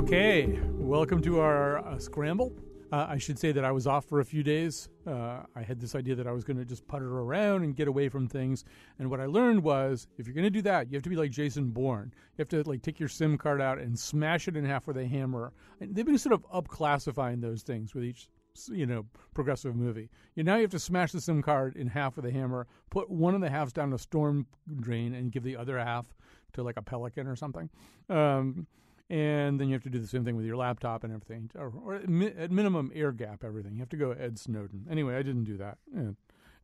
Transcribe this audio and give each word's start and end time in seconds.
Okay, 0.00 0.58
welcome 0.78 1.20
to 1.20 1.40
our 1.40 1.86
uh, 1.86 1.98
scramble. 1.98 2.54
Uh, 2.90 3.04
I 3.10 3.18
should 3.18 3.38
say 3.38 3.52
that 3.52 3.66
I 3.66 3.70
was 3.70 3.86
off 3.86 4.06
for 4.06 4.20
a 4.20 4.24
few 4.24 4.42
days. 4.42 4.88
Uh, 5.06 5.40
I 5.54 5.60
had 5.62 5.78
this 5.78 5.94
idea 5.94 6.14
that 6.14 6.26
I 6.26 6.32
was 6.32 6.42
going 6.42 6.56
to 6.56 6.64
just 6.64 6.88
putter 6.88 7.18
around 7.20 7.64
and 7.64 7.76
get 7.76 7.86
away 7.86 8.08
from 8.08 8.26
things. 8.26 8.64
And 8.98 9.10
what 9.10 9.20
I 9.20 9.26
learned 9.26 9.62
was, 9.62 10.08
if 10.16 10.26
you're 10.26 10.32
going 10.32 10.44
to 10.44 10.50
do 10.50 10.62
that, 10.62 10.90
you 10.90 10.96
have 10.96 11.02
to 11.02 11.10
be 11.10 11.16
like 11.16 11.30
Jason 11.30 11.68
Bourne. 11.68 12.14
You 12.14 12.42
have 12.42 12.48
to 12.48 12.62
like 12.62 12.80
take 12.80 12.98
your 12.98 13.10
SIM 13.10 13.36
card 13.36 13.60
out 13.60 13.78
and 13.78 13.96
smash 13.96 14.48
it 14.48 14.56
in 14.56 14.64
half 14.64 14.86
with 14.86 14.96
a 14.96 15.06
hammer. 15.06 15.52
And 15.82 15.94
they've 15.94 16.06
been 16.06 16.16
sort 16.16 16.32
of 16.32 16.46
up 16.50 16.68
classifying 16.68 17.42
those 17.42 17.62
things 17.62 17.94
with 17.94 18.02
each 18.02 18.30
you 18.72 18.86
know 18.86 19.04
progressive 19.34 19.76
movie. 19.76 20.08
You 20.34 20.44
now 20.44 20.56
you 20.56 20.62
have 20.62 20.70
to 20.70 20.78
smash 20.78 21.12
the 21.12 21.20
SIM 21.20 21.42
card 21.42 21.76
in 21.76 21.88
half 21.88 22.16
with 22.16 22.24
a 22.24 22.32
hammer, 22.32 22.66
put 22.88 23.10
one 23.10 23.34
of 23.34 23.42
the 23.42 23.50
halves 23.50 23.74
down 23.74 23.92
a 23.92 23.98
storm 23.98 24.46
drain, 24.80 25.12
and 25.12 25.30
give 25.30 25.42
the 25.42 25.58
other 25.58 25.78
half 25.78 26.06
to 26.54 26.62
like 26.62 26.78
a 26.78 26.82
pelican 26.82 27.26
or 27.26 27.36
something. 27.36 27.68
Um, 28.08 28.66
and 29.10 29.60
then 29.60 29.68
you 29.68 29.74
have 29.74 29.82
to 29.82 29.90
do 29.90 29.98
the 29.98 30.06
same 30.06 30.24
thing 30.24 30.36
with 30.36 30.46
your 30.46 30.56
laptop 30.56 31.04
and 31.04 31.12
everything, 31.12 31.50
or, 31.54 31.72
or 31.84 31.94
at, 31.96 32.08
mi- 32.08 32.32
at 32.38 32.50
minimum 32.50 32.90
air 32.94 33.12
gap 33.12 33.44
everything. 33.44 33.74
You 33.74 33.80
have 33.80 33.88
to 33.90 33.96
go 33.96 34.12
Ed 34.12 34.38
Snowden. 34.38 34.86
Anyway, 34.90 35.14
I 35.16 35.22
didn't 35.22 35.44
do 35.44 35.58
that. 35.58 35.78
Yeah 35.94 36.12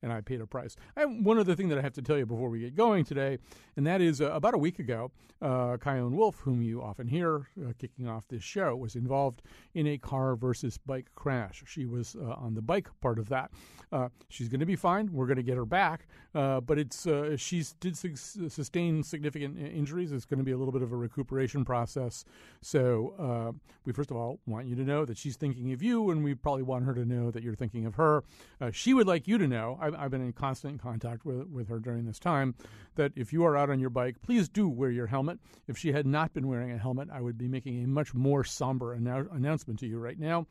and 0.07 0.13
I 0.13 0.21
paid 0.21 0.41
a 0.41 0.47
price. 0.47 0.77
I 0.97 1.05
one 1.05 1.37
other 1.37 1.57
thing 1.57 1.69
that 1.71 1.79
I 1.79 1.83
have 1.83 1.95
to 1.95 2.03
tell 2.03 2.17
you 2.17 2.27
before 2.27 2.49
we 2.49 2.61
get 2.61 2.77
going 2.77 3.05
today, 3.05 3.39
and 3.77 3.85
that 3.89 4.01
is 4.01 4.21
uh, 4.21 4.31
about 4.31 4.55
a 4.55 4.59
week 4.59 4.79
ago, 4.79 5.11
uh, 5.43 5.77
Chion 5.79 6.17
Wolf, 6.17 6.39
whom 6.39 6.63
you 6.63 6.81
often 6.81 7.09
hear 7.09 7.49
uh, 7.61 7.73
kicking 7.77 8.07
off 8.07 8.29
this 8.29 8.45
show, 8.45 8.77
was 8.77 8.95
involved 8.95 9.43
in 9.75 9.89
a 9.89 9.99
car 9.99 10.37
versus 10.37 10.79
bike 10.79 11.09
crash. 11.17 11.65
She 11.67 11.87
was 11.87 12.15
uh, 12.15 12.35
on 12.35 12.55
the 12.55 12.63
bike 12.63 12.89
part 13.01 13.19
of 13.19 13.29
that. 13.31 13.51
Uh, 13.91 14.09
she's 14.29 14.49
going 14.49 14.61
to 14.61 14.67
be 14.67 14.77
fine. 14.77 15.13
We're 15.13 15.27
going 15.27 15.39
to 15.39 15.43
get 15.43 15.57
her 15.57 15.67
back, 15.67 16.07
uh, 16.37 16.61
but 16.61 16.79
it's 16.79 17.05
uh, 17.09 17.37
she's 17.37 17.73
did 17.73 17.97
su- 17.97 18.15
sustain 18.49 19.03
significant 19.03 19.59
injuries. 19.59 20.13
It's 20.13 20.25
going 20.25 20.39
to 20.39 20.45
be 20.45 20.53
a 20.53 20.57
little 20.57 20.73
bit 20.73 20.83
of 20.83 20.93
a 20.93 20.97
recuperation 20.97 21.65
process. 21.65 22.25
So 22.63 23.57
we 23.85 23.93
first 23.93 24.13
of 24.13 24.17
all 24.17 24.39
want 24.47 24.67
you 24.67 24.77
to 24.77 24.83
know 24.83 25.05
that 25.05 25.19
she's 25.19 25.37
thinking 25.37 25.73
of 25.73 25.83
you, 25.83 26.11
and 26.11 26.23
we 26.23 26.37
probably 26.37 26.63
want 26.63 26.85
her 26.85 26.95
to 26.95 27.05
know 27.05 27.33
that 27.33 27.43
you're 27.43 27.57
thinking 27.57 27.87
of 27.87 27.97
her. 27.97 28.23
she 28.71 28.95
would 28.95 29.09
like 29.09 29.27
you 29.27 29.37
to 29.37 29.49
know. 29.49 29.79
I've, 29.81 29.96
I've 29.99 30.11
been 30.11 30.23
in 30.23 30.33
constant 30.33 30.81
contact 30.81 31.25
with, 31.25 31.49
with 31.49 31.69
her 31.69 31.79
during 31.79 32.07
this 32.07 32.19
time, 32.19 32.55
that 32.95 33.13
if 33.17 33.33
you 33.33 33.45
are 33.45 33.57
out 33.57 33.71
on 33.71 33.81
your 33.81 33.91
bike, 33.91 34.17
please 34.23 34.49
do 34.49 34.69
wear 34.69 34.91
your 34.91 35.07
helmet. 35.07 35.39
If 35.67 35.77
she 35.79 35.93
had 35.93 36.07
not 36.07 36.33
been 36.33 36.49
wearing 36.49 36.73
a 36.73 36.79
helmet, 36.79 37.09
I 37.13 37.21
would 37.21 37.39
be 37.39 37.49
making 37.49 37.83
a 37.83 37.87
much 37.87 38.15
more 38.15 38.45
somber 38.45 38.97
annou- 38.97 39.35
announcement 39.35 39.81
to 39.81 39.87
you 39.87 39.99
right 39.99 40.19
now. 40.19 40.47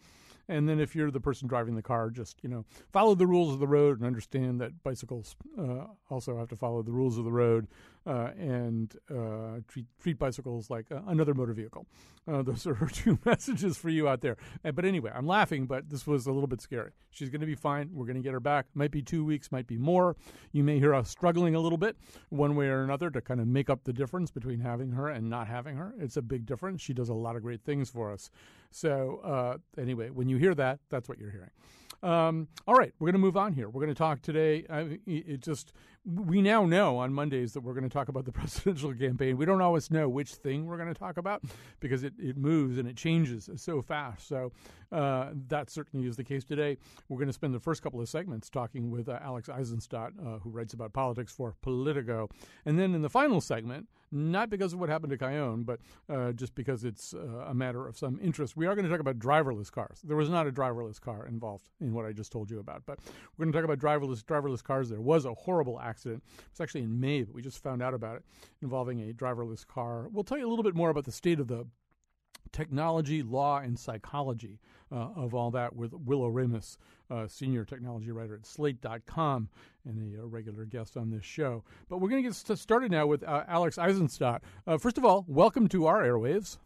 And 0.47 0.69
then 0.69 0.79
if 0.79 0.95
you're 0.95 1.09
the 1.09 1.19
person 1.19 1.47
driving 1.47 1.75
the 1.75 1.81
car, 1.81 2.09
just 2.09 2.37
you 2.43 2.49
know 2.49 2.65
follow 2.91 3.15
the 3.15 3.25
rules 3.25 3.53
of 3.53 3.59
the 3.59 3.67
road 3.67 3.97
and 3.97 4.05
understand 4.05 4.61
that 4.61 4.83
bicycles 4.83 5.35
uh, 5.57 5.85
also 6.09 6.37
have 6.37 6.49
to 6.49 6.55
follow 6.55 6.83
the 6.83 6.91
rules 6.91 7.17
of 7.17 7.25
the 7.25 7.31
road 7.31 7.67
uh, 8.05 8.29
and 8.37 8.95
uh, 9.09 9.59
treat 9.67 9.85
treat 9.99 10.19
bicycles 10.19 10.69
like 10.69 10.91
uh, 10.91 10.99
another 11.07 11.33
motor 11.33 11.53
vehicle. 11.53 11.87
Uh, 12.27 12.41
those 12.41 12.67
are 12.67 12.75
her 12.75 12.87
two 12.91 13.17
messages 13.25 13.77
for 13.77 13.89
you 13.89 14.07
out 14.07 14.21
there. 14.21 14.37
Uh, 14.63 14.71
but 14.71 14.85
anyway, 14.85 15.11
I'm 15.13 15.25
laughing, 15.25 15.65
but 15.65 15.89
this 15.89 16.05
was 16.05 16.27
a 16.27 16.31
little 16.31 16.47
bit 16.47 16.61
scary. 16.61 16.91
She's 17.11 17.29
going 17.29 17.41
to 17.41 17.47
be 17.47 17.55
fine. 17.55 17.89
We're 17.93 18.05
going 18.05 18.17
to 18.17 18.21
get 18.21 18.33
her 18.33 18.39
back. 18.39 18.67
Might 18.73 18.91
be 18.91 19.01
two 19.01 19.25
weeks, 19.25 19.51
might 19.51 19.67
be 19.67 19.77
more. 19.77 20.15
You 20.51 20.63
may 20.63 20.79
hear 20.79 20.93
us 20.93 21.09
struggling 21.09 21.55
a 21.55 21.59
little 21.59 21.77
bit, 21.77 21.97
one 22.29 22.55
way 22.55 22.67
or 22.67 22.83
another, 22.83 23.09
to 23.09 23.21
kind 23.21 23.39
of 23.39 23.47
make 23.47 23.69
up 23.69 23.83
the 23.83 23.93
difference 23.93 24.31
between 24.31 24.59
having 24.59 24.91
her 24.91 25.09
and 25.09 25.29
not 25.29 25.47
having 25.47 25.77
her. 25.77 25.93
It's 25.99 26.17
a 26.17 26.21
big 26.21 26.45
difference. 26.45 26.81
She 26.81 26.93
does 26.93 27.09
a 27.09 27.13
lot 27.13 27.35
of 27.35 27.41
great 27.41 27.63
things 27.63 27.89
for 27.89 28.11
us. 28.11 28.29
So 28.71 29.59
anyway, 29.77 30.09
when 30.09 30.29
you 30.29 30.37
hear 30.37 30.53
that, 30.55 30.79
that's 30.89 31.07
what 31.09 31.17
you're 31.17 31.31
hearing. 31.31 31.51
Um, 32.03 32.49
all 32.67 32.75
right, 32.75 32.93
we're 32.99 33.07
going 33.07 33.13
to 33.13 33.19
move 33.19 33.37
on 33.37 33.53
here. 33.53 33.67
We're 33.67 33.81
going 33.81 33.93
to 33.93 33.97
talk 33.97 34.21
today. 34.21 34.65
I, 34.69 34.99
it 35.07 35.41
just 35.41 35.73
we 36.05 36.41
now 36.41 36.65
know 36.65 36.97
on 36.97 37.13
Mondays 37.13 37.53
that 37.53 37.61
we're 37.61 37.73
going 37.73 37.83
to 37.83 37.89
talk 37.89 38.09
about 38.09 38.25
the 38.25 38.31
presidential 38.33 38.93
campaign. 38.93 39.37
We 39.37 39.45
don't 39.45 39.61
always 39.61 39.89
know 39.89 40.07
which 40.07 40.35
thing 40.35 40.65
we're 40.65 40.77
going 40.77 40.93
to 40.93 40.99
talk 40.99 41.17
about 41.17 41.43
because 41.79 42.03
it, 42.03 42.13
it 42.19 42.37
moves 42.37 42.77
and 42.77 42.87
it 42.87 42.95
changes 42.95 43.49
so 43.55 43.81
fast. 43.81 44.27
So 44.27 44.51
uh, 44.91 45.31
that 45.47 45.69
certainly 45.69 46.07
is 46.07 46.15
the 46.15 46.23
case 46.23 46.43
today. 46.43 46.77
We're 47.09 47.17
going 47.17 47.27
to 47.27 47.33
spend 47.33 47.53
the 47.53 47.59
first 47.59 47.81
couple 47.81 47.99
of 48.01 48.07
segments 48.07 48.49
talking 48.49 48.91
with 48.91 49.09
uh, 49.09 49.19
Alex 49.21 49.49
Isenstadt, 49.49 50.11
uh, 50.19 50.39
who 50.39 50.51
writes 50.51 50.73
about 50.73 50.93
politics 50.93 51.31
for 51.31 51.55
Politico. 51.61 52.29
And 52.65 52.77
then 52.77 52.93
in 52.93 53.01
the 53.01 53.09
final 53.09 53.41
segment, 53.41 53.87
not 54.11 54.49
because 54.49 54.73
of 54.73 54.79
what 54.79 54.89
happened 54.89 55.11
to 55.11 55.17
Chion, 55.17 55.63
but 55.63 55.79
uh, 56.09 56.31
just 56.31 56.55
because 56.55 56.83
it's 56.83 57.13
uh, 57.13 57.45
a 57.47 57.53
matter 57.53 57.87
of 57.87 57.97
some 57.97 58.19
interest. 58.21 58.55
We 58.55 58.65
are 58.65 58.75
going 58.75 58.85
to 58.85 58.91
talk 58.91 58.99
about 58.99 59.19
driverless 59.19 59.71
cars. 59.71 60.01
There 60.03 60.17
was 60.17 60.29
not 60.29 60.47
a 60.47 60.51
driverless 60.51 60.99
car 60.99 61.25
involved 61.27 61.69
in 61.79 61.93
what 61.93 62.05
I 62.05 62.11
just 62.11 62.31
told 62.31 62.49
you 62.49 62.59
about, 62.59 62.83
but 62.85 62.99
we're 63.37 63.45
going 63.45 63.53
to 63.53 63.57
talk 63.59 63.65
about 63.65 63.79
driverless 63.79 64.23
driverless 64.23 64.63
cars. 64.63 64.89
There 64.89 65.01
was 65.01 65.25
a 65.25 65.33
horrible 65.33 65.79
accident. 65.79 66.23
It 66.37 66.43
was 66.51 66.61
actually 66.61 66.83
in 66.83 66.99
May, 66.99 67.23
but 67.23 67.35
we 67.35 67.41
just 67.41 67.61
found 67.61 67.81
out 67.81 67.93
about 67.93 68.17
it 68.17 68.23
involving 68.61 69.09
a 69.09 69.13
driverless 69.13 69.65
car. 69.65 70.07
We'll 70.11 70.23
tell 70.23 70.37
you 70.37 70.47
a 70.47 70.49
little 70.49 70.63
bit 70.63 70.75
more 70.75 70.89
about 70.89 71.05
the 71.05 71.11
state 71.11 71.39
of 71.39 71.47
the 71.47 71.67
technology, 72.51 73.23
law, 73.23 73.59
and 73.59 73.77
psychology 73.77 74.59
uh, 74.91 75.09
of 75.15 75.33
all 75.33 75.51
that 75.51 75.75
with 75.75 75.93
Will 75.93 76.21
Oremus, 76.21 76.77
uh, 77.09 77.27
senior 77.27 77.65
technology 77.65 78.11
writer 78.11 78.35
at 78.35 78.45
Slate.com 78.45 79.49
and 79.85 80.17
a, 80.17 80.21
a, 80.21 80.25
regular 80.25 80.65
guest 80.65 80.97
on 80.97 81.09
this 81.09 81.25
show. 81.25 81.63
But 81.89 81.97
we're 81.97 82.09
going 82.09 82.23
to 82.23 82.29
get 82.29 82.57
started 82.57 82.91
now 82.91 83.07
with 83.07 83.23
uh, 83.23 83.43
Alex 83.47 83.77
Isenstadt. 83.77 84.41
Uh, 84.65 84.77
first 84.77 84.97
of 84.97 85.05
all, 85.05 85.25
welcome 85.27 85.67
to 85.69 85.85
our 85.87 86.03
airwaves. 86.03 86.57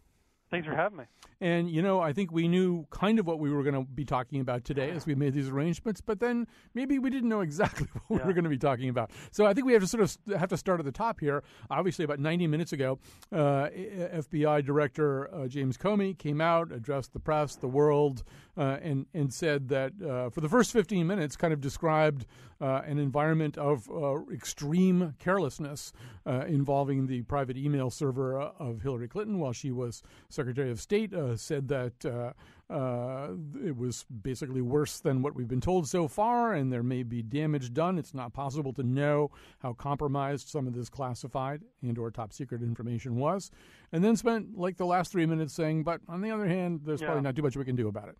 Thanks 0.52 0.68
for 0.68 0.76
having 0.76 0.98
me. 0.98 1.04
And, 1.42 1.70
you 1.70 1.82
know, 1.82 2.02
I 2.02 2.12
think 2.12 2.32
we 2.32 2.48
knew 2.48 2.86
kind 2.90 3.18
of 3.20 3.26
what 3.26 3.40
we 3.40 3.50
were 3.50 3.64
going 3.64 3.76
to 3.76 3.84
be 3.84 4.04
talking 4.04 4.42
about 4.42 4.66
today 4.66 4.90
as 4.92 5.06
we 5.06 5.16
made 5.16 5.34
these 5.34 5.48
arrangements, 5.48 6.02
but 6.02 6.20
then 6.20 6.48
maybe 6.74 7.00
we 7.00 7.10
didn't 7.10 7.30
know 7.30 7.42
exactly 7.42 7.88
what 8.08 8.18
yeah. 8.18 8.24
we 8.26 8.28
were 8.28 8.34
going 8.34 8.44
to 8.44 8.50
be 8.50 8.58
talking 8.58 8.90
about. 8.90 9.12
So 9.32 9.46
I 9.46 9.54
think 9.54 9.66
we 9.66 9.74
have 9.74 9.82
to 9.82 9.88
sort 9.88 10.04
of 10.04 10.18
have 10.38 10.50
to 10.50 10.58
start 10.58 10.80
at 10.80 10.86
the 10.86 10.92
top 10.92 11.20
here. 11.20 11.44
Obviously, 11.70 12.04
about 12.04 12.20
90 12.20 12.48
minutes 12.48 12.74
ago, 12.74 13.00
uh, 13.32 13.68
FBI 13.70 14.66
Director 14.66 15.34
uh, 15.34 15.48
James 15.48 15.78
Comey 15.78 16.18
came 16.18 16.42
out, 16.42 16.72
addressed 16.72 17.14
the 17.14 17.20
press, 17.20 17.56
the 17.56 17.68
world, 17.68 18.24
uh, 18.60 18.78
and, 18.82 19.06
and 19.14 19.34
said 19.34 19.70
that 19.70 19.94
uh, 20.02 20.30
for 20.30 20.42
the 20.42 20.50
first 20.50 20.74
15 20.74 21.08
minutes, 21.08 21.38
kind 21.38 21.54
of 21.54 21.62
described 21.62 22.26
uh, 22.60 22.82
an 22.86 23.00
environment 23.00 23.58
of 23.58 23.90
uh, 23.90 24.20
extreme 24.34 25.16
carelessness 25.18 25.94
involving 26.48 27.08
the 27.08 27.24
private 27.24 27.58
email 27.58 27.90
server 27.90 28.40
of 28.40 28.82
Hillary 28.82 29.08
Clinton 29.08 29.40
while 29.40 29.54
she 29.54 29.72
was 29.72 30.04
Secretary 30.30 30.70
of 30.70 30.80
State 30.80 31.14
uh, 31.14 31.36
said 31.36 31.68
that 31.70 32.06
uh, 32.06 32.34
uh, 32.72 33.30
it 33.66 33.76
was 33.76 34.06
basically 34.22 34.62
worse 34.62 35.00
than 35.00 35.22
what 35.22 35.34
we've 35.34 35.48
been 35.48 35.62
told 35.62 35.88
so 35.88 36.08
far, 36.08 36.54
and 36.54 36.72
there 36.72 36.84
may 36.84 37.02
be 37.02 37.24
damage 37.24 37.74
done. 37.74 37.98
It's 37.98 38.14
not 38.14 38.34
possible 38.34 38.74
to 38.74 38.84
know 38.84 39.32
how 39.60 39.74
compromised 39.74 40.50
some 40.50 40.68
of 40.68 40.76
this 40.76 40.90
classified 40.90 41.62
and/or 41.82 42.12
top 42.12 42.32
secret 42.32 42.62
information 42.62 43.16
was. 43.16 43.50
And 43.92 44.04
then 44.04 44.16
spent 44.16 44.58
like 44.58 44.78
the 44.78 44.86
last 44.86 45.12
three 45.12 45.26
minutes 45.26 45.54
saying, 45.54 45.84
"But 45.84 46.02
on 46.08 46.22
the 46.22 46.30
other 46.30 46.48
hand, 46.48 46.82
there's 46.84 47.02
yeah. 47.02 47.08
probably 47.08 47.24
not 47.24 47.36
too 47.36 47.42
much 47.42 47.58
we 47.58 47.66
can 47.66 47.76
do 47.76 47.88
about 47.88 48.10
it." 48.10 48.18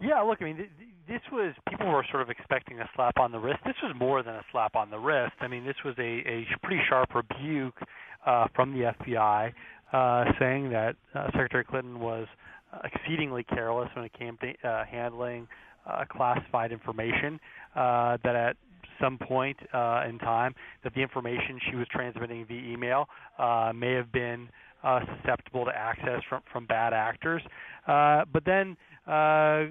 Yeah, 0.00 0.20
look, 0.22 0.38
I 0.40 0.44
mean, 0.44 0.56
th- 0.56 0.70
this 1.08 1.20
was 1.30 1.54
people 1.68 1.88
were 1.88 2.04
sort 2.10 2.22
of 2.22 2.30
expecting 2.30 2.80
a 2.80 2.88
slap 2.94 3.18
on 3.18 3.32
the 3.32 3.38
wrist. 3.38 3.58
This 3.64 3.74
was 3.82 3.94
more 3.98 4.22
than 4.22 4.34
a 4.34 4.44
slap 4.52 4.76
on 4.76 4.90
the 4.90 4.98
wrist. 4.98 5.34
I 5.40 5.48
mean, 5.48 5.64
this 5.64 5.76
was 5.84 5.94
a, 5.98 6.02
a 6.02 6.46
pretty 6.62 6.80
sharp 6.88 7.14
rebuke 7.14 7.78
uh, 8.26 8.46
from 8.54 8.72
the 8.72 8.92
FBI 9.04 9.52
uh, 9.92 10.24
saying 10.38 10.70
that 10.70 10.96
uh, 11.14 11.26
Secretary 11.32 11.64
Clinton 11.64 12.00
was 12.00 12.26
uh, 12.72 12.78
exceedingly 12.84 13.42
careless 13.42 13.88
when 13.94 14.04
it 14.04 14.12
came 14.18 14.38
to 14.38 14.68
uh, 14.68 14.84
handling 14.84 15.48
uh, 15.86 16.04
classified 16.08 16.72
information. 16.72 17.40
Uh, 17.74 18.16
that 18.24 18.36
at 18.36 18.56
some 19.00 19.18
point 19.18 19.56
uh, 19.74 20.04
in 20.08 20.18
time, 20.18 20.54
that 20.84 20.94
the 20.94 21.00
information 21.00 21.58
she 21.70 21.76
was 21.76 21.86
transmitting 21.90 22.44
via 22.46 22.60
email 22.72 23.06
uh, 23.38 23.72
may 23.74 23.92
have 23.94 24.12
been 24.12 24.48
uh, 24.82 25.00
susceptible 25.16 25.64
to 25.64 25.70
access 25.76 26.22
from 26.28 26.42
from 26.52 26.66
bad 26.66 26.92
actors. 26.92 27.42
Uh, 27.86 28.24
but 28.32 28.44
then 28.44 28.76
uh, 29.06 29.10
uh, 29.10 29.64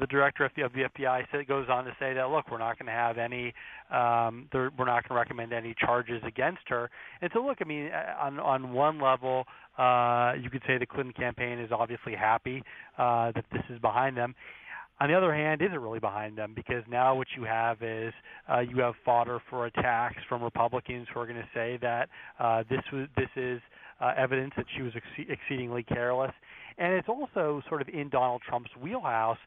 the 0.00 0.06
director 0.08 0.44
of 0.44 0.52
the, 0.56 0.62
of 0.62 0.72
the 0.72 0.84
FBI 0.98 1.24
said, 1.30 1.46
goes 1.46 1.66
on 1.70 1.84
to 1.84 1.90
say 2.00 2.14
that 2.14 2.30
look, 2.30 2.50
we're 2.50 2.58
not 2.58 2.78
going 2.78 2.86
to 2.86 2.92
have 2.92 3.18
any, 3.18 3.52
um, 3.90 4.48
we're 4.52 4.70
not 4.78 5.06
going 5.06 5.10
to 5.10 5.14
recommend 5.14 5.52
any 5.52 5.74
charges 5.78 6.22
against 6.26 6.62
her. 6.68 6.90
And 7.20 7.30
so 7.34 7.40
look, 7.44 7.58
I 7.60 7.64
mean, 7.64 7.90
uh, 7.92 8.24
on 8.24 8.40
on 8.40 8.72
one 8.72 9.00
level, 9.00 9.44
uh, 9.78 10.32
you 10.40 10.50
could 10.50 10.62
say 10.66 10.78
the 10.78 10.86
Clinton 10.86 11.12
campaign 11.12 11.58
is 11.58 11.70
obviously 11.70 12.14
happy 12.14 12.62
uh, 12.98 13.32
that 13.32 13.44
this 13.52 13.62
is 13.70 13.78
behind 13.80 14.16
them. 14.16 14.34
on 15.00 15.08
the 15.08 15.14
other 15.14 15.34
hand, 15.34 15.60
isn't 15.62 15.78
really 15.78 16.00
behind 16.00 16.36
them 16.36 16.52
because 16.54 16.82
now 16.88 17.14
what 17.14 17.26
you 17.36 17.44
have 17.44 17.82
is 17.82 18.12
uh, 18.50 18.60
you 18.60 18.78
have 18.78 18.94
fodder 19.04 19.40
for 19.50 19.66
attacks 19.66 20.18
from 20.28 20.42
Republicans 20.42 21.06
who 21.12 21.20
are 21.20 21.26
going 21.26 21.38
to 21.38 21.48
say 21.54 21.78
that 21.82 22.08
uh, 22.38 22.62
this 22.70 22.82
was 22.92 23.06
this 23.16 23.30
is 23.36 23.60
uh, 24.00 24.12
evidence 24.16 24.52
that 24.56 24.66
she 24.76 24.82
was 24.82 24.92
ex- 24.96 25.28
exceedingly 25.28 25.82
careless, 25.82 26.32
and 26.78 26.92
it's 26.94 27.08
also 27.08 27.62
sort 27.68 27.80
of 27.80 27.88
in 27.88 28.08
Donald 28.08 28.42
Trump's 28.48 28.70
wheelhouse. 28.80 29.38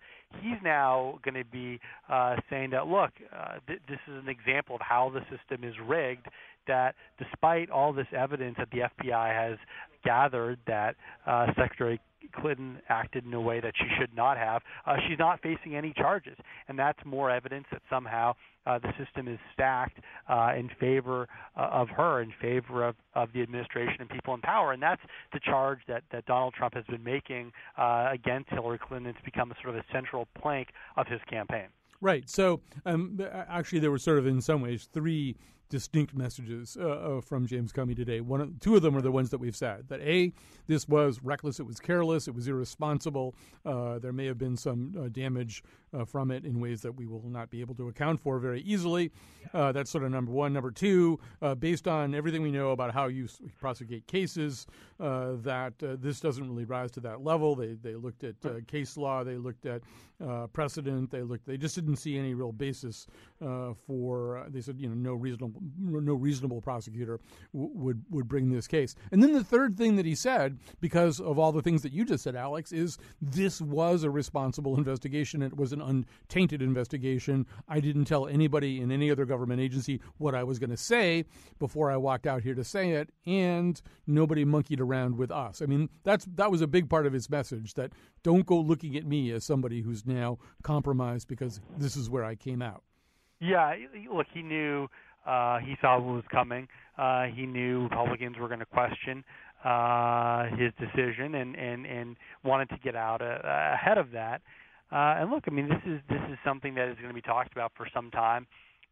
He's 0.42 0.58
now 0.64 1.20
going 1.24 1.36
to 1.36 1.46
be 1.46 1.80
uh, 2.10 2.36
saying 2.50 2.72
that 2.72 2.88
look, 2.88 3.12
uh, 3.34 3.56
th- 3.68 3.80
this 3.88 4.00
is 4.08 4.22
an 4.22 4.30
example 4.30 4.76
of 4.76 4.82
how 4.82 5.12
the 5.14 5.22
system 5.36 5.64
is 5.68 5.76
rigged. 5.86 6.28
That 6.68 6.96
despite 7.18 7.70
all 7.70 7.94
this 7.94 8.08
evidence 8.16 8.56
that 8.58 8.70
the 8.72 8.90
FBI 9.04 9.34
has 9.34 9.58
gathered 10.04 10.60
that 10.68 10.96
uh, 11.26 11.48
Secretary 11.58 12.00
Clinton 12.34 12.80
acted 12.90 13.26
in 13.26 13.34
a 13.34 13.42
way 13.42 13.60
that 13.60 13.74
she 13.76 13.86
should 14.00 14.16
not 14.16 14.38
have, 14.38 14.62
uh, 14.86 14.96
she's 15.08 15.20
not 15.20 15.42
facing 15.42 15.76
any 15.76 15.94
charges, 15.94 16.38
and 16.68 16.78
that's 16.78 17.00
more 17.06 17.30
evidence 17.30 17.66
that 17.72 17.82
somehow 17.90 18.34
uh, 18.66 18.80
the 18.80 18.92
system 19.04 19.28
is 19.28 19.40
stacked 19.54 20.00
uh, 20.28 20.54
in 20.58 20.70
favor 20.80 21.28
uh, 21.56 21.70
of 21.72 21.90
her, 21.90 22.22
in 22.22 22.34
favor 22.42 22.84
of, 22.84 22.96
of 23.14 23.30
the 23.34 23.42
administration 23.42 23.98
and 24.00 24.10
people 24.10 24.34
in 24.34 24.42
power, 24.42 24.72
and 24.72 24.82
that's 24.82 25.02
the 25.34 25.40
charge 25.40 25.80
that, 25.88 26.04
that 26.12 26.26
Donald 26.26 26.54
Trump 26.54 26.74
has 26.74 26.86
been 26.86 27.04
making 27.04 27.52
uh, 27.78 28.10
against 28.12 28.50
Hillary 28.50 28.80
Clinton. 28.80 29.14
It's 29.16 29.24
become 29.24 29.54
sort 29.62 29.76
of 29.76 29.82
a 29.82 29.86
central 29.94 30.28
plank 30.40 30.70
of 30.98 31.08
his 31.08 31.22
campaign. 31.30 31.68
Right. 32.02 32.30
So, 32.30 32.62
um, 32.86 33.20
actually, 33.32 33.80
there 33.80 33.92
were 33.92 33.98
sort 33.98 34.20
of, 34.20 34.28
in 34.28 34.42
some 34.42 34.62
ways, 34.62 34.88
three 34.92 35.36
distinct 35.70 36.16
messages 36.16 36.78
uh, 36.80 36.88
uh, 36.88 37.22
from 37.22 37.48
James 37.48 37.72
Comey 37.74 37.96
today. 37.96 38.22
One, 38.22 38.42
of, 38.42 38.60
two 38.60 38.76
of 38.76 38.82
them 38.82 38.96
are 38.96 39.02
the 39.02 39.12
ones 39.12 39.30
that 39.32 39.40
we've 39.40 39.56
said 39.56 39.88
that 39.90 40.00
a 40.02 40.32
this 40.68 40.88
was 40.88 41.20
reckless, 41.24 41.60
it 41.60 41.66
was 41.66 41.80
careless, 41.80 42.28
it 42.28 42.36
was 42.36 42.48
irresponsible. 42.48 43.36
Uh, 43.66 44.00
there 44.00 44.14
may 44.14 44.26
have 44.26 44.38
been 44.38 44.58
some 44.58 44.96
uh, 44.98 45.08
damage 45.10 45.64
uh, 45.96 46.06
from 46.06 46.32
it 46.32 46.46
in 46.46 46.60
ways 46.60 46.82
that 46.82 46.96
we 46.96 47.06
will 47.06 47.30
not 47.30 47.50
be 47.50 47.62
able 47.62 47.76
to 47.76 47.88
account 47.88 48.20
for 48.20 48.40
very 48.40 48.62
easily. 48.62 49.12
Uh, 49.54 49.72
that's 49.72 49.90
sort 49.90 50.04
of 50.04 50.12
number 50.12 50.32
one. 50.32 50.54
Number 50.54 50.72
two, 50.72 51.20
uh, 51.42 51.56
based 51.56 51.88
on 51.88 52.14
everything 52.14 52.42
we 52.42 52.52
know 52.52 52.72
about 52.72 52.94
how 52.94 53.08
you 53.08 53.28
prosecute 53.60 54.06
cases, 54.08 54.68
uh, 55.00 55.34
that 55.42 55.74
uh, 55.84 55.96
this 56.00 56.20
doesn't 56.20 56.48
really 56.48 56.66
rise 56.66 56.92
to 56.92 57.00
that 57.02 57.24
level. 57.24 57.56
They 57.56 57.74
they 57.74 57.96
looked 57.96 58.24
at 58.24 58.36
case 58.68 58.98
law, 58.98 59.24
they 59.24 59.38
looked 59.38 59.66
at 59.66 59.82
precedent, 60.54 61.12
they 61.12 61.22
looked. 61.22 61.46
They 61.46 61.58
just 61.58 61.76
didn't 61.76 61.98
see 61.98 62.18
any 62.18 62.34
real 62.34 62.52
basis 62.52 63.08
for. 63.86 64.46
they 64.50 64.62
said 64.62 64.80
you 64.80 64.90
know 64.90 64.96
no 64.96 65.14
reasonable 65.14 65.62
no 65.78 66.16
reasonable 66.16 66.62
prosecutor 66.62 67.20
w- 67.54 67.72
would 67.74 68.04
would 68.10 68.28
bring 68.28 68.50
this 68.50 68.68
case. 68.68 68.96
And 69.12 69.22
then 69.22 69.34
the 69.34 69.44
third 69.44 69.78
thing 69.78 69.96
that 69.96 70.06
he 70.06 70.16
said, 70.16 70.60
because 70.82 71.20
of 71.20 71.38
all 71.40 71.52
the 71.52 71.62
things 71.62 71.82
that 71.84 71.94
you 71.94 72.06
just 72.06 72.24
said, 72.24 72.36
Alex, 72.36 72.72
is 72.72 72.98
this 73.22 73.62
was 73.62 74.04
a 74.04 74.10
responsible 74.10 74.78
investigation. 74.78 75.42
It 75.42 75.56
was 75.56 75.72
an 75.74 75.82
untainted 75.86 76.62
investigation. 76.62 77.46
I 77.68 77.80
didn't 77.80 78.06
tell 78.06 78.28
anybody 78.28 78.82
in 78.82 78.92
any 78.92 79.12
other 79.12 79.26
government 79.26 79.62
agency 79.62 80.02
what 80.18 80.36
I 80.36 80.44
was 80.44 80.60
going 80.60 80.70
to 80.70 80.78
say 80.78 81.26
before 81.60 81.92
I 81.92 81.98
walked 81.98 82.28
out 82.28 82.44
here 82.44 82.56
to 82.56 82.64
say 82.64 82.92
it, 82.92 83.10
and 83.26 83.82
nobody 84.08 84.46
monkeyed 84.46 84.82
around 84.82 85.18
with 85.18 85.32
us. 85.32 85.62
I 85.62 85.66
mean, 85.66 85.90
that's 86.04 86.26
that 86.36 86.52
was 86.52 86.62
a 86.62 86.68
big 86.68 86.90
part 86.90 87.06
of 87.06 87.14
his 87.14 87.30
message. 87.30 87.74
That 87.76 87.94
don't 88.24 88.46
go 88.46 88.60
looking 88.60 88.96
at 88.96 89.06
me 89.06 89.32
as 89.32 89.44
somebody 89.44 89.82
who's 89.82 90.06
now 90.06 90.40
compromised 90.64 91.28
because 91.28 91.62
this 91.78 91.96
is 91.96 92.10
where 92.10 92.24
I 92.24 92.36
came 92.36 92.62
out. 92.62 92.84
Yeah, 93.40 93.76
look, 94.12 94.28
he 94.34 94.42
knew 94.42 94.88
uh, 95.26 95.60
he 95.60 95.76
saw 95.82 96.00
what 96.00 96.16
was 96.16 96.24
coming. 96.32 96.68
Uh, 96.98 97.26
he 97.26 97.46
knew 97.46 97.84
Republicans 97.84 98.38
were 98.40 98.48
going 98.48 98.60
to 98.60 98.66
question 98.66 99.24
uh, 99.64 100.46
his 100.56 100.72
decision 100.80 101.36
and, 101.36 101.56
and, 101.56 101.86
and 101.86 102.18
wanted 102.44 102.70
to 102.70 102.78
get 102.78 102.96
out 102.96 103.22
uh, 103.22 103.40
ahead 103.44 103.98
of 103.98 104.12
that. 104.12 104.42
Uh, 104.92 105.20
and 105.20 105.32
look, 105.32 105.44
I 105.48 105.52
mean, 105.52 105.68
this 105.68 105.82
is 105.86 106.00
this 106.10 106.22
is 106.32 106.38
something 106.46 106.76
that 106.76 106.88
is 106.88 106.96
going 106.96 107.10
to 107.10 107.14
be 107.14 107.22
talked 107.22 107.52
about 107.52 107.72
for 107.76 107.88
some 107.94 108.12
time. 108.12 108.48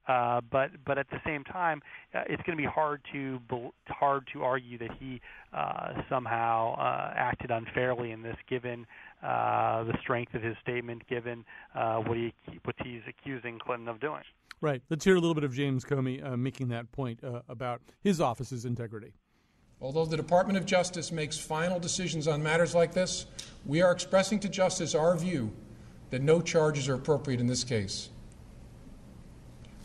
Uh, 0.07 0.41
but 0.51 0.69
but 0.85 0.97
at 0.97 1.09
the 1.11 1.19
same 1.25 1.43
time, 1.45 1.81
uh, 2.13 2.23
it's 2.27 2.43
going 2.43 2.57
to 2.57 2.61
be 2.61 2.67
hard 2.67 3.01
to 3.13 3.39
hard 3.87 4.27
to 4.33 4.43
argue 4.43 4.77
that 4.77 4.89
he 4.99 5.21
uh, 5.53 5.93
somehow 6.09 6.75
uh, 6.75 7.13
acted 7.15 7.51
unfairly 7.51 8.11
in 8.11 8.21
this, 8.21 8.35
given 8.49 8.85
uh, 9.23 9.83
the 9.85 9.93
strength 10.01 10.33
of 10.33 10.41
his 10.41 10.55
statement, 10.61 11.07
given 11.07 11.45
uh, 11.73 11.97
what 11.97 12.17
he 12.17 12.33
what 12.65 12.75
he's 12.83 13.01
accusing 13.07 13.59
Clinton 13.59 13.87
of 13.87 14.01
doing. 14.01 14.23
Right. 14.59 14.81
Let's 14.89 15.05
hear 15.05 15.15
a 15.15 15.19
little 15.19 15.35
bit 15.35 15.43
of 15.43 15.53
James 15.53 15.83
Comey 15.83 16.25
uh, 16.25 16.37
making 16.37 16.69
that 16.69 16.91
point 16.91 17.23
uh, 17.23 17.41
about 17.47 17.81
his 18.01 18.19
office's 18.19 18.65
integrity. 18.65 19.13
Although 19.81 20.05
the 20.05 20.15
Department 20.15 20.57
of 20.57 20.65
Justice 20.65 21.11
makes 21.11 21.37
final 21.37 21.79
decisions 21.79 22.27
on 22.27 22.41
matters 22.41 22.73
like 22.73 22.93
this, 22.93 23.25
we 23.65 23.81
are 23.81 23.91
expressing 23.91 24.39
to 24.39 24.49
Justice 24.49 24.95
our 24.95 25.17
view 25.17 25.51
that 26.13 26.21
no 26.21 26.39
charges 26.43 26.87
are 26.87 26.93
appropriate 26.93 27.39
in 27.39 27.47
this 27.47 27.63
case. 27.63 28.09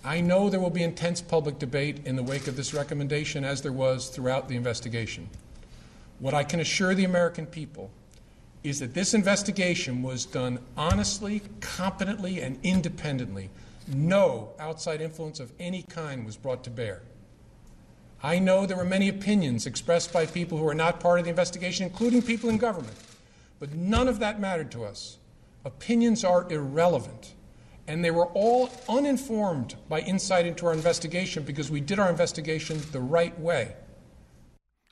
I 0.04 0.20
know 0.20 0.50
there 0.50 0.60
will 0.60 0.68
be 0.68 0.82
intense 0.82 1.22
public 1.22 1.58
debate 1.58 2.02
in 2.04 2.16
the 2.16 2.22
wake 2.22 2.46
of 2.46 2.54
this 2.54 2.74
recommendation, 2.74 3.44
as 3.44 3.62
there 3.62 3.72
was 3.72 4.08
throughout 4.10 4.46
the 4.46 4.54
investigation. 4.54 5.30
What 6.18 6.34
I 6.34 6.44
can 6.44 6.60
assure 6.60 6.94
the 6.94 7.06
American 7.06 7.46
people 7.46 7.90
is 8.62 8.78
that 8.80 8.92
this 8.92 9.14
investigation 9.14 10.02
was 10.02 10.26
done 10.26 10.58
honestly, 10.76 11.40
competently, 11.60 12.42
and 12.42 12.58
independently 12.62 13.48
no 13.86 14.50
outside 14.58 15.00
influence 15.00 15.40
of 15.40 15.50
any 15.58 15.82
kind 15.84 16.26
was 16.26 16.36
brought 16.36 16.62
to 16.64 16.70
bear. 16.70 17.00
I 18.22 18.38
know 18.38 18.66
there 18.66 18.76
were 18.76 18.84
many 18.84 19.08
opinions 19.08 19.64
expressed 19.64 20.12
by 20.12 20.26
people 20.26 20.58
who 20.58 20.68
are 20.68 20.74
not 20.74 21.00
part 21.00 21.20
of 21.20 21.24
the 21.24 21.30
investigation, 21.30 21.86
including 21.86 22.20
people 22.20 22.50
in 22.50 22.58
government, 22.58 22.98
but 23.58 23.72
none 23.72 24.08
of 24.08 24.18
that 24.18 24.38
mattered 24.38 24.70
to 24.72 24.84
us. 24.84 25.16
Opinions 25.64 26.24
are 26.24 26.50
irrelevant. 26.50 27.34
And 27.86 28.04
they 28.04 28.10
were 28.10 28.26
all 28.26 28.70
uninformed 28.88 29.76
by 29.88 30.00
insight 30.00 30.44
into 30.46 30.66
our 30.66 30.74
investigation 30.74 31.42
because 31.42 31.70
we 31.70 31.80
did 31.80 31.98
our 31.98 32.10
investigation 32.10 32.80
the 32.92 33.00
right 33.00 33.38
way. 33.40 33.74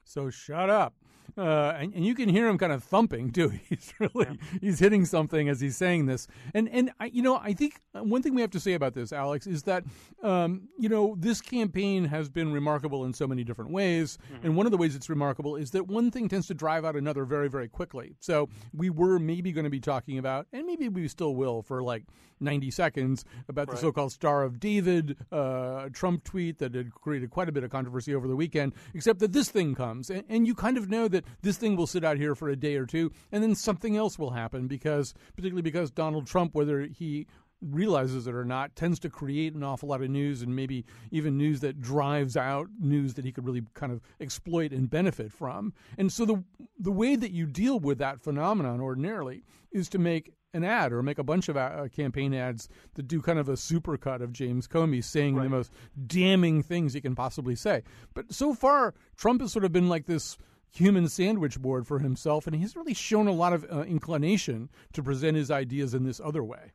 So 0.04 0.30
shut 0.30 0.70
up. 0.70 0.94
Uh, 1.36 1.74
and, 1.78 1.94
and, 1.94 2.04
you 2.04 2.14
can 2.14 2.30
hear 2.30 2.48
him 2.48 2.56
kind 2.56 2.72
of 2.72 2.82
thumping 2.82 3.30
too. 3.30 3.48
He's 3.68 3.92
really 3.98 4.26
yeah. 4.30 4.58
he's 4.60 4.78
hitting 4.78 5.04
something 5.04 5.48
as 5.48 5.60
he's 5.60 5.76
saying 5.76 6.06
this. 6.06 6.26
And 6.54 6.68
and 6.70 6.90
I, 6.98 7.06
you 7.06 7.22
know 7.22 7.36
I 7.36 7.52
think 7.52 7.80
one 7.92 8.22
thing 8.22 8.34
we 8.34 8.40
have 8.40 8.50
to 8.52 8.60
say 8.60 8.72
about 8.72 8.94
this, 8.94 9.12
Alex, 9.12 9.46
is 9.46 9.64
that 9.64 9.84
um, 10.22 10.68
you 10.78 10.88
know 10.88 11.14
this 11.18 11.42
campaign 11.42 12.04
has 12.06 12.30
been 12.30 12.52
remarkable 12.52 13.04
in 13.04 13.12
so 13.12 13.26
many 13.26 13.44
different 13.44 13.70
ways. 13.70 14.16
Mm-hmm. 14.32 14.46
And 14.46 14.56
one 14.56 14.66
of 14.66 14.72
the 14.72 14.78
ways 14.78 14.96
it's 14.96 15.10
remarkable 15.10 15.56
is 15.56 15.72
that 15.72 15.86
one 15.86 16.10
thing 16.10 16.28
tends 16.28 16.46
to 16.46 16.54
drive 16.54 16.84
out 16.84 16.96
another 16.96 17.24
very 17.24 17.48
very 17.48 17.68
quickly. 17.68 18.16
So 18.20 18.48
we 18.72 18.88
were 18.88 19.18
maybe 19.18 19.52
going 19.52 19.64
to 19.64 19.70
be 19.70 19.80
talking 19.80 20.18
about, 20.18 20.46
and 20.52 20.64
maybe 20.64 20.88
we 20.88 21.06
still 21.08 21.34
will 21.34 21.62
for 21.62 21.82
like 21.82 22.04
90 22.40 22.70
seconds 22.70 23.24
about 23.48 23.68
right. 23.68 23.74
the 23.74 23.80
so-called 23.80 24.12
Star 24.12 24.42
of 24.42 24.60
David 24.60 25.16
uh, 25.32 25.88
Trump 25.92 26.24
tweet 26.24 26.58
that 26.58 26.74
had 26.74 26.92
created 26.92 27.30
quite 27.30 27.48
a 27.48 27.52
bit 27.52 27.64
of 27.64 27.70
controversy 27.70 28.14
over 28.14 28.28
the 28.28 28.36
weekend. 28.36 28.74
Except 28.94 29.20
that 29.20 29.32
this 29.32 29.48
thing 29.48 29.74
comes, 29.74 30.10
and, 30.10 30.24
and 30.28 30.46
you 30.46 30.54
kind 30.54 30.76
of 30.76 30.88
know 30.88 31.08
that 31.08 31.24
this 31.42 31.56
thing 31.56 31.76
will 31.76 31.86
sit 31.86 32.04
out 32.04 32.16
here 32.16 32.34
for 32.34 32.48
a 32.48 32.56
day 32.56 32.76
or 32.76 32.86
two, 32.86 33.12
and 33.32 33.42
then 33.42 33.54
something 33.54 33.96
else 33.96 34.18
will 34.18 34.30
happen 34.30 34.66
because, 34.66 35.14
particularly 35.34 35.62
because 35.62 35.90
Donald 35.90 36.26
Trump, 36.26 36.54
whether 36.54 36.82
he 36.82 37.26
realizes 37.62 38.26
it 38.26 38.34
or 38.34 38.44
not, 38.44 38.76
tends 38.76 38.98
to 39.00 39.08
create 39.08 39.54
an 39.54 39.62
awful 39.62 39.88
lot 39.88 40.02
of 40.02 40.10
news 40.10 40.42
and 40.42 40.54
maybe 40.54 40.84
even 41.10 41.38
news 41.38 41.60
that 41.60 41.80
drives 41.80 42.36
out 42.36 42.68
news 42.78 43.14
that 43.14 43.24
he 43.24 43.32
could 43.32 43.46
really 43.46 43.62
kind 43.74 43.92
of 43.92 44.00
exploit 44.20 44.72
and 44.72 44.90
benefit 44.90 45.32
from. 45.32 45.72
And 45.96 46.12
so 46.12 46.24
the 46.24 46.44
the 46.78 46.92
way 46.92 47.16
that 47.16 47.32
you 47.32 47.46
deal 47.46 47.78
with 47.78 47.98
that 47.98 48.20
phenomenon 48.20 48.80
ordinarily 48.80 49.42
is 49.72 49.88
to 49.90 49.98
make 49.98 50.32
an 50.54 50.64
ad 50.64 50.92
or 50.92 51.02
make 51.02 51.18
a 51.18 51.24
bunch 51.24 51.48
of 51.48 51.56
uh, 51.56 51.86
campaign 51.94 52.34
ads 52.34 52.68
that 52.94 53.06
do 53.06 53.20
kind 53.20 53.38
of 53.38 53.48
a 53.48 53.52
supercut 53.52 54.22
of 54.22 54.32
James 54.32 54.66
Comey 54.66 55.04
saying 55.04 55.36
right. 55.36 55.44
the 55.44 55.50
most 55.50 55.70
damning 56.06 56.62
things 56.62 56.94
he 56.94 57.00
can 57.00 57.14
possibly 57.14 57.54
say. 57.54 57.82
But 58.14 58.32
so 58.32 58.54
far, 58.54 58.94
Trump 59.16 59.42
has 59.42 59.52
sort 59.52 59.64
of 59.64 59.72
been 59.72 59.88
like 59.88 60.06
this 60.06 60.38
human 60.70 61.08
sandwich 61.08 61.60
board 61.60 61.86
for 61.86 61.98
himself, 61.98 62.46
and 62.46 62.56
he's 62.56 62.76
really 62.76 62.94
shown 62.94 63.26
a 63.26 63.32
lot 63.32 63.52
of 63.52 63.66
uh, 63.70 63.82
inclination 63.82 64.68
to 64.92 65.02
present 65.02 65.36
his 65.36 65.50
ideas 65.50 65.94
in 65.94 66.04
this 66.04 66.20
other 66.20 66.44
way. 66.44 66.72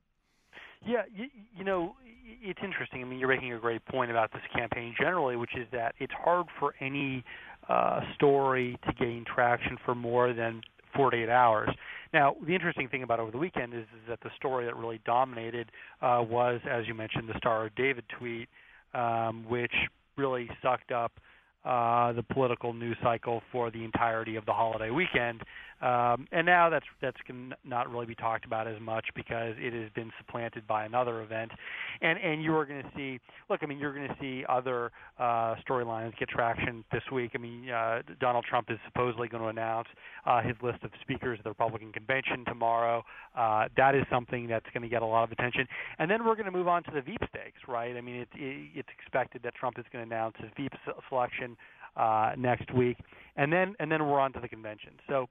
Yeah, 0.86 1.04
you, 1.14 1.28
you 1.56 1.64
know, 1.64 1.96
it's 2.42 2.60
interesting. 2.64 3.02
I 3.02 3.06
mean, 3.06 3.20
you're 3.20 3.30
making 3.30 3.54
a 3.54 3.60
great 3.60 3.86
point 3.86 4.10
about 4.10 4.32
this 4.32 4.42
campaign 4.56 4.96
generally, 5.00 5.36
which 5.36 5.56
is 5.56 5.68
that 5.72 5.94
it's 6.00 6.14
hard 6.14 6.48
for 6.60 6.74
any 6.80 7.24
uh, 7.70 8.02
story 8.16 8.78
to 8.88 8.94
gain 8.94 9.26
traction 9.26 9.78
for 9.86 9.94
more 9.94 10.34
than 10.34 10.62
48 10.96 11.30
hours. 11.30 11.70
Now, 12.14 12.36
the 12.46 12.54
interesting 12.54 12.90
thing 12.90 13.04
about 13.04 13.20
over 13.20 13.32
the 13.32 13.38
weekend 13.38 13.74
is, 13.74 13.84
is 13.84 14.10
that 14.10 14.20
the 14.22 14.32
story 14.36 14.66
that 14.66 14.76
really 14.76 15.00
dominated 15.06 15.72
uh, 16.02 16.24
was, 16.28 16.60
as 16.70 16.88
you 16.88 16.94
mentioned, 16.94 17.30
the 17.30 17.38
Star 17.38 17.68
of 17.68 17.76
David 17.76 18.04
tweet, 18.18 18.50
um, 18.94 19.46
which 19.48 19.74
really 20.18 20.50
sucked 20.62 20.92
up 20.92 21.14
uh, 21.64 22.12
the 22.14 22.24
political 22.24 22.74
news 22.74 22.98
cycle 23.04 23.42
for 23.52 23.70
the 23.70 23.84
entirety 23.84 24.36
of 24.36 24.46
the 24.46 24.54
holiday 24.54 24.90
weekend. 24.90 25.42
Um, 25.82 26.28
and 26.32 26.46
now 26.46 26.70
that's 26.70 26.86
that's 27.02 27.18
can 27.26 27.54
not 27.64 27.90
really 27.90 28.06
be 28.06 28.16
talked 28.16 28.46
about 28.46 28.68
as 28.68 28.80
much 28.80 29.06
because 29.16 29.56
it 29.58 29.74
has 29.74 29.92
been 29.96 30.12
supplanted 30.20 30.68
by 30.68 30.86
another 30.86 31.22
event, 31.22 31.52
and 32.02 32.20
and 32.20 32.44
you 32.44 32.56
are 32.56 32.66
going 32.66 32.84
to 32.84 32.90
see. 32.96 33.20
Look, 33.50 33.62
I 33.64 33.66
mean, 33.66 33.80
you're 33.80 33.94
going 33.94 34.08
to 34.08 34.16
see 34.22 34.46
other 34.48 34.92
uh, 35.20 35.56
storylines 35.68 36.18
get 36.20 36.30
traction 36.30 36.84
this 36.92 37.02
week. 37.12 37.32
I 37.34 37.40
mean, 37.40 37.70
uh, 37.70 38.02
Donald 38.20 38.46
Trump 38.48 38.70
is 38.70 38.78
supposedly 38.86 39.28
going 39.28 39.44
to 39.44 39.50
announce 39.50 39.88
uh, 40.26 40.42
his 40.42 40.56
list 40.62 40.84
of 40.84 40.92
speakers 41.02 41.40
at 41.40 41.44
the 41.44 41.50
Republican 41.50 41.92
convention 41.92 42.46
tomorrow. 42.46 43.04
Uh, 43.36 43.68
that 43.76 43.96
is 43.96 44.04
something 44.12 44.48
that's 44.48 44.68
going 44.74 44.84
to 44.84 44.90
get 44.90 45.02
a 45.02 45.06
lot 45.06 45.24
of 45.24 45.32
attention, 45.32 45.68
and 45.98 46.12
then 46.12 46.24
we're 46.26 46.36
going 46.36 46.46
to 46.46 46.52
move 46.52 46.68
on 46.68 46.84
to 46.84 46.92
the 46.94 47.02
Veep 47.02 47.22
stakes, 47.30 47.60
right? 47.68 47.98
I 47.98 48.02
mean, 48.02 48.18
it, 48.18 48.30
it, 48.36 48.70
it's 48.76 48.90
expected 48.98 49.42
that 49.44 49.56
Trump 49.56 49.80
is 49.80 49.86
going 49.92 50.08
to 50.08 50.16
announce 50.16 50.36
his 50.40 50.52
Veep 50.56 50.74
selection 51.10 51.58
uh, 51.96 52.34
next 52.38 52.72
week, 52.74 52.98
and 53.36 53.52
then 53.52 53.76
and 53.80 53.92
then 53.92 54.06
we're 54.08 54.20
on 54.20 54.32
to 54.34 54.40
the 54.40 54.48
convention. 54.48 54.92
So 55.10 55.28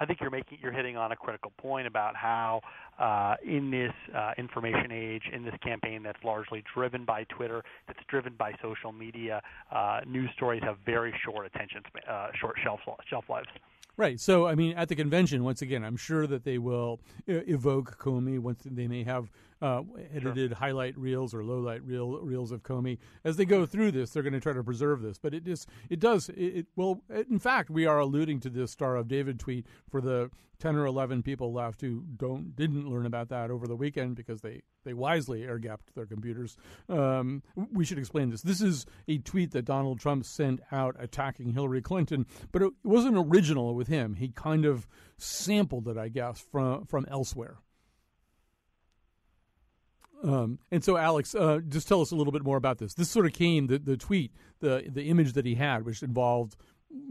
I 0.00 0.06
think 0.06 0.20
you're 0.20 0.30
making 0.30 0.58
you're 0.60 0.72
hitting 0.72 0.96
on 0.96 1.12
a 1.12 1.16
critical 1.16 1.52
point 1.58 1.86
about 1.86 2.16
how 2.16 2.60
uh, 2.98 3.36
in 3.44 3.70
this 3.70 3.92
uh, 4.14 4.32
information 4.38 4.90
age, 4.90 5.22
in 5.32 5.44
this 5.44 5.54
campaign 5.62 6.02
that's 6.02 6.22
largely 6.24 6.62
driven 6.74 7.04
by 7.04 7.24
Twitter, 7.24 7.62
that's 7.86 8.00
driven 8.08 8.34
by 8.34 8.52
social 8.62 8.92
media, 8.92 9.40
uh, 9.70 10.00
news 10.06 10.30
stories 10.34 10.62
have 10.62 10.78
very 10.84 11.14
short 11.24 11.46
attention, 11.46 11.82
uh, 12.08 12.28
short 12.38 12.56
shelf 12.62 12.80
shelf 13.08 13.24
lives. 13.28 13.48
Right. 13.96 14.18
So, 14.18 14.48
I 14.48 14.56
mean, 14.56 14.76
at 14.76 14.88
the 14.88 14.96
convention, 14.96 15.44
once 15.44 15.62
again, 15.62 15.84
I'm 15.84 15.96
sure 15.96 16.26
that 16.26 16.42
they 16.42 16.58
will 16.58 16.98
evoke 17.28 17.96
Comey. 17.98 18.40
Once 18.40 18.62
they 18.64 18.88
may 18.88 19.04
have 19.04 19.30
uh, 19.64 19.82
edited 20.14 20.50
sure. 20.50 20.58
highlight 20.58 20.96
reels 20.98 21.32
or 21.32 21.42
low 21.42 21.58
light 21.58 21.82
reel 21.84 22.18
reels 22.20 22.52
of 22.52 22.62
Comey 22.62 22.98
as 23.24 23.36
they 23.36 23.46
go 23.46 23.64
through 23.64 23.92
this. 23.92 24.10
They're 24.10 24.22
going 24.22 24.34
to 24.34 24.40
try 24.40 24.52
to 24.52 24.62
preserve 24.62 25.00
this, 25.00 25.16
but 25.16 25.32
it 25.32 25.48
is 25.48 25.66
it 25.88 26.00
does 26.00 26.28
it, 26.28 26.36
it 26.36 26.66
well. 26.76 27.00
In 27.30 27.38
fact, 27.38 27.70
we 27.70 27.86
are 27.86 27.98
alluding 27.98 28.40
to 28.40 28.50
this 28.50 28.72
Star 28.72 28.96
of 28.96 29.08
David 29.08 29.40
tweet 29.40 29.66
for 29.88 30.02
the 30.02 30.30
ten 30.58 30.76
or 30.76 30.84
eleven 30.84 31.22
people 31.22 31.52
left 31.52 31.80
who 31.80 32.04
don't 32.16 32.54
didn't 32.54 32.90
learn 32.90 33.06
about 33.06 33.30
that 33.30 33.50
over 33.50 33.66
the 33.66 33.76
weekend 33.76 34.16
because 34.16 34.42
they 34.42 34.60
they 34.84 34.92
wisely 34.92 35.44
air 35.44 35.58
gapped 35.58 35.94
their 35.94 36.06
computers. 36.06 36.58
Um, 36.90 37.42
we 37.72 37.86
should 37.86 37.98
explain 37.98 38.28
this. 38.28 38.42
This 38.42 38.60
is 38.60 38.84
a 39.08 39.16
tweet 39.18 39.52
that 39.52 39.64
Donald 39.64 39.98
Trump 39.98 40.26
sent 40.26 40.60
out 40.70 40.94
attacking 40.98 41.52
Hillary 41.52 41.80
Clinton, 41.80 42.26
but 42.52 42.60
it 42.60 42.72
wasn't 42.82 43.16
original 43.16 43.74
with 43.74 43.88
him. 43.88 44.16
He 44.16 44.28
kind 44.28 44.66
of 44.66 44.86
sampled 45.16 45.88
it, 45.88 45.96
I 45.96 46.08
guess, 46.08 46.44
from 46.52 46.84
from 46.84 47.06
elsewhere. 47.08 47.56
Um, 50.24 50.58
and 50.70 50.82
so, 50.82 50.96
Alex, 50.96 51.34
uh, 51.34 51.60
just 51.68 51.86
tell 51.86 52.00
us 52.00 52.10
a 52.10 52.16
little 52.16 52.32
bit 52.32 52.42
more 52.42 52.56
about 52.56 52.78
this. 52.78 52.94
This 52.94 53.10
sort 53.10 53.26
of 53.26 53.32
came 53.32 53.66
the 53.66 53.78
the 53.78 53.96
tweet, 53.96 54.32
the 54.60 54.84
the 54.88 55.04
image 55.10 55.34
that 55.34 55.44
he 55.44 55.54
had, 55.54 55.84
which 55.84 56.02
involved 56.02 56.56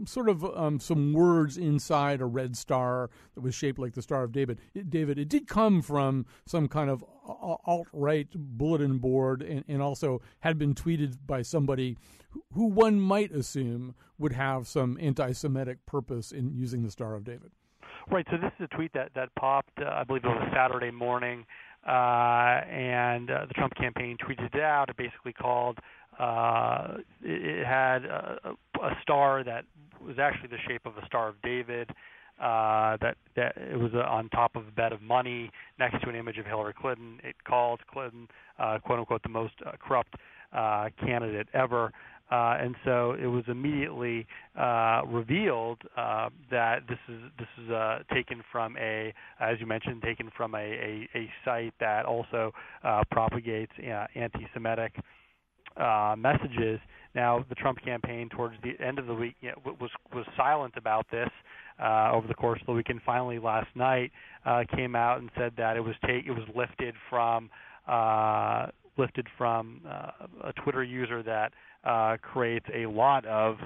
sort 0.06 0.28
of 0.28 0.44
um, 0.44 0.80
some 0.80 1.12
words 1.12 1.56
inside 1.56 2.20
a 2.20 2.24
red 2.24 2.56
star 2.56 3.10
that 3.34 3.42
was 3.42 3.54
shaped 3.54 3.78
like 3.78 3.92
the 3.94 4.02
Star 4.02 4.24
of 4.24 4.32
David. 4.32 4.58
It, 4.74 4.90
David, 4.90 5.18
it 5.18 5.28
did 5.28 5.46
come 5.46 5.82
from 5.82 6.26
some 6.46 6.68
kind 6.68 6.90
of 6.90 7.04
alt 7.26 7.86
right 7.92 8.28
bulletin 8.34 8.98
board, 8.98 9.42
and, 9.42 9.64
and 9.68 9.82
also 9.82 10.20
had 10.40 10.58
been 10.58 10.74
tweeted 10.74 11.18
by 11.26 11.42
somebody 11.42 11.96
who 12.52 12.66
one 12.66 13.00
might 13.00 13.30
assume 13.30 13.94
would 14.18 14.32
have 14.32 14.66
some 14.66 14.98
anti-Semitic 15.00 15.84
purpose 15.86 16.32
in 16.32 16.52
using 16.54 16.82
the 16.82 16.90
Star 16.90 17.14
of 17.14 17.24
David. 17.24 17.52
Right. 18.10 18.26
So 18.30 18.36
this 18.36 18.52
is 18.58 18.68
a 18.72 18.76
tweet 18.76 18.92
that 18.94 19.10
that 19.14 19.34
popped, 19.34 19.78
uh, 19.80 19.88
I 19.88 20.04
believe 20.04 20.24
it 20.24 20.28
was 20.28 20.50
Saturday 20.52 20.90
morning 20.90 21.44
and 21.86 23.30
uh, 23.30 23.46
the 23.46 23.54
Trump 23.54 23.74
campaign 23.74 24.16
tweeted 24.16 24.54
it 24.54 24.60
out. 24.60 24.88
It 24.88 24.96
basically 24.96 25.32
called 25.32 25.78
uh, 26.18 26.98
it, 27.22 27.58
it 27.58 27.66
had 27.66 28.04
a, 28.04 28.38
a 28.82 28.90
star 29.02 29.44
that 29.44 29.64
was 30.00 30.18
actually 30.18 30.48
the 30.48 30.58
shape 30.68 30.86
of 30.86 30.96
a 30.96 31.06
Star 31.06 31.28
of 31.28 31.40
David. 31.42 31.90
Uh, 32.40 32.96
that 33.00 33.16
that 33.36 33.56
it 33.56 33.78
was 33.78 33.92
uh, 33.94 33.98
on 33.98 34.28
top 34.30 34.56
of 34.56 34.66
a 34.66 34.70
bed 34.72 34.92
of 34.92 35.00
money 35.00 35.50
next 35.78 36.02
to 36.02 36.08
an 36.08 36.16
image 36.16 36.36
of 36.36 36.44
Hillary 36.44 36.74
Clinton. 36.74 37.20
It 37.22 37.36
called 37.46 37.80
Clinton, 37.86 38.26
uh, 38.58 38.78
quote 38.84 38.98
unquote, 38.98 39.22
the 39.22 39.28
most 39.28 39.54
uh, 39.64 39.70
corrupt 39.78 40.16
uh, 40.52 40.88
candidate 41.00 41.46
ever. 41.54 41.92
Uh, 42.30 42.56
and 42.58 42.74
so 42.84 43.12
it 43.22 43.26
was 43.26 43.44
immediately 43.48 44.26
uh, 44.58 45.02
revealed 45.06 45.78
uh, 45.96 46.30
that 46.50 46.80
this 46.88 46.98
is 47.08 47.20
this 47.38 47.48
is 47.62 47.70
uh, 47.70 47.98
taken 48.12 48.42
from 48.50 48.76
a, 48.78 49.12
as 49.40 49.60
you 49.60 49.66
mentioned, 49.66 50.02
taken 50.02 50.30
from 50.36 50.54
a, 50.54 50.58
a, 50.58 51.08
a 51.14 51.30
site 51.44 51.74
that 51.80 52.06
also 52.06 52.50
uh, 52.82 53.02
propagates 53.10 53.72
uh, 53.78 54.06
anti-Semitic 54.14 54.94
messages. 56.16 56.80
Now, 57.14 57.44
the 57.48 57.54
Trump 57.54 57.78
campaign 57.84 58.28
towards 58.28 58.54
the 58.62 58.72
end 58.84 58.98
of 58.98 59.06
the 59.06 59.14
week 59.14 59.36
you 59.40 59.50
know, 59.50 59.76
was 59.80 59.90
was 60.12 60.24
silent 60.36 60.74
about 60.76 61.06
this 61.10 61.28
uh, 61.80 62.10
over 62.12 62.26
the 62.26 62.34
course 62.34 62.60
of 62.60 62.66
the 62.66 62.72
weekend. 62.72 63.00
Finally, 63.04 63.38
last 63.38 63.68
night 63.74 64.10
uh, 64.44 64.64
came 64.74 64.96
out 64.96 65.20
and 65.20 65.30
said 65.36 65.52
that 65.56 65.76
it 65.76 65.80
was 65.80 65.94
take 66.06 66.26
it 66.26 66.32
was 66.32 66.48
lifted 66.54 66.94
from 67.08 67.50
uh, 67.86 68.66
lifted 68.96 69.26
from 69.36 69.80
uh, 69.88 70.10
a 70.44 70.52
Twitter 70.52 70.82
user 70.82 71.22
that 71.22 71.52
uh, 71.84 72.16
creates 72.22 72.66
a 72.74 72.86
lot 72.86 73.24
of 73.26 73.56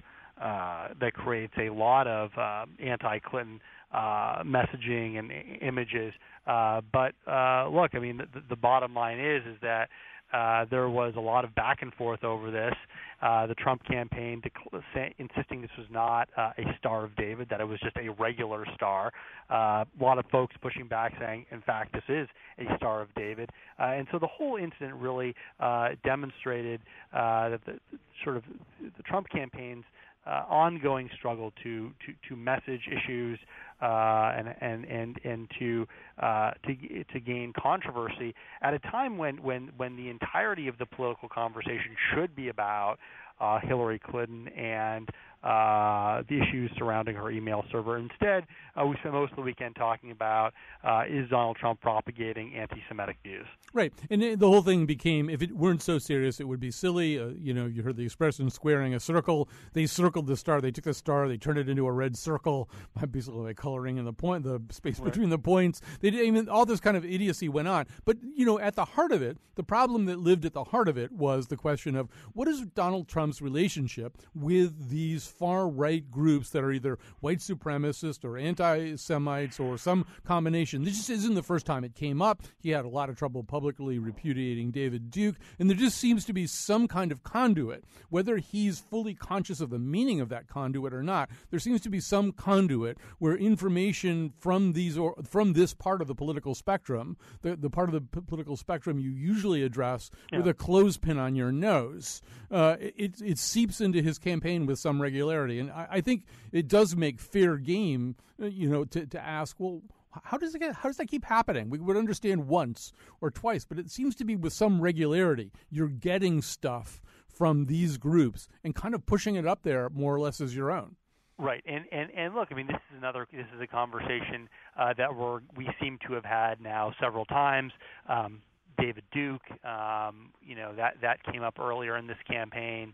uh, 0.40 0.88
that 1.00 1.14
creates 1.14 1.54
a 1.58 1.68
lot 1.68 2.06
of 2.06 2.30
uh, 2.38 2.64
anti-Clinton 2.80 3.60
uh, 3.92 4.42
messaging 4.44 5.18
and 5.18 5.32
images. 5.60 6.12
Uh, 6.46 6.80
but 6.92 7.12
uh, 7.26 7.68
look, 7.68 7.94
I 7.94 7.98
mean, 7.98 8.18
the, 8.18 8.42
the 8.48 8.56
bottom 8.56 8.94
line 8.94 9.18
is 9.18 9.42
is 9.46 9.56
that 9.62 9.88
uh, 10.32 10.64
there 10.70 10.88
was 10.88 11.14
a 11.16 11.20
lot 11.20 11.44
of 11.44 11.54
back 11.54 11.82
and 11.82 11.92
forth 11.94 12.24
over 12.24 12.50
this. 12.50 12.74
Uh, 13.20 13.46
the 13.46 13.54
Trump 13.54 13.82
campaign 13.84 14.40
dec- 14.40 14.82
say, 14.94 15.14
insisting 15.18 15.60
this 15.60 15.70
was 15.76 15.86
not 15.90 16.28
uh, 16.36 16.50
a 16.58 16.62
Star 16.78 17.04
of 17.04 17.14
David, 17.16 17.48
that 17.50 17.60
it 17.60 17.64
was 17.64 17.80
just 17.80 17.96
a 17.96 18.10
regular 18.10 18.64
star. 18.74 19.12
Uh, 19.50 19.84
a 19.84 19.86
lot 20.00 20.18
of 20.18 20.24
folks 20.30 20.54
pushing 20.62 20.86
back, 20.86 21.12
saying, 21.18 21.44
in 21.50 21.60
fact, 21.62 21.92
this 21.92 22.02
is 22.08 22.28
a 22.58 22.76
Star 22.76 23.00
of 23.00 23.08
David. 23.14 23.50
Uh, 23.78 23.84
and 23.84 24.06
so 24.12 24.18
the 24.18 24.26
whole 24.26 24.56
incident 24.56 24.94
really 24.94 25.34
uh, 25.58 25.88
demonstrated 26.04 26.80
uh, 27.12 27.48
that 27.48 27.60
the 27.66 27.78
sort 28.22 28.36
of 28.36 28.44
the 28.80 29.02
Trump 29.04 29.28
campaign's 29.30 29.84
uh, 30.28 30.44
ongoing 30.48 31.08
struggle 31.16 31.52
to, 31.62 31.90
to, 32.04 32.12
to 32.28 32.36
message 32.36 32.82
issues 32.86 33.38
uh, 33.80 34.32
and, 34.36 34.54
and, 34.60 34.84
and, 34.84 35.20
and 35.24 35.50
to, 35.58 35.86
uh, 36.22 36.50
to, 36.66 37.04
to 37.12 37.20
gain 37.20 37.52
controversy 37.58 38.34
at 38.62 38.74
a 38.74 38.78
time 38.80 39.16
when, 39.16 39.42
when, 39.42 39.70
when 39.76 39.96
the 39.96 40.08
entirety 40.08 40.68
of 40.68 40.76
the 40.78 40.86
political 40.86 41.28
conversation 41.28 41.96
should 42.12 42.34
be 42.36 42.48
about 42.48 42.98
uh, 43.40 43.58
Hillary 43.62 44.00
Clinton 44.00 44.48
and 44.48 45.08
uh, 45.42 46.22
the 46.28 46.40
issues 46.40 46.70
surrounding 46.76 47.14
her 47.14 47.30
email 47.30 47.64
server. 47.70 47.96
Instead, 47.96 48.44
uh, 48.76 48.84
we 48.86 48.96
spent 48.96 49.14
most 49.14 49.30
of 49.30 49.36
the 49.36 49.42
weekend 49.42 49.76
talking 49.76 50.10
about 50.10 50.52
uh, 50.82 51.04
is 51.08 51.28
Donald 51.30 51.56
Trump 51.56 51.80
propagating 51.80 52.54
anti-Semitic 52.54 53.18
views? 53.22 53.46
Right, 53.72 53.92
and 54.10 54.22
the 54.22 54.48
whole 54.48 54.62
thing 54.62 54.86
became 54.86 55.30
if 55.30 55.42
it 55.42 55.52
weren't 55.52 55.82
so 55.82 55.98
serious, 55.98 56.40
it 56.40 56.48
would 56.48 56.60
be 56.60 56.70
silly. 56.70 57.18
Uh, 57.18 57.28
you 57.38 57.54
know, 57.54 57.66
you 57.66 57.82
heard 57.82 57.96
the 57.96 58.04
expression 58.04 58.50
"squaring 58.50 58.94
a 58.94 59.00
circle." 59.00 59.48
They 59.74 59.86
circled 59.86 60.26
the 60.26 60.36
star. 60.36 60.60
They 60.60 60.70
took 60.70 60.84
the 60.84 60.94
star, 60.94 61.28
they 61.28 61.36
turned 61.36 61.58
it 61.58 61.68
into 61.68 61.86
a 61.86 61.92
red 61.92 62.16
circle, 62.16 62.68
basically 63.10 63.44
by 63.44 63.52
coloring 63.54 63.98
in 63.98 64.04
the 64.04 64.12
point, 64.12 64.44
the 64.44 64.60
space 64.70 64.98
right. 64.98 65.12
between 65.12 65.30
the 65.30 65.38
points. 65.38 65.80
They 66.00 66.10
did, 66.10 66.32
mean, 66.32 66.48
all 66.48 66.66
this 66.66 66.80
kind 66.80 66.96
of 66.96 67.04
idiocy 67.04 67.48
went 67.48 67.68
on. 67.68 67.86
But 68.04 68.18
you 68.34 68.44
know, 68.44 68.58
at 68.58 68.74
the 68.74 68.84
heart 68.84 69.12
of 69.12 69.22
it, 69.22 69.38
the 69.54 69.62
problem 69.62 70.06
that 70.06 70.18
lived 70.18 70.44
at 70.44 70.52
the 70.52 70.64
heart 70.64 70.88
of 70.88 70.98
it 70.98 71.12
was 71.12 71.48
the 71.48 71.56
question 71.56 71.94
of 71.94 72.08
what 72.32 72.48
is 72.48 72.62
Donald 72.74 73.08
Trump's 73.08 73.40
relationship 73.42 74.16
with 74.34 74.88
these 74.88 75.27
far 75.28 75.68
right 75.68 76.10
groups 76.10 76.50
that 76.50 76.64
are 76.64 76.72
either 76.72 76.98
white 77.20 77.38
supremacist 77.38 78.24
or 78.24 78.36
anti 78.36 78.96
Semites 78.96 79.60
or 79.60 79.78
some 79.78 80.06
combination. 80.24 80.84
This 80.84 80.96
just 80.96 81.10
isn't 81.10 81.34
the 81.34 81.42
first 81.42 81.66
time 81.66 81.84
it 81.84 81.94
came 81.94 82.20
up. 82.22 82.42
He 82.58 82.70
had 82.70 82.84
a 82.84 82.88
lot 82.88 83.08
of 83.08 83.16
trouble 83.16 83.44
publicly 83.44 83.98
repudiating 83.98 84.70
David 84.70 85.10
Duke, 85.10 85.36
and 85.58 85.68
there 85.68 85.76
just 85.76 85.98
seems 85.98 86.24
to 86.24 86.32
be 86.32 86.46
some 86.46 86.88
kind 86.88 87.12
of 87.12 87.22
conduit. 87.22 87.84
Whether 88.10 88.38
he's 88.38 88.78
fully 88.78 89.14
conscious 89.14 89.60
of 89.60 89.70
the 89.70 89.78
meaning 89.78 90.20
of 90.20 90.28
that 90.30 90.48
conduit 90.48 90.94
or 90.94 91.02
not, 91.02 91.30
there 91.50 91.60
seems 91.60 91.80
to 91.82 91.90
be 91.90 92.00
some 92.00 92.32
conduit 92.32 92.98
where 93.18 93.36
information 93.36 94.32
from 94.38 94.72
these 94.72 94.96
or 94.96 95.14
from 95.28 95.52
this 95.52 95.74
part 95.74 96.00
of 96.00 96.08
the 96.08 96.14
political 96.14 96.54
spectrum, 96.54 97.16
the, 97.42 97.56
the 97.56 97.70
part 97.70 97.88
of 97.88 97.94
the 97.94 98.00
p- 98.00 98.26
political 98.26 98.56
spectrum 98.56 98.98
you 98.98 99.10
usually 99.10 99.62
address 99.62 100.10
yeah. 100.32 100.38
with 100.38 100.48
a 100.48 100.54
clothespin 100.54 101.18
on 101.18 101.34
your 101.34 101.52
nose, 101.52 102.22
uh, 102.50 102.76
it, 102.80 103.20
it 103.20 103.38
seeps 103.38 103.80
into 103.80 104.00
his 104.02 104.18
campaign 104.18 104.66
with 104.66 104.78
some 104.78 105.00
regularity. 105.00 105.17
And 105.20 105.70
I, 105.70 105.86
I 105.90 106.00
think 106.00 106.24
it 106.52 106.68
does 106.68 106.96
make 106.96 107.20
fair 107.20 107.56
game, 107.56 108.16
uh, 108.42 108.46
you 108.46 108.68
know, 108.68 108.84
to, 108.84 109.06
to 109.06 109.20
ask, 109.20 109.56
well, 109.58 109.82
how 110.22 110.38
does 110.38 110.54
it 110.54 110.58
get, 110.58 110.74
how 110.74 110.88
does 110.88 110.96
that 110.96 111.08
keep 111.08 111.24
happening? 111.24 111.70
We 111.70 111.78
would 111.78 111.96
understand 111.96 112.48
once 112.48 112.92
or 113.20 113.30
twice, 113.30 113.64
but 113.64 113.78
it 113.78 113.90
seems 113.90 114.14
to 114.16 114.24
be 114.24 114.36
with 114.36 114.52
some 114.52 114.80
regularity. 114.80 115.52
You're 115.70 115.88
getting 115.88 116.42
stuff 116.42 117.02
from 117.28 117.66
these 117.66 117.98
groups 117.98 118.48
and 118.64 118.74
kind 118.74 118.94
of 118.94 119.06
pushing 119.06 119.36
it 119.36 119.46
up 119.46 119.62
there 119.62 119.88
more 119.90 120.14
or 120.14 120.20
less 120.20 120.40
as 120.40 120.56
your 120.56 120.70
own. 120.70 120.96
Right, 121.40 121.62
and 121.66 121.84
and 121.92 122.10
and 122.16 122.34
look, 122.34 122.48
I 122.50 122.56
mean, 122.56 122.66
this 122.66 122.80
is 122.90 122.98
another 122.98 123.28
this 123.32 123.46
is 123.54 123.60
a 123.60 123.66
conversation 123.68 124.48
uh, 124.76 124.92
that 124.98 125.14
we're 125.14 125.38
we 125.54 125.68
seem 125.80 125.96
to 126.08 126.14
have 126.14 126.24
had 126.24 126.60
now 126.60 126.92
several 127.00 127.24
times. 127.26 127.72
Um, 128.08 128.42
David 128.76 129.04
Duke, 129.12 129.42
um, 129.64 130.32
you 130.42 130.56
know 130.56 130.74
that 130.74 130.96
that 131.00 131.22
came 131.22 131.44
up 131.44 131.60
earlier 131.60 131.96
in 131.96 132.08
this 132.08 132.16
campaign. 132.28 132.92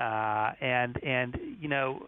Uh, 0.00 0.52
and 0.60 1.02
and 1.04 1.36
you 1.60 1.68
know, 1.68 2.00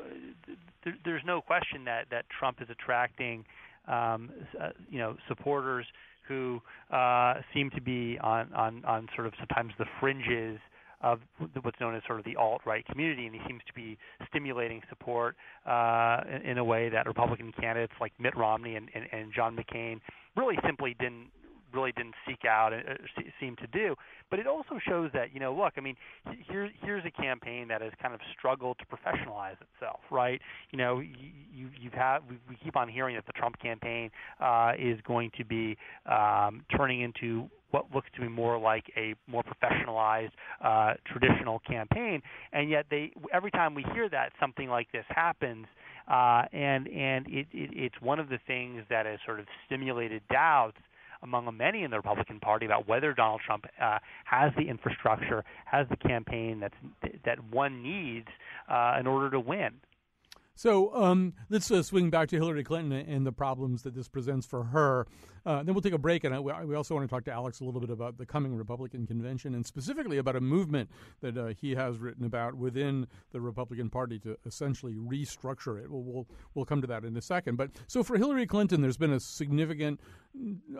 th- 0.85 0.97
there's 1.05 1.23
no 1.27 1.41
question 1.41 1.85
that 1.85 2.07
that 2.11 2.25
Trump 2.39 2.61
is 2.61 2.69
attracting 2.71 3.45
um, 3.89 4.31
uh, 4.61 4.71
you 4.91 4.99
know 4.99 5.17
supporters 5.29 5.87
who 6.27 6.61
uh, 6.91 7.35
seem 7.53 7.71
to 7.71 7.81
be 7.81 8.19
on, 8.23 8.53
on 8.55 8.85
on 8.85 9.09
sort 9.15 9.27
of 9.27 9.35
sometimes 9.39 9.73
the 9.79 9.87
fringes 10.01 10.59
of 11.03 11.19
what's 11.63 11.81
known 11.81 11.97
as 11.97 12.03
sort 12.07 12.21
of 12.21 12.25
the 12.25 12.37
alt-right 12.37 12.87
community, 12.87 13.27
and 13.27 13.35
he 13.35 13.41
seems 13.49 13.61
to 13.67 13.73
be 13.73 13.99
stimulating 14.29 14.81
support 14.89 15.35
uh, 15.67 16.21
in, 16.31 16.53
in 16.53 16.59
a 16.59 16.65
way 16.65 16.89
that 16.89 17.07
Republican 17.07 17.53
candidates 17.61 17.93
like 18.01 18.13
Mitt 18.21 18.37
Romney 18.37 18.77
and, 18.77 18.89
and, 18.95 19.07
and 19.11 19.33
John 19.35 19.57
McCain 19.57 20.01
really 20.37 20.57
simply 20.65 20.95
didn't 21.01 21.27
really 21.75 21.93
didn't 21.93 22.14
seek 22.26 22.45
out 22.45 22.73
and 22.73 22.83
uh, 22.88 23.23
seem 23.41 23.57
to 23.57 23.67
do. 23.69 23.95
But 24.31 24.38
it 24.38 24.47
also 24.47 24.79
shows 24.87 25.11
that 25.14 25.35
you 25.35 25.41
know, 25.41 25.55
look, 25.55 25.75
I 25.76 25.81
mean, 25.81 25.97
here's 26.49 26.71
here's 26.83 27.05
a 27.05 27.11
campaign 27.11 27.69
that 27.69 27.83
has 27.83 27.93
kind 28.00 28.14
of 28.14 28.21
struggled 28.37 28.79
to 28.79 28.85
professionalize 28.87 29.57
itself, 29.75 30.00
right? 30.11 30.41
You 30.71 30.79
know, 30.79 31.00
you 31.00 31.69
you've 31.79 31.93
had 31.93 32.19
we, 32.29 32.38
we 32.49 32.57
keep 32.62 32.76
on 32.76 32.88
hearing 32.88 33.17
that 33.17 33.26
the 33.26 33.33
Trump 33.33 33.59
campaign 33.61 34.11
uh, 34.41 34.73
is 34.79 34.99
going 35.07 35.31
to 35.37 35.45
be 35.45 35.76
um, 36.07 36.64
turning 36.76 37.02
into 37.02 37.49
what 37.73 37.87
looks 37.95 38.09
to 38.14 38.21
be 38.21 38.29
more 38.29 38.59
like 38.59 38.85
a 38.97 39.14
more 39.26 39.43
professionalized 39.43 40.31
uh, 40.62 40.95
traditional 41.07 41.59
campaign, 41.61 42.23
and 42.52 42.71
yet 42.71 42.87
they 42.91 43.12
every 43.33 43.50
time 43.50 43.75
we 43.75 43.85
hear 43.93 44.09
that 44.09 44.33
something 44.38 44.69
like 44.69 44.91
this 44.93 45.05
happens, 45.09 45.67
uh, 46.09 46.45
and 46.52 46.87
and 46.88 47.26
it, 47.26 47.47
it, 47.52 47.71
it's 47.75 48.00
one 48.00 48.21
of 48.21 48.29
the 48.29 48.38
things 48.47 48.83
that 48.88 49.07
has 49.07 49.19
sort 49.26 49.41
of 49.41 49.47
stimulated 49.67 50.23
doubts 50.31 50.79
among 51.23 51.57
many 51.57 51.83
in 51.83 51.91
the 51.91 51.97
Republican 51.97 52.41
Party 52.41 52.67
about 52.67 52.88
whether 52.88 53.12
Donald 53.12 53.41
Trump 53.47 53.67
uh, 53.81 53.99
has 54.25 54.52
the 54.57 54.69
infrastructure, 54.69 55.45
has 55.64 55.87
the 55.88 55.97
campaign 55.97 56.61
that's 56.61 57.12
that 57.25 57.38
one 57.50 57.83
needs 57.83 58.29
uh, 58.69 58.97
in 58.99 59.07
order 59.07 59.31
to 59.31 59.41
win. 59.41 59.73
So 60.62 60.95
um, 60.95 61.33
let's 61.50 61.73
uh, 61.73 61.83
swing 61.83 62.09
back 62.09 62.28
to 62.28 62.37
Hillary 62.37 62.62
Clinton 62.62 62.92
and 62.92 63.26
the 63.26 63.33
problems 63.33 63.83
that 63.83 63.97
this 63.97 64.07
presents 64.07 64.47
for 64.47 64.62
her. 64.62 65.09
Uh, 65.45 65.64
then 65.64 65.75
we'll 65.75 65.83
take 65.83 65.92
a 65.92 65.99
break, 65.99 66.23
and 66.23 66.33
I, 66.33 66.38
we 66.38 66.76
also 66.76 66.95
want 66.95 67.04
to 67.04 67.12
talk 67.12 67.25
to 67.25 67.33
Alex 67.33 67.59
a 67.59 67.64
little 67.64 67.81
bit 67.81 67.90
about 67.90 68.16
the 68.16 68.25
coming 68.25 68.54
Republican 68.54 69.04
convention 69.04 69.57
and 69.57 69.66
specifically 69.66 70.19
about 70.19 70.37
a 70.37 70.40
movement 70.40 70.88
that 71.21 71.37
uh, 71.37 71.47
he 71.61 71.75
has 71.75 71.99
written 71.99 72.25
about 72.25 72.54
within 72.54 73.09
the 73.33 73.40
Republican 73.40 73.90
Party 73.90 74.21
to 74.21 74.38
essentially 74.47 74.95
restructure 74.95 75.83
it. 75.83 75.90
We'll, 75.90 76.04
we'll, 76.04 76.28
we'll 76.54 76.64
come 76.64 76.81
to 76.81 76.87
that 76.87 77.04
in 77.04 77.16
a 77.16 77.23
second. 77.23 77.57
But 77.57 77.73
so 77.88 78.04
for 78.04 78.16
Hillary 78.16 78.47
Clinton, 78.47 78.83
there's 78.83 78.97
been 78.97 79.14
a 79.14 79.19
significant 79.19 79.99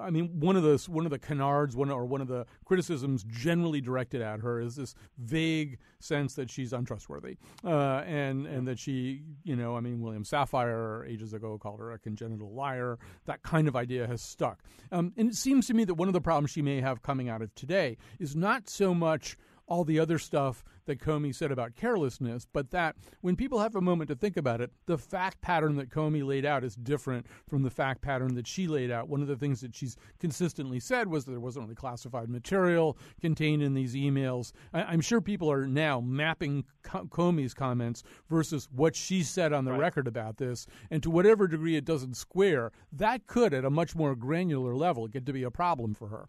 I 0.00 0.10
mean, 0.10 0.40
one 0.40 0.56
of 0.56 0.62
the 0.62 0.82
one 0.90 1.04
of 1.04 1.10
the 1.10 1.18
canards, 1.18 1.76
one 1.76 1.90
or 1.90 2.06
one 2.06 2.22
of 2.22 2.28
the 2.28 2.46
criticisms 2.64 3.22
generally 3.24 3.82
directed 3.82 4.22
at 4.22 4.40
her 4.40 4.60
is 4.60 4.76
this 4.76 4.94
vague 5.18 5.78
sense 5.98 6.34
that 6.34 6.50
she's 6.50 6.72
untrustworthy, 6.72 7.36
uh, 7.64 8.02
and 8.06 8.46
and 8.46 8.66
that 8.66 8.78
she, 8.78 9.22
you 9.44 9.54
know, 9.54 9.71
I 9.76 9.80
mean, 9.80 10.00
William 10.00 10.24
Safire 10.24 11.08
ages 11.08 11.32
ago 11.32 11.58
called 11.58 11.80
her 11.80 11.92
a 11.92 11.98
congenital 11.98 12.52
liar. 12.52 12.98
That 13.26 13.42
kind 13.42 13.68
of 13.68 13.76
idea 13.76 14.06
has 14.06 14.22
stuck, 14.22 14.62
um, 14.90 15.12
and 15.16 15.28
it 15.28 15.36
seems 15.36 15.66
to 15.68 15.74
me 15.74 15.84
that 15.84 15.94
one 15.94 16.08
of 16.08 16.14
the 16.14 16.20
problems 16.20 16.50
she 16.50 16.62
may 16.62 16.80
have 16.80 17.02
coming 17.02 17.28
out 17.28 17.42
of 17.42 17.54
today 17.54 17.96
is 18.18 18.36
not 18.36 18.68
so 18.68 18.94
much 18.94 19.36
all 19.66 19.84
the 19.84 19.98
other 19.98 20.18
stuff 20.18 20.64
that 20.86 21.00
Comey 21.00 21.34
said 21.34 21.52
about 21.52 21.74
carelessness, 21.74 22.46
but 22.52 22.70
that 22.70 22.96
when 23.20 23.36
people 23.36 23.58
have 23.58 23.74
a 23.74 23.80
moment 23.80 24.08
to 24.08 24.16
think 24.16 24.36
about 24.36 24.60
it, 24.60 24.70
the 24.86 24.98
fact 24.98 25.40
pattern 25.40 25.76
that 25.76 25.90
Comey 25.90 26.24
laid 26.24 26.44
out 26.44 26.64
is 26.64 26.74
different 26.76 27.26
from 27.48 27.62
the 27.62 27.70
fact 27.70 28.02
pattern 28.02 28.34
that 28.34 28.46
she 28.46 28.66
laid 28.66 28.90
out. 28.90 29.08
One 29.08 29.22
of 29.22 29.28
the 29.28 29.36
things 29.36 29.60
that 29.60 29.74
she's 29.74 29.96
consistently 30.18 30.80
said 30.80 31.08
was 31.08 31.24
that 31.24 31.32
there 31.32 31.40
wasn't 31.40 31.64
really 31.64 31.74
classified 31.74 32.28
material 32.28 32.96
contained 33.20 33.62
in 33.62 33.74
these 33.74 33.94
emails. 33.94 34.52
I- 34.72 34.92
am 34.92 35.00
sure 35.00 35.20
people 35.20 35.50
are 35.50 35.66
now 35.66 36.00
mapping 36.00 36.64
Comey's 36.84 37.54
comments 37.54 38.02
versus 38.28 38.68
what 38.72 38.96
she 38.96 39.22
said 39.22 39.52
on 39.52 39.64
the 39.64 39.72
right. 39.72 39.80
record 39.80 40.06
about 40.06 40.36
this, 40.36 40.66
and 40.90 41.02
to 41.02 41.10
whatever 41.10 41.46
degree 41.46 41.76
it 41.76 41.84
doesn't 41.84 42.16
square, 42.16 42.72
that 42.92 43.26
could, 43.26 43.54
at 43.54 43.64
a 43.64 43.70
much 43.70 43.94
more 43.94 44.14
granular 44.14 44.74
level, 44.74 45.08
get 45.08 45.26
to 45.26 45.32
be 45.32 45.42
a 45.42 45.50
problem 45.50 45.94
for 45.94 46.08
her. 46.08 46.28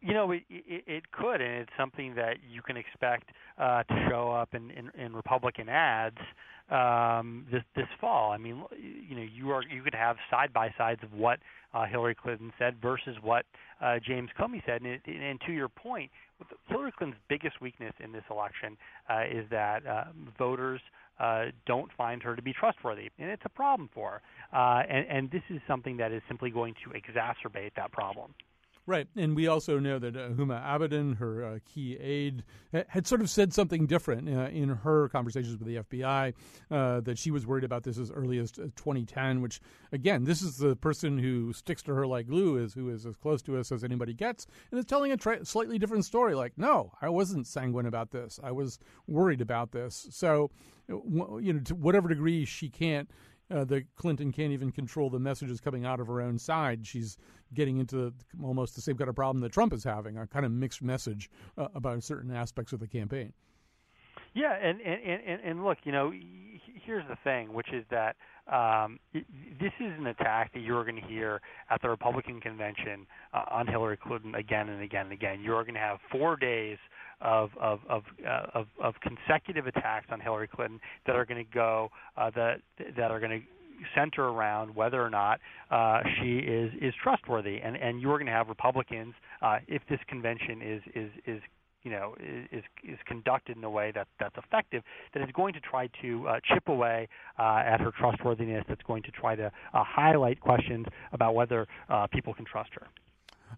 You 0.00 0.14
know, 0.14 0.30
it, 0.30 0.42
it, 0.48 0.84
it 0.86 1.12
could, 1.12 1.40
and 1.40 1.62
it's 1.62 1.72
something 1.78 2.14
that 2.14 2.36
you 2.48 2.62
can 2.62 2.76
expect 2.76 3.30
uh, 3.58 3.82
to 3.84 4.06
show 4.08 4.30
up 4.30 4.54
in, 4.54 4.70
in, 4.70 4.90
in 5.00 5.14
Republican 5.14 5.68
ads 5.68 6.18
um, 6.70 7.46
this 7.52 7.62
this 7.76 7.86
fall. 8.00 8.32
I 8.32 8.38
mean, 8.38 8.62
you 8.80 9.16
know, 9.16 9.22
you 9.22 9.50
are 9.50 9.62
you 9.62 9.82
could 9.82 9.94
have 9.94 10.16
side 10.30 10.52
by 10.52 10.72
sides 10.78 11.00
of 11.02 11.12
what 11.12 11.38
uh, 11.74 11.84
Hillary 11.86 12.14
Clinton 12.14 12.52
said 12.58 12.76
versus 12.80 13.16
what 13.22 13.44
uh, 13.82 13.98
James 14.06 14.30
Comey 14.38 14.64
said, 14.64 14.80
and, 14.82 14.92
it, 14.92 15.00
and 15.06 15.40
to 15.46 15.52
your 15.52 15.68
point, 15.68 16.10
Hillary 16.68 16.92
Clinton's 16.96 17.20
biggest 17.28 17.60
weakness 17.60 17.92
in 18.02 18.12
this 18.12 18.24
election 18.30 18.76
uh, 19.10 19.22
is 19.30 19.44
that 19.50 19.86
uh, 19.86 20.04
voters. 20.38 20.80
Uh, 21.20 21.44
don't 21.64 21.92
find 21.96 22.24
her 22.24 22.34
to 22.34 22.42
be 22.42 22.52
trustworthy, 22.52 23.08
and 23.20 23.30
it's 23.30 23.44
a 23.44 23.48
problem 23.48 23.88
for 23.94 24.20
her. 24.50 24.58
Uh, 24.58 24.82
and, 24.90 25.06
and 25.08 25.30
this 25.30 25.44
is 25.48 25.60
something 25.68 25.96
that 25.96 26.10
is 26.10 26.20
simply 26.26 26.50
going 26.50 26.74
to 26.82 26.90
exacerbate 26.90 27.70
that 27.76 27.92
problem. 27.92 28.34
Right, 28.86 29.06
and 29.16 29.34
we 29.34 29.48
also 29.48 29.78
know 29.78 29.98
that 29.98 30.14
uh, 30.14 30.28
Huma 30.30 30.62
Abedin, 30.62 31.16
her 31.16 31.42
uh, 31.42 31.58
key 31.64 31.96
aide, 31.96 32.44
had 32.88 33.06
sort 33.06 33.22
of 33.22 33.30
said 33.30 33.54
something 33.54 33.86
different 33.86 34.28
uh, 34.28 34.48
in 34.52 34.68
her 34.68 35.08
conversations 35.08 35.56
with 35.56 35.66
the 35.66 35.76
FBI. 35.76 36.34
Uh, 36.70 37.00
that 37.00 37.16
she 37.16 37.30
was 37.30 37.46
worried 37.46 37.64
about 37.64 37.82
this 37.82 37.96
as 37.96 38.10
early 38.10 38.38
as 38.38 38.52
2010. 38.52 39.40
Which, 39.40 39.62
again, 39.90 40.24
this 40.24 40.42
is 40.42 40.58
the 40.58 40.76
person 40.76 41.16
who 41.16 41.54
sticks 41.54 41.82
to 41.84 41.94
her 41.94 42.06
like 42.06 42.26
glue, 42.26 42.58
is 42.58 42.74
who 42.74 42.90
is 42.90 43.06
as 43.06 43.16
close 43.16 43.40
to 43.42 43.56
us 43.56 43.72
as 43.72 43.84
anybody 43.84 44.12
gets, 44.12 44.46
and 44.70 44.78
is 44.78 44.84
telling 44.84 45.12
a 45.12 45.16
tra- 45.16 45.46
slightly 45.46 45.78
different 45.78 46.04
story. 46.04 46.34
Like, 46.34 46.52
no, 46.58 46.92
I 47.00 47.08
wasn't 47.08 47.46
sanguine 47.46 47.86
about 47.86 48.10
this. 48.10 48.38
I 48.44 48.52
was 48.52 48.78
worried 49.06 49.40
about 49.40 49.72
this. 49.72 50.08
So, 50.10 50.50
you 50.88 51.54
know, 51.54 51.60
to 51.60 51.74
whatever 51.74 52.10
degree 52.10 52.44
she 52.44 52.68
can't 52.68 53.08
uh, 53.50 53.64
that 53.64 53.94
Clinton 53.96 54.32
can't 54.32 54.52
even 54.52 54.72
control 54.72 55.10
the 55.10 55.18
messages 55.18 55.60
coming 55.60 55.84
out 55.84 56.00
of 56.00 56.06
her 56.06 56.20
own 56.20 56.38
side. 56.38 56.86
She's 56.86 57.16
getting 57.54 57.78
into 57.78 58.12
almost 58.42 58.74
the 58.74 58.80
same 58.80 58.96
kind 58.96 59.08
of 59.08 59.16
problem 59.16 59.40
that 59.42 59.52
Trump 59.52 59.72
is 59.72 59.84
having, 59.84 60.18
a 60.18 60.26
kind 60.26 60.44
of 60.44 60.52
mixed 60.52 60.82
message 60.82 61.30
uh, 61.58 61.68
about 61.74 62.02
certain 62.02 62.34
aspects 62.34 62.72
of 62.72 62.80
the 62.80 62.86
campaign. 62.86 63.32
Yeah, 64.34 64.52
and, 64.60 64.80
and 64.80 65.00
and 65.22 65.40
and 65.44 65.64
look, 65.64 65.78
you 65.84 65.92
know, 65.92 66.12
here's 66.84 67.06
the 67.08 67.16
thing, 67.22 67.52
which 67.52 67.72
is 67.72 67.84
that 67.90 68.16
um, 68.52 68.98
this 69.12 69.72
is 69.80 69.92
an 69.96 70.06
attack 70.06 70.52
that 70.54 70.60
you're 70.60 70.82
going 70.82 71.00
to 71.00 71.06
hear 71.06 71.40
at 71.70 71.80
the 71.82 71.88
Republican 71.88 72.40
convention 72.40 73.06
uh, 73.32 73.44
on 73.50 73.66
Hillary 73.66 73.96
Clinton 73.96 74.34
again 74.34 74.68
and 74.68 74.82
again 74.82 75.04
and 75.06 75.12
again. 75.12 75.40
You're 75.40 75.62
going 75.62 75.74
to 75.74 75.80
have 75.80 75.98
four 76.10 76.36
days 76.36 76.78
of 77.20 77.50
of 77.60 77.80
of, 77.88 78.02
uh, 78.26 78.46
of, 78.54 78.66
of 78.82 78.94
consecutive 79.00 79.68
attacks 79.68 80.06
on 80.10 80.20
Hillary 80.20 80.48
Clinton 80.48 80.80
that 81.06 81.14
are 81.14 81.24
going 81.24 81.44
to 81.44 81.52
go 81.52 81.90
uh, 82.16 82.30
that 82.34 82.60
that 82.96 83.10
are 83.12 83.20
going 83.20 83.40
to 83.40 83.46
center 83.94 84.24
around 84.24 84.74
whether 84.74 85.02
or 85.02 85.10
not 85.10 85.40
uh, 85.70 86.00
she 86.20 86.38
is 86.38 86.72
is 86.80 86.94
trustworthy, 87.02 87.60
and 87.62 87.76
and 87.76 88.00
you're 88.00 88.18
going 88.18 88.26
to 88.26 88.32
have 88.32 88.48
Republicans 88.48 89.14
uh, 89.42 89.58
if 89.68 89.82
this 89.88 90.00
convention 90.08 90.62
is 90.62 90.82
is 90.94 91.10
is 91.26 91.42
you 91.82 91.90
know 91.90 92.14
is 92.20 92.62
is 92.82 92.98
conducted 93.06 93.56
in 93.56 93.64
a 93.64 93.70
way 93.70 93.92
that 93.94 94.08
that's 94.18 94.36
effective 94.36 94.82
that 95.12 95.22
is 95.22 95.28
going 95.34 95.52
to 95.52 95.60
try 95.60 95.88
to 96.02 96.26
uh, 96.28 96.40
chip 96.52 96.68
away 96.68 97.08
uh, 97.38 97.62
at 97.64 97.80
her 97.80 97.92
trustworthiness 97.98 98.64
that's 98.68 98.82
going 98.82 99.02
to 99.02 99.10
try 99.10 99.36
to 99.36 99.46
uh, 99.46 99.50
highlight 99.72 100.40
questions 100.40 100.86
about 101.12 101.34
whether 101.34 101.66
uh, 101.88 102.06
people 102.08 102.34
can 102.34 102.44
trust 102.44 102.70
her 102.74 102.86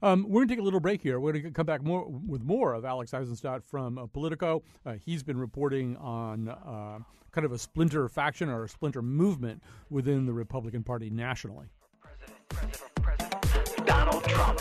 um, 0.03 0.25
we're 0.29 0.41
going 0.41 0.49
to 0.49 0.55
take 0.55 0.61
a 0.61 0.65
little 0.65 0.81
break 0.81 1.03
here. 1.03 1.21
We're 1.21 1.33
going 1.33 1.45
to 1.45 1.51
come 1.51 1.67
back 1.67 1.83
more 1.83 2.07
with 2.09 2.43
more 2.43 2.75
of 2.75 2.85
Alex 2.85 3.13
Isenstadt 3.13 3.63
from 3.65 3.99
uh, 3.99 4.07
Politico. 4.07 4.63
Uh, 4.85 4.95
he's 5.05 5.23
been 5.23 5.39
reporting 5.39 5.97
on 5.97 6.49
uh, 6.49 6.99
kind 7.33 7.45
of 7.45 7.53
a 7.53 7.59
splinter 7.59 8.09
faction 8.09 8.49
or 8.49 8.65
a 8.65 8.69
splinter 8.69 9.03
movement 9.03 9.63
within 9.91 10.27
the 10.27 10.33
Republican 10.33 10.83
Party 10.83 11.11
nationally. 11.11 11.67
President, 12.01 12.49
President, 12.49 12.95
President. 12.97 13.87
Donald 13.87 14.25
Trump 14.25 14.61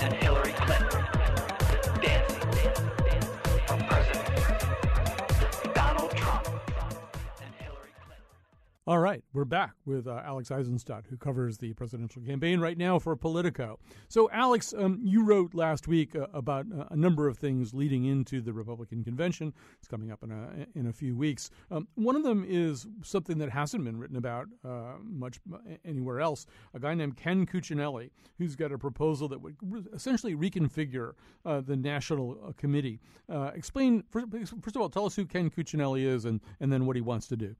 and 0.00 0.12
Hillary 0.14 0.52
Clinton. 0.52 1.03
All 8.86 8.98
right, 8.98 9.24
we're 9.32 9.46
back 9.46 9.72
with 9.86 10.06
uh, 10.06 10.20
Alex 10.26 10.50
Isenstadt, 10.50 11.06
who 11.08 11.16
covers 11.16 11.56
the 11.56 11.72
presidential 11.72 12.20
campaign 12.20 12.60
right 12.60 12.76
now 12.76 12.98
for 12.98 13.16
Politico. 13.16 13.78
So, 14.08 14.28
Alex, 14.30 14.74
um, 14.76 15.00
you 15.02 15.24
wrote 15.24 15.54
last 15.54 15.88
week 15.88 16.14
uh, 16.14 16.26
about 16.34 16.66
uh, 16.70 16.84
a 16.90 16.96
number 16.96 17.26
of 17.26 17.38
things 17.38 17.72
leading 17.72 18.04
into 18.04 18.42
the 18.42 18.52
Republican 18.52 19.02
convention. 19.02 19.54
It's 19.78 19.88
coming 19.88 20.12
up 20.12 20.22
in 20.22 20.30
a 20.30 20.78
in 20.78 20.88
a 20.88 20.92
few 20.92 21.16
weeks. 21.16 21.48
Um, 21.70 21.88
one 21.94 22.14
of 22.14 22.24
them 22.24 22.44
is 22.46 22.86
something 23.02 23.38
that 23.38 23.48
hasn't 23.48 23.84
been 23.84 23.96
written 23.96 24.16
about 24.16 24.48
uh, 24.62 24.96
much 25.02 25.40
anywhere 25.86 26.20
else. 26.20 26.44
A 26.74 26.78
guy 26.78 26.92
named 26.92 27.16
Ken 27.16 27.46
Cuccinelli, 27.46 28.10
who's 28.36 28.54
got 28.54 28.70
a 28.70 28.76
proposal 28.76 29.28
that 29.28 29.40
would 29.40 29.56
re- 29.62 29.84
essentially 29.94 30.36
reconfigure 30.36 31.12
uh, 31.46 31.62
the 31.62 31.74
national 31.74 32.36
uh, 32.46 32.52
committee. 32.58 33.00
explain 33.54 34.04
first, 34.10 34.26
first 34.60 34.76
of 34.76 34.82
all, 34.82 34.90
tell 34.90 35.06
us 35.06 35.16
who 35.16 35.24
Ken 35.24 35.48
Cuccinelli 35.48 36.04
is, 36.04 36.26
and 36.26 36.42
and 36.60 36.70
then 36.70 36.84
what 36.84 36.96
he 36.96 37.02
wants 37.02 37.28
to 37.28 37.36
do. 37.38 37.56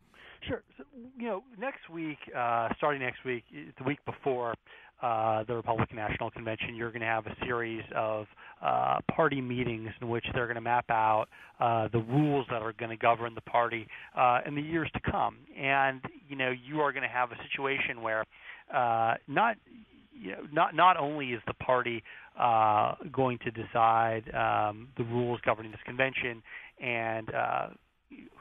Sure. 0.49 0.63
So, 0.77 0.85
you 1.17 1.27
know, 1.27 1.43
next 1.59 1.89
week, 1.91 2.19
uh, 2.37 2.69
starting 2.77 3.01
next 3.01 3.25
week, 3.25 3.45
the 3.79 3.85
week 3.85 3.99
before, 4.05 4.55
uh, 5.03 5.45
the 5.45 5.55
Republican 5.55 5.97
National 5.97 6.31
Convention, 6.31 6.75
you're 6.75 6.91
going 6.91 7.01
to 7.01 7.07
have 7.07 7.27
a 7.27 7.35
series 7.45 7.83
of 7.95 8.27
uh, 8.63 8.99
party 9.15 9.41
meetings 9.41 9.91
in 10.01 10.09
which 10.09 10.25
they're 10.33 10.47
going 10.47 10.55
to 10.55 10.61
map 10.61 10.87
out 10.89 11.27
uh, 11.61 11.89
the 11.93 11.99
rules 11.99 12.47
that 12.51 12.63
are 12.63 12.73
going 12.73 12.91
to 12.91 12.97
govern 12.97 13.35
the 13.35 13.41
party 13.43 13.87
uh, 14.17 14.41
in 14.47 14.55
the 14.55 14.63
years 14.63 14.89
to 14.95 15.01
come. 15.11 15.37
And 15.59 16.01
you 16.29 16.37
know, 16.37 16.51
you 16.51 16.81
are 16.81 16.93
going 16.93 17.03
to 17.03 17.09
have 17.09 17.33
a 17.33 17.37
situation 17.51 18.01
where 18.03 18.25
uh, 18.73 19.15
not 19.29 19.57
you 20.13 20.33
know, 20.33 20.39
not 20.53 20.75
not 20.75 20.97
only 20.97 21.33
is 21.33 21.43
the 21.47 21.55
party 21.55 22.03
uh, 22.39 22.95
going 23.13 23.39
to 23.45 23.51
decide 23.51 24.23
um, 24.35 24.89
the 24.97 25.05
rules 25.05 25.41
governing 25.45 25.73
this 25.73 25.81
convention 25.85 26.43
and 26.81 27.35
uh, 27.35 27.67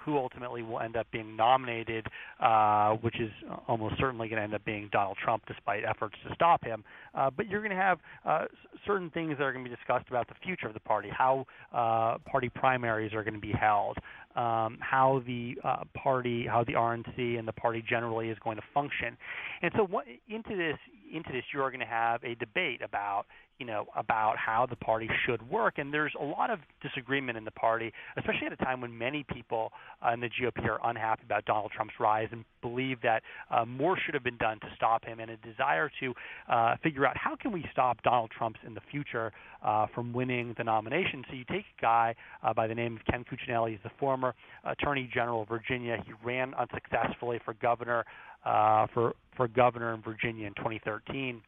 who 0.05 0.17
ultimately 0.17 0.61
will 0.63 0.79
end 0.79 0.95
up 0.95 1.07
being 1.11 1.35
nominated, 1.35 2.05
uh, 2.39 2.93
which 2.95 3.19
is 3.19 3.31
almost 3.67 3.95
certainly 3.99 4.27
going 4.27 4.37
to 4.37 4.43
end 4.43 4.53
up 4.53 4.63
being 4.65 4.89
Donald 4.91 5.17
Trump, 5.23 5.43
despite 5.47 5.83
efforts 5.83 6.15
to 6.27 6.33
stop 6.35 6.63
him. 6.63 6.83
Uh, 7.15 7.29
but 7.35 7.47
you're 7.47 7.61
going 7.61 7.71
to 7.71 7.75
have 7.75 7.99
uh, 8.25 8.45
certain 8.85 9.09
things 9.11 9.37
that 9.37 9.43
are 9.43 9.53
going 9.53 9.63
to 9.63 9.69
be 9.69 9.75
discussed 9.75 10.07
about 10.09 10.27
the 10.27 10.35
future 10.43 10.67
of 10.67 10.73
the 10.73 10.79
party, 10.79 11.09
how 11.09 11.45
uh, 11.73 12.17
party 12.29 12.49
primaries 12.49 13.13
are 13.13 13.23
going 13.23 13.33
to 13.33 13.39
be 13.39 13.51
held, 13.51 13.97
um, 14.35 14.77
how 14.81 15.21
the 15.25 15.55
uh, 15.63 15.83
party, 15.93 16.45
how 16.47 16.63
the 16.63 16.73
RNC 16.73 17.39
and 17.39 17.47
the 17.47 17.53
party 17.53 17.83
generally 17.87 18.29
is 18.29 18.37
going 18.43 18.57
to 18.57 18.63
function. 18.73 19.17
And 19.61 19.71
so, 19.75 19.85
what, 19.85 20.05
into 20.27 20.55
this, 20.55 20.77
into 21.13 21.31
this, 21.31 21.43
you 21.53 21.61
are 21.61 21.69
going 21.69 21.79
to 21.81 21.85
have 21.85 22.23
a 22.23 22.35
debate 22.35 22.81
about 22.83 23.25
you 23.59 23.65
know 23.65 23.85
about 23.95 24.37
how 24.37 24.65
the 24.65 24.75
party 24.75 25.09
should 25.25 25.47
work 25.49 25.75
and 25.77 25.93
there's 25.93 26.13
a 26.19 26.23
lot 26.23 26.49
of 26.49 26.59
disagreement 26.81 27.37
in 27.37 27.45
the 27.45 27.51
party 27.51 27.91
especially 28.17 28.47
at 28.47 28.53
a 28.53 28.57
time 28.57 28.81
when 28.81 28.95
many 28.97 29.23
people 29.31 29.71
uh, 30.05 30.11
in 30.11 30.19
the 30.19 30.29
GOP 30.29 30.65
are 30.65 30.79
unhappy 30.89 31.23
about 31.25 31.45
Donald 31.45 31.71
Trump's 31.75 31.93
rise 31.99 32.27
and 32.31 32.43
believe 32.61 33.01
that 33.03 33.21
uh, 33.51 33.65
more 33.65 33.97
should 34.03 34.13
have 34.13 34.23
been 34.23 34.37
done 34.37 34.59
to 34.61 34.67
stop 34.75 35.05
him 35.05 35.19
and 35.19 35.31
a 35.31 35.37
desire 35.37 35.89
to 35.99 36.13
uh, 36.49 36.75
figure 36.81 37.05
out 37.05 37.15
how 37.15 37.35
can 37.35 37.51
we 37.51 37.63
stop 37.71 38.01
Donald 38.03 38.31
Trump's 38.35 38.59
in 38.65 38.73
the 38.73 38.81
future 38.89 39.31
uh, 39.63 39.85
from 39.93 40.13
winning 40.13 40.55
the 40.57 40.63
nomination 40.63 41.23
so 41.29 41.35
you 41.35 41.45
take 41.45 41.65
a 41.77 41.81
guy 41.81 42.15
by 42.55 42.67
the 42.67 42.75
name 42.75 42.97
of 42.97 43.05
Ken 43.05 43.23
Cuccinelli 43.23 43.71
he's 43.71 43.79
the 43.83 43.91
former 43.99 44.22
attorney 44.63 45.09
general 45.13 45.41
of 45.43 45.49
Virginia. 45.49 45.97
He 46.05 46.13
ran 46.23 46.53
unsuccessfully 46.53 47.39
for 47.43 47.53
governor 47.55 48.05
uh, 48.45 48.87
for 48.93 49.13
for 49.35 49.47
governor 49.47 49.93
in 49.93 50.01
Virginia 50.01 50.47
in 50.47 50.53
2013 50.53 51.41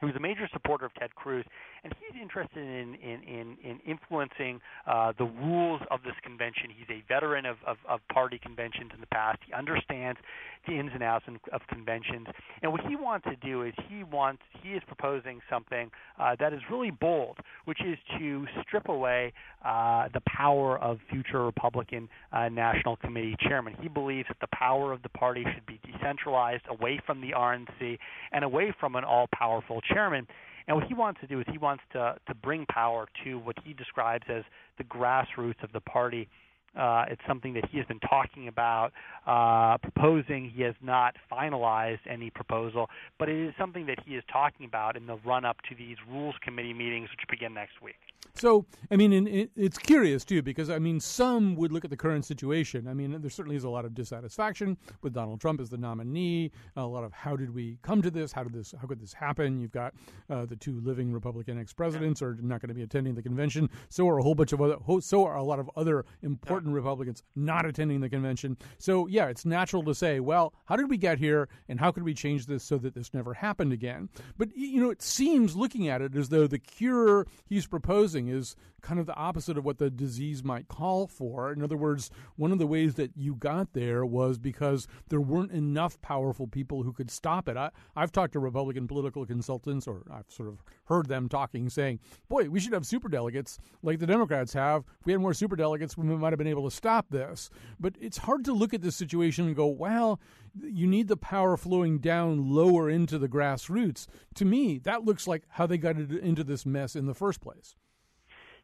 who's 0.00 0.14
a 0.16 0.20
major 0.20 0.48
supporter 0.52 0.86
of 0.86 0.94
Ted 0.94 1.14
Cruz, 1.14 1.44
and 1.84 1.92
he's 2.00 2.20
interested 2.20 2.62
in 2.62 2.94
in 2.94 3.22
in, 3.22 3.56
in 3.62 3.80
influencing 3.86 4.60
uh, 4.86 5.12
the 5.18 5.24
rules 5.24 5.80
of 5.90 6.02
this 6.02 6.14
convention. 6.22 6.70
He's 6.76 6.88
a 6.90 7.02
veteran 7.08 7.46
of, 7.46 7.56
of, 7.66 7.76
of 7.88 8.00
party 8.12 8.38
conventions 8.42 8.90
in 8.94 9.00
the 9.00 9.06
past. 9.06 9.38
He 9.46 9.52
understands 9.52 10.18
the 10.66 10.78
ins 10.78 10.90
and 10.92 11.02
outs 11.02 11.24
of 11.52 11.60
conventions, 11.68 12.26
and 12.62 12.72
what 12.72 12.80
he 12.82 12.96
wants 12.96 13.26
to 13.26 13.36
do 13.36 13.62
is 13.62 13.72
he 13.88 14.04
wants 14.04 14.42
he 14.62 14.70
is 14.70 14.82
proposing 14.86 15.40
something 15.50 15.90
uh, 16.18 16.36
that 16.40 16.52
is 16.52 16.60
really 16.70 16.90
bold, 16.90 17.36
which 17.64 17.80
is 17.84 17.98
to 18.18 18.46
strip 18.62 18.88
away 18.88 19.32
uh, 19.64 20.08
the 20.12 20.20
power 20.26 20.78
of 20.78 20.98
future 21.10 21.44
Republican 21.44 22.08
uh, 22.32 22.48
National 22.48 22.96
Committee 22.96 23.36
chairman. 23.40 23.74
He 23.80 23.88
believes 23.88 24.28
that 24.28 24.38
the 24.40 24.56
power 24.56 24.92
of 24.92 25.02
the 25.02 25.08
party 25.10 25.44
should 25.54 25.66
be 25.66 25.80
decentralized 25.90 26.64
away 26.68 27.00
from 27.06 27.20
the 27.20 27.30
RNC 27.30 27.98
and 28.32 28.44
away 28.44 28.74
from 28.78 28.96
an 28.96 29.04
all-powerful 29.04 29.80
chairman. 29.92 30.26
And 30.68 30.76
what 30.76 30.86
he 30.86 30.94
wants 30.94 31.20
to 31.22 31.26
do 31.26 31.40
is 31.40 31.46
he 31.50 31.58
wants 31.58 31.82
to 31.92 32.14
to 32.26 32.34
bring 32.34 32.66
power 32.66 33.08
to 33.24 33.38
what 33.38 33.56
he 33.64 33.72
describes 33.72 34.24
as 34.28 34.44
the 34.76 34.84
grassroots 34.84 35.62
of 35.62 35.72
the 35.72 35.80
party. 35.80 36.28
Uh, 36.76 37.04
it's 37.08 37.22
something 37.26 37.54
that 37.54 37.68
he 37.70 37.78
has 37.78 37.86
been 37.86 38.00
talking 38.00 38.48
about, 38.48 38.92
uh, 39.26 39.78
proposing. 39.78 40.50
He 40.54 40.62
has 40.62 40.74
not 40.82 41.16
finalized 41.30 42.00
any 42.08 42.30
proposal, 42.30 42.88
but 43.18 43.28
it 43.28 43.48
is 43.48 43.54
something 43.58 43.86
that 43.86 43.98
he 44.04 44.14
is 44.14 44.24
talking 44.32 44.66
about 44.66 44.96
in 44.96 45.06
the 45.06 45.16
run 45.24 45.44
up 45.44 45.56
to 45.68 45.74
these 45.74 45.96
rules 46.08 46.34
committee 46.42 46.74
meetings, 46.74 47.10
which 47.10 47.26
begin 47.28 47.54
next 47.54 47.82
week. 47.82 47.96
So, 48.34 48.66
I 48.90 48.96
mean, 48.96 49.26
it, 49.26 49.50
it's 49.56 49.78
curious 49.78 50.24
too 50.24 50.42
because 50.42 50.70
I 50.70 50.78
mean, 50.78 51.00
some 51.00 51.56
would 51.56 51.72
look 51.72 51.84
at 51.84 51.90
the 51.90 51.96
current 51.96 52.24
situation. 52.24 52.86
I 52.86 52.94
mean, 52.94 53.20
there 53.20 53.30
certainly 53.30 53.56
is 53.56 53.64
a 53.64 53.68
lot 53.68 53.84
of 53.84 53.94
dissatisfaction 53.94 54.76
with 55.02 55.12
Donald 55.12 55.40
Trump 55.40 55.60
as 55.60 55.70
the 55.70 55.76
nominee. 55.76 56.52
A 56.76 56.84
lot 56.84 57.04
of 57.04 57.12
how 57.12 57.36
did 57.36 57.52
we 57.52 57.78
come 57.82 58.00
to 58.02 58.10
this? 58.10 58.30
How 58.30 58.44
did 58.44 58.52
this? 58.52 58.74
How 58.80 58.86
could 58.86 59.00
this 59.00 59.12
happen? 59.12 59.58
You've 59.60 59.72
got 59.72 59.94
uh, 60.30 60.46
the 60.46 60.56
two 60.56 60.80
living 60.80 61.12
Republican 61.12 61.58
ex-presidents 61.58 62.22
are 62.22 62.36
not 62.40 62.60
going 62.60 62.68
to 62.68 62.74
be 62.74 62.82
attending 62.82 63.14
the 63.14 63.22
convention. 63.22 63.68
So 63.88 64.08
are 64.08 64.18
a 64.18 64.22
whole 64.22 64.34
bunch 64.34 64.52
of 64.52 64.60
other. 64.60 64.76
So 65.00 65.24
are 65.24 65.36
a 65.36 65.42
lot 65.42 65.58
of 65.58 65.68
other 65.76 66.04
important 66.22 66.57
Republicans 66.66 67.22
not 67.36 67.66
attending 67.66 68.00
the 68.00 68.08
convention. 68.08 68.56
So 68.78 69.06
yeah, 69.06 69.26
it's 69.26 69.44
natural 69.44 69.82
to 69.84 69.94
say, 69.94 70.20
well, 70.20 70.54
how 70.64 70.76
did 70.76 70.90
we 70.90 70.96
get 70.96 71.18
here, 71.18 71.48
and 71.68 71.78
how 71.78 71.92
could 71.92 72.02
we 72.02 72.14
change 72.14 72.46
this 72.46 72.64
so 72.64 72.78
that 72.78 72.94
this 72.94 73.14
never 73.14 73.34
happened 73.34 73.72
again? 73.72 74.08
But 74.36 74.56
you 74.56 74.80
know, 74.80 74.90
it 74.90 75.02
seems 75.02 75.56
looking 75.56 75.88
at 75.88 76.02
it 76.02 76.16
as 76.16 76.28
though 76.28 76.46
the 76.46 76.58
cure 76.58 77.26
he's 77.46 77.66
proposing 77.66 78.28
is 78.28 78.56
kind 78.80 79.00
of 79.00 79.06
the 79.06 79.14
opposite 79.14 79.58
of 79.58 79.64
what 79.64 79.78
the 79.78 79.90
disease 79.90 80.44
might 80.44 80.68
call 80.68 81.06
for. 81.06 81.52
In 81.52 81.62
other 81.62 81.76
words, 81.76 82.10
one 82.36 82.52
of 82.52 82.58
the 82.58 82.66
ways 82.66 82.94
that 82.94 83.10
you 83.16 83.34
got 83.34 83.72
there 83.72 84.06
was 84.06 84.38
because 84.38 84.86
there 85.08 85.20
weren't 85.20 85.50
enough 85.50 86.00
powerful 86.00 86.46
people 86.46 86.84
who 86.84 86.92
could 86.92 87.10
stop 87.10 87.48
it. 87.48 87.56
I, 87.56 87.70
I've 87.96 88.12
talked 88.12 88.34
to 88.34 88.38
Republican 88.38 88.86
political 88.86 89.26
consultants, 89.26 89.88
or 89.88 90.02
I've 90.10 90.26
sort 90.28 90.48
of 90.48 90.62
heard 90.84 91.06
them 91.06 91.28
talking, 91.28 91.68
saying, 91.68 91.98
boy, 92.28 92.48
we 92.48 92.60
should 92.60 92.72
have 92.72 92.86
super 92.86 93.08
delegates 93.08 93.58
like 93.82 93.98
the 93.98 94.06
Democrats 94.06 94.52
have. 94.52 94.84
If 95.00 95.06
we 95.06 95.12
had 95.12 95.20
more 95.20 95.34
super 95.34 95.56
delegates, 95.56 95.96
we 95.96 96.04
might 96.04 96.32
have 96.32 96.38
been 96.38 96.46
able 96.48 96.68
to 96.68 96.74
stop 96.74 97.10
this. 97.10 97.50
But 97.78 97.94
it's 98.00 98.18
hard 98.18 98.44
to 98.46 98.52
look 98.52 98.74
at 98.74 98.82
this 98.82 98.96
situation 98.96 99.46
and 99.46 99.56
go, 99.56 99.66
well, 99.66 100.20
you 100.60 100.86
need 100.86 101.08
the 101.08 101.16
power 101.16 101.56
flowing 101.56 101.98
down 101.98 102.50
lower 102.50 102.90
into 102.90 103.18
the 103.18 103.28
grassroots. 103.28 104.06
To 104.34 104.44
me, 104.44 104.78
that 104.78 105.04
looks 105.04 105.26
like 105.26 105.44
how 105.50 105.66
they 105.66 105.78
got 105.78 105.96
into 105.96 106.44
this 106.44 106.66
mess 106.66 106.96
in 106.96 107.06
the 107.06 107.14
first 107.14 107.40
place. 107.40 107.76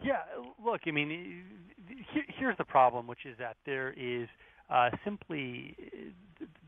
Yeah, 0.02 0.22
look, 0.62 0.82
I 0.86 0.90
mean, 0.90 1.44
here's 2.38 2.56
the 2.58 2.64
problem, 2.64 3.06
which 3.06 3.24
is 3.24 3.36
that 3.38 3.56
there 3.64 3.92
is 3.96 4.28
uh, 4.68 4.90
simply 5.04 5.76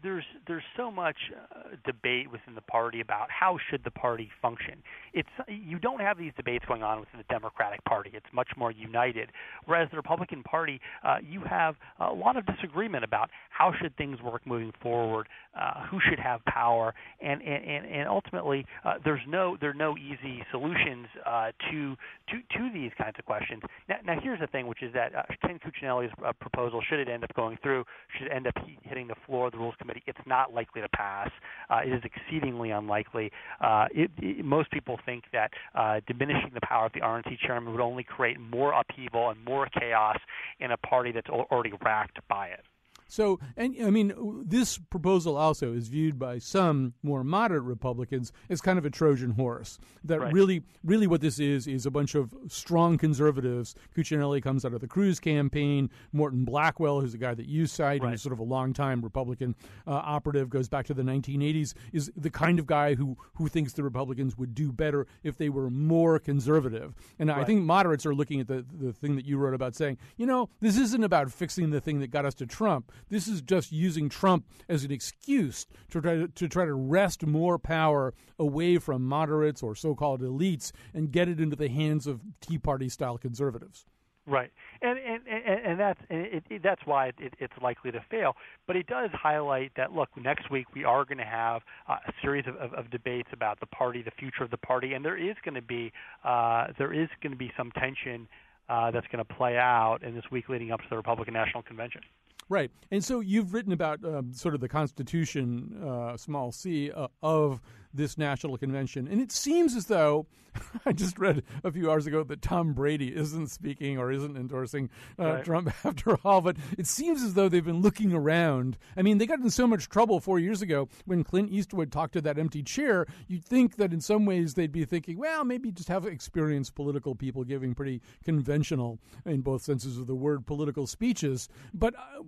there's 0.02 0.24
there's 0.46 0.62
so 0.76 0.90
much 0.90 1.16
uh, 1.34 1.76
debate 1.84 2.30
within 2.30 2.54
the 2.54 2.60
party 2.60 3.00
about 3.00 3.28
how 3.30 3.58
should 3.70 3.82
the 3.84 3.90
party 3.90 4.30
function. 4.40 4.82
It's 5.14 5.28
you 5.48 5.78
don't 5.78 6.00
have 6.00 6.18
these 6.18 6.32
debates 6.36 6.64
going 6.66 6.82
on 6.82 7.00
within 7.00 7.18
the 7.18 7.24
Democratic 7.32 7.84
Party. 7.84 8.10
It's 8.14 8.26
much 8.32 8.48
more 8.56 8.70
united. 8.70 9.30
Whereas 9.64 9.88
the 9.90 9.96
Republican 9.96 10.42
Party, 10.42 10.80
uh, 11.04 11.16
you 11.28 11.40
have 11.48 11.74
a 11.98 12.12
lot 12.12 12.36
of 12.36 12.44
disagreement 12.46 13.04
about 13.04 13.30
how 13.50 13.72
should 13.80 13.96
things 13.96 14.20
work 14.22 14.46
moving 14.46 14.72
forward, 14.82 15.28
uh, 15.58 15.86
who 15.90 15.98
should 16.08 16.18
have 16.18 16.44
power, 16.44 16.94
and 17.20 17.42
and 17.42 17.64
and 17.64 17.86
and 17.86 18.08
ultimately 18.08 18.66
uh, 18.84 18.94
there's 19.04 19.22
no 19.26 19.56
there 19.60 19.70
are 19.70 19.74
no 19.74 19.96
easy 19.96 20.44
solutions 20.50 21.06
uh, 21.24 21.50
to 21.70 21.96
to 22.28 22.58
to 22.58 22.70
these 22.72 22.92
kinds 22.98 23.16
of 23.18 23.24
questions. 23.24 23.62
Now, 23.88 23.96
now 24.04 24.20
here's 24.22 24.40
the 24.40 24.46
thing, 24.46 24.66
which 24.66 24.82
is 24.82 24.92
that 24.94 25.14
uh, 25.14 25.22
Ken 25.44 25.58
Cuccinelli's 25.58 26.12
uh, 26.24 26.32
proposal, 26.40 26.80
should 26.88 27.00
it 27.00 27.08
end 27.08 27.24
up 27.24 27.34
going 27.34 27.58
through, 27.62 27.84
should 28.18 28.28
end 28.28 28.46
up 28.46 28.54
hitting 28.82 29.08
the 29.08 29.14
floor 29.26 29.50
the 29.56 29.62
Rules 29.62 29.74
Committee, 29.78 30.02
it's 30.06 30.18
not 30.26 30.52
likely 30.52 30.82
to 30.82 30.88
pass. 30.90 31.30
Uh, 31.70 31.80
it 31.84 31.92
is 31.92 32.02
exceedingly 32.04 32.70
unlikely. 32.70 33.30
Uh, 33.60 33.86
it, 33.90 34.10
it, 34.18 34.44
most 34.44 34.70
people 34.70 34.98
think 35.04 35.24
that 35.32 35.50
uh, 35.74 36.00
diminishing 36.06 36.50
the 36.54 36.60
power 36.62 36.86
of 36.86 36.92
the 36.92 37.00
RNC 37.00 37.38
chairman 37.46 37.72
would 37.72 37.82
only 37.82 38.04
create 38.04 38.38
more 38.38 38.72
upheaval 38.72 39.30
and 39.30 39.44
more 39.44 39.68
chaos 39.78 40.18
in 40.60 40.72
a 40.72 40.76
party 40.76 41.12
that's 41.12 41.28
already 41.28 41.72
racked 41.84 42.18
by 42.28 42.48
it. 42.48 42.60
So, 43.08 43.38
and 43.56 43.76
I 43.82 43.90
mean, 43.90 44.12
this 44.44 44.78
proposal 44.78 45.36
also 45.36 45.72
is 45.72 45.88
viewed 45.88 46.18
by 46.18 46.38
some 46.38 46.94
more 47.02 47.22
moderate 47.22 47.62
Republicans 47.62 48.32
as 48.50 48.60
kind 48.60 48.78
of 48.78 48.84
a 48.84 48.90
Trojan 48.90 49.30
horse. 49.30 49.78
That 50.04 50.20
right. 50.20 50.32
really, 50.32 50.62
really, 50.84 51.06
what 51.06 51.20
this 51.20 51.38
is 51.38 51.66
is 51.66 51.86
a 51.86 51.90
bunch 51.90 52.14
of 52.14 52.34
strong 52.48 52.98
conservatives. 52.98 53.74
Cuccinelli 53.96 54.42
comes 54.42 54.64
out 54.64 54.74
of 54.74 54.80
the 54.80 54.88
Cruz 54.88 55.20
campaign. 55.20 55.88
Morton 56.12 56.44
Blackwell, 56.44 57.00
who's 57.00 57.14
a 57.14 57.18
guy 57.18 57.34
that 57.34 57.46
you 57.46 57.66
cite, 57.66 58.02
right. 58.02 58.10
who's 58.10 58.22
sort 58.22 58.32
of 58.32 58.40
a 58.40 58.44
longtime 58.44 59.02
Republican 59.02 59.54
uh, 59.86 59.92
operative, 59.92 60.50
goes 60.50 60.68
back 60.68 60.86
to 60.86 60.94
the 60.94 61.02
1980s, 61.02 61.74
is 61.92 62.10
the 62.16 62.30
kind 62.30 62.58
of 62.58 62.66
guy 62.66 62.94
who 62.94 63.16
who 63.34 63.48
thinks 63.48 63.72
the 63.74 63.84
Republicans 63.84 64.36
would 64.36 64.54
do 64.54 64.72
better 64.72 65.06
if 65.22 65.36
they 65.36 65.48
were 65.48 65.70
more 65.70 66.18
conservative. 66.18 66.94
And 67.18 67.28
right. 67.28 67.38
I 67.38 67.44
think 67.44 67.62
moderates 67.62 68.04
are 68.04 68.14
looking 68.14 68.40
at 68.40 68.48
the 68.48 68.64
the 68.72 68.92
thing 68.92 69.14
that 69.14 69.26
you 69.26 69.38
wrote 69.38 69.54
about, 69.54 69.76
saying, 69.76 69.98
you 70.16 70.26
know, 70.26 70.50
this 70.60 70.76
isn't 70.76 71.04
about 71.04 71.30
fixing 71.30 71.70
the 71.70 71.80
thing 71.80 72.00
that 72.00 72.10
got 72.10 72.24
us 72.24 72.34
to 72.34 72.46
Trump 72.46 72.92
this 73.08 73.28
is 73.28 73.42
just 73.42 73.72
using 73.72 74.08
Trump 74.08 74.46
as 74.68 74.84
an 74.84 74.90
excuse 74.90 75.66
to 75.90 76.00
try 76.00 76.14
to, 76.14 76.28
to 76.28 76.48
try 76.48 76.64
to 76.64 76.74
wrest 76.74 77.26
more 77.26 77.58
power 77.58 78.14
away 78.38 78.78
from 78.78 79.02
moderates 79.02 79.62
or 79.62 79.74
so-called 79.74 80.20
elites 80.20 80.72
and 80.94 81.12
get 81.12 81.28
it 81.28 81.40
into 81.40 81.56
the 81.56 81.68
hands 81.68 82.06
of 82.06 82.20
Tea 82.40 82.58
Party 82.58 82.88
style 82.88 83.18
conservatives. 83.18 83.86
Right, 84.28 84.50
and 84.82 84.98
and 84.98 85.20
and, 85.28 85.60
and 85.66 85.80
that's 85.80 86.00
and 86.10 86.22
it, 86.22 86.42
it, 86.50 86.60
that's 86.60 86.80
why 86.84 87.12
it, 87.18 87.34
it's 87.38 87.52
likely 87.62 87.92
to 87.92 88.04
fail. 88.10 88.34
But 88.66 88.74
it 88.74 88.88
does 88.88 89.10
highlight 89.12 89.70
that 89.76 89.92
look, 89.92 90.08
next 90.16 90.50
week 90.50 90.74
we 90.74 90.82
are 90.82 91.04
going 91.04 91.18
to 91.18 91.24
have 91.24 91.62
uh, 91.88 91.98
a 92.08 92.12
series 92.20 92.44
of, 92.48 92.56
of, 92.56 92.74
of 92.74 92.90
debates 92.90 93.28
about 93.32 93.60
the 93.60 93.66
party, 93.66 94.02
the 94.02 94.10
future 94.10 94.42
of 94.42 94.50
the 94.50 94.56
party, 94.56 94.94
and 94.94 95.04
there 95.04 95.16
is 95.16 95.36
going 95.44 95.54
to 95.54 95.62
be 95.62 95.92
uh, 96.24 96.66
there 96.76 96.92
is 96.92 97.08
going 97.22 97.30
to 97.30 97.38
be 97.38 97.52
some 97.56 97.70
tension 97.78 98.26
uh, 98.68 98.90
that's 98.90 99.06
going 99.12 99.24
to 99.24 99.34
play 99.34 99.58
out 99.58 99.98
in 100.02 100.16
this 100.16 100.24
week 100.32 100.48
leading 100.48 100.72
up 100.72 100.80
to 100.80 100.86
the 100.90 100.96
Republican 100.96 101.34
National 101.34 101.62
Convention. 101.62 102.00
Right. 102.48 102.70
And 102.92 103.04
so 103.04 103.20
you've 103.20 103.54
written 103.54 103.72
about 103.72 104.04
um, 104.04 104.32
sort 104.32 104.54
of 104.54 104.60
the 104.60 104.68
Constitution, 104.68 105.82
uh, 105.82 106.16
small 106.16 106.52
c, 106.52 106.92
uh, 106.92 107.08
of 107.22 107.60
this 107.96 108.18
national 108.18 108.56
convention. 108.58 109.08
And 109.08 109.20
it 109.20 109.32
seems 109.32 109.74
as 109.74 109.86
though 109.86 110.26
I 110.86 110.92
just 110.92 111.18
read 111.18 111.42
a 111.64 111.70
few 111.70 111.90
hours 111.90 112.06
ago 112.06 112.22
that 112.24 112.42
Tom 112.42 112.72
Brady 112.72 113.14
isn't 113.14 113.48
speaking 113.48 113.98
or 113.98 114.10
isn't 114.10 114.36
endorsing 114.36 114.90
uh, 115.18 115.24
right. 115.24 115.44
Trump 115.44 115.72
after 115.84 116.16
all. 116.24 116.40
But 116.40 116.56
it 116.78 116.86
seems 116.86 117.22
as 117.22 117.34
though 117.34 117.48
they've 117.48 117.64
been 117.64 117.82
looking 117.82 118.12
around. 118.12 118.78
I 118.96 119.02
mean, 119.02 119.18
they 119.18 119.26
got 119.26 119.40
in 119.40 119.50
so 119.50 119.66
much 119.66 119.88
trouble 119.88 120.20
four 120.20 120.38
years 120.38 120.62
ago 120.62 120.88
when 121.04 121.24
Clint 121.24 121.50
Eastwood 121.50 121.92
talked 121.92 122.14
to 122.14 122.20
that 122.22 122.38
empty 122.38 122.62
chair. 122.62 123.06
You'd 123.28 123.44
think 123.44 123.76
that 123.76 123.92
in 123.92 124.00
some 124.00 124.26
ways 124.26 124.54
they'd 124.54 124.72
be 124.72 124.84
thinking, 124.84 125.18
well, 125.18 125.44
maybe 125.44 125.70
just 125.70 125.88
have 125.88 126.06
experienced 126.06 126.74
political 126.74 127.14
people 127.14 127.44
giving 127.44 127.74
pretty 127.74 128.02
conventional, 128.24 128.98
in 129.24 129.40
both 129.40 129.62
senses 129.62 129.98
of 129.98 130.06
the 130.06 130.14
word, 130.14 130.46
political 130.46 130.86
speeches. 130.86 131.48
But 131.74 131.94
uh, 131.94 132.22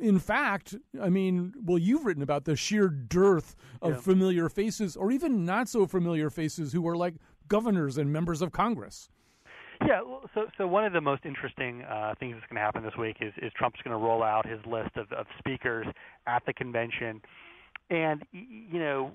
in 0.00 0.18
fact, 0.18 0.74
I 1.00 1.08
mean, 1.08 1.54
well, 1.62 1.78
you've 1.78 2.04
written 2.04 2.22
about 2.22 2.44
the 2.44 2.56
sheer 2.56 2.88
dearth 2.88 3.56
of 3.82 3.94
yeah. 3.94 4.00
familiar 4.00 4.48
faces 4.48 4.96
or 4.96 5.10
even 5.14 5.44
not 5.44 5.68
so 5.68 5.86
familiar 5.86 6.30
faces 6.30 6.72
who 6.72 6.86
are 6.88 6.96
like 6.96 7.14
governors 7.48 7.98
and 7.98 8.12
members 8.12 8.42
of 8.42 8.52
Congress. 8.52 9.08
Yeah, 9.86 10.00
so 10.34 10.46
so 10.56 10.66
one 10.66 10.84
of 10.84 10.92
the 10.92 11.00
most 11.00 11.24
interesting 11.24 11.82
uh, 11.82 12.14
things 12.18 12.34
that's 12.34 12.46
going 12.48 12.56
to 12.56 12.62
happen 12.62 12.82
this 12.84 12.96
week 12.98 13.16
is, 13.20 13.32
is 13.38 13.52
Trump's 13.56 13.80
going 13.82 13.96
to 13.96 14.02
roll 14.02 14.22
out 14.22 14.46
his 14.46 14.60
list 14.66 14.96
of, 14.96 15.10
of 15.12 15.26
speakers 15.38 15.86
at 16.26 16.44
the 16.46 16.52
convention, 16.52 17.20
and 17.90 18.22
you 18.32 18.78
know 18.78 19.10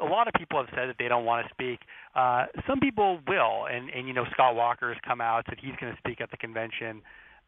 a 0.00 0.04
lot 0.04 0.28
of 0.28 0.34
people 0.34 0.58
have 0.58 0.68
said 0.74 0.88
that 0.88 0.96
they 0.98 1.08
don't 1.08 1.24
want 1.24 1.46
to 1.46 1.52
speak. 1.52 1.80
Uh, 2.14 2.46
some 2.66 2.80
people 2.80 3.20
will, 3.26 3.66
and 3.66 3.90
and 3.90 4.06
you 4.06 4.14
know 4.14 4.24
Scott 4.32 4.54
Walker 4.54 4.92
has 4.92 4.98
come 5.06 5.20
out 5.20 5.44
said 5.48 5.58
he's 5.60 5.74
going 5.80 5.92
to 5.92 5.98
speak 5.98 6.20
at 6.20 6.30
the 6.30 6.36
convention. 6.36 7.02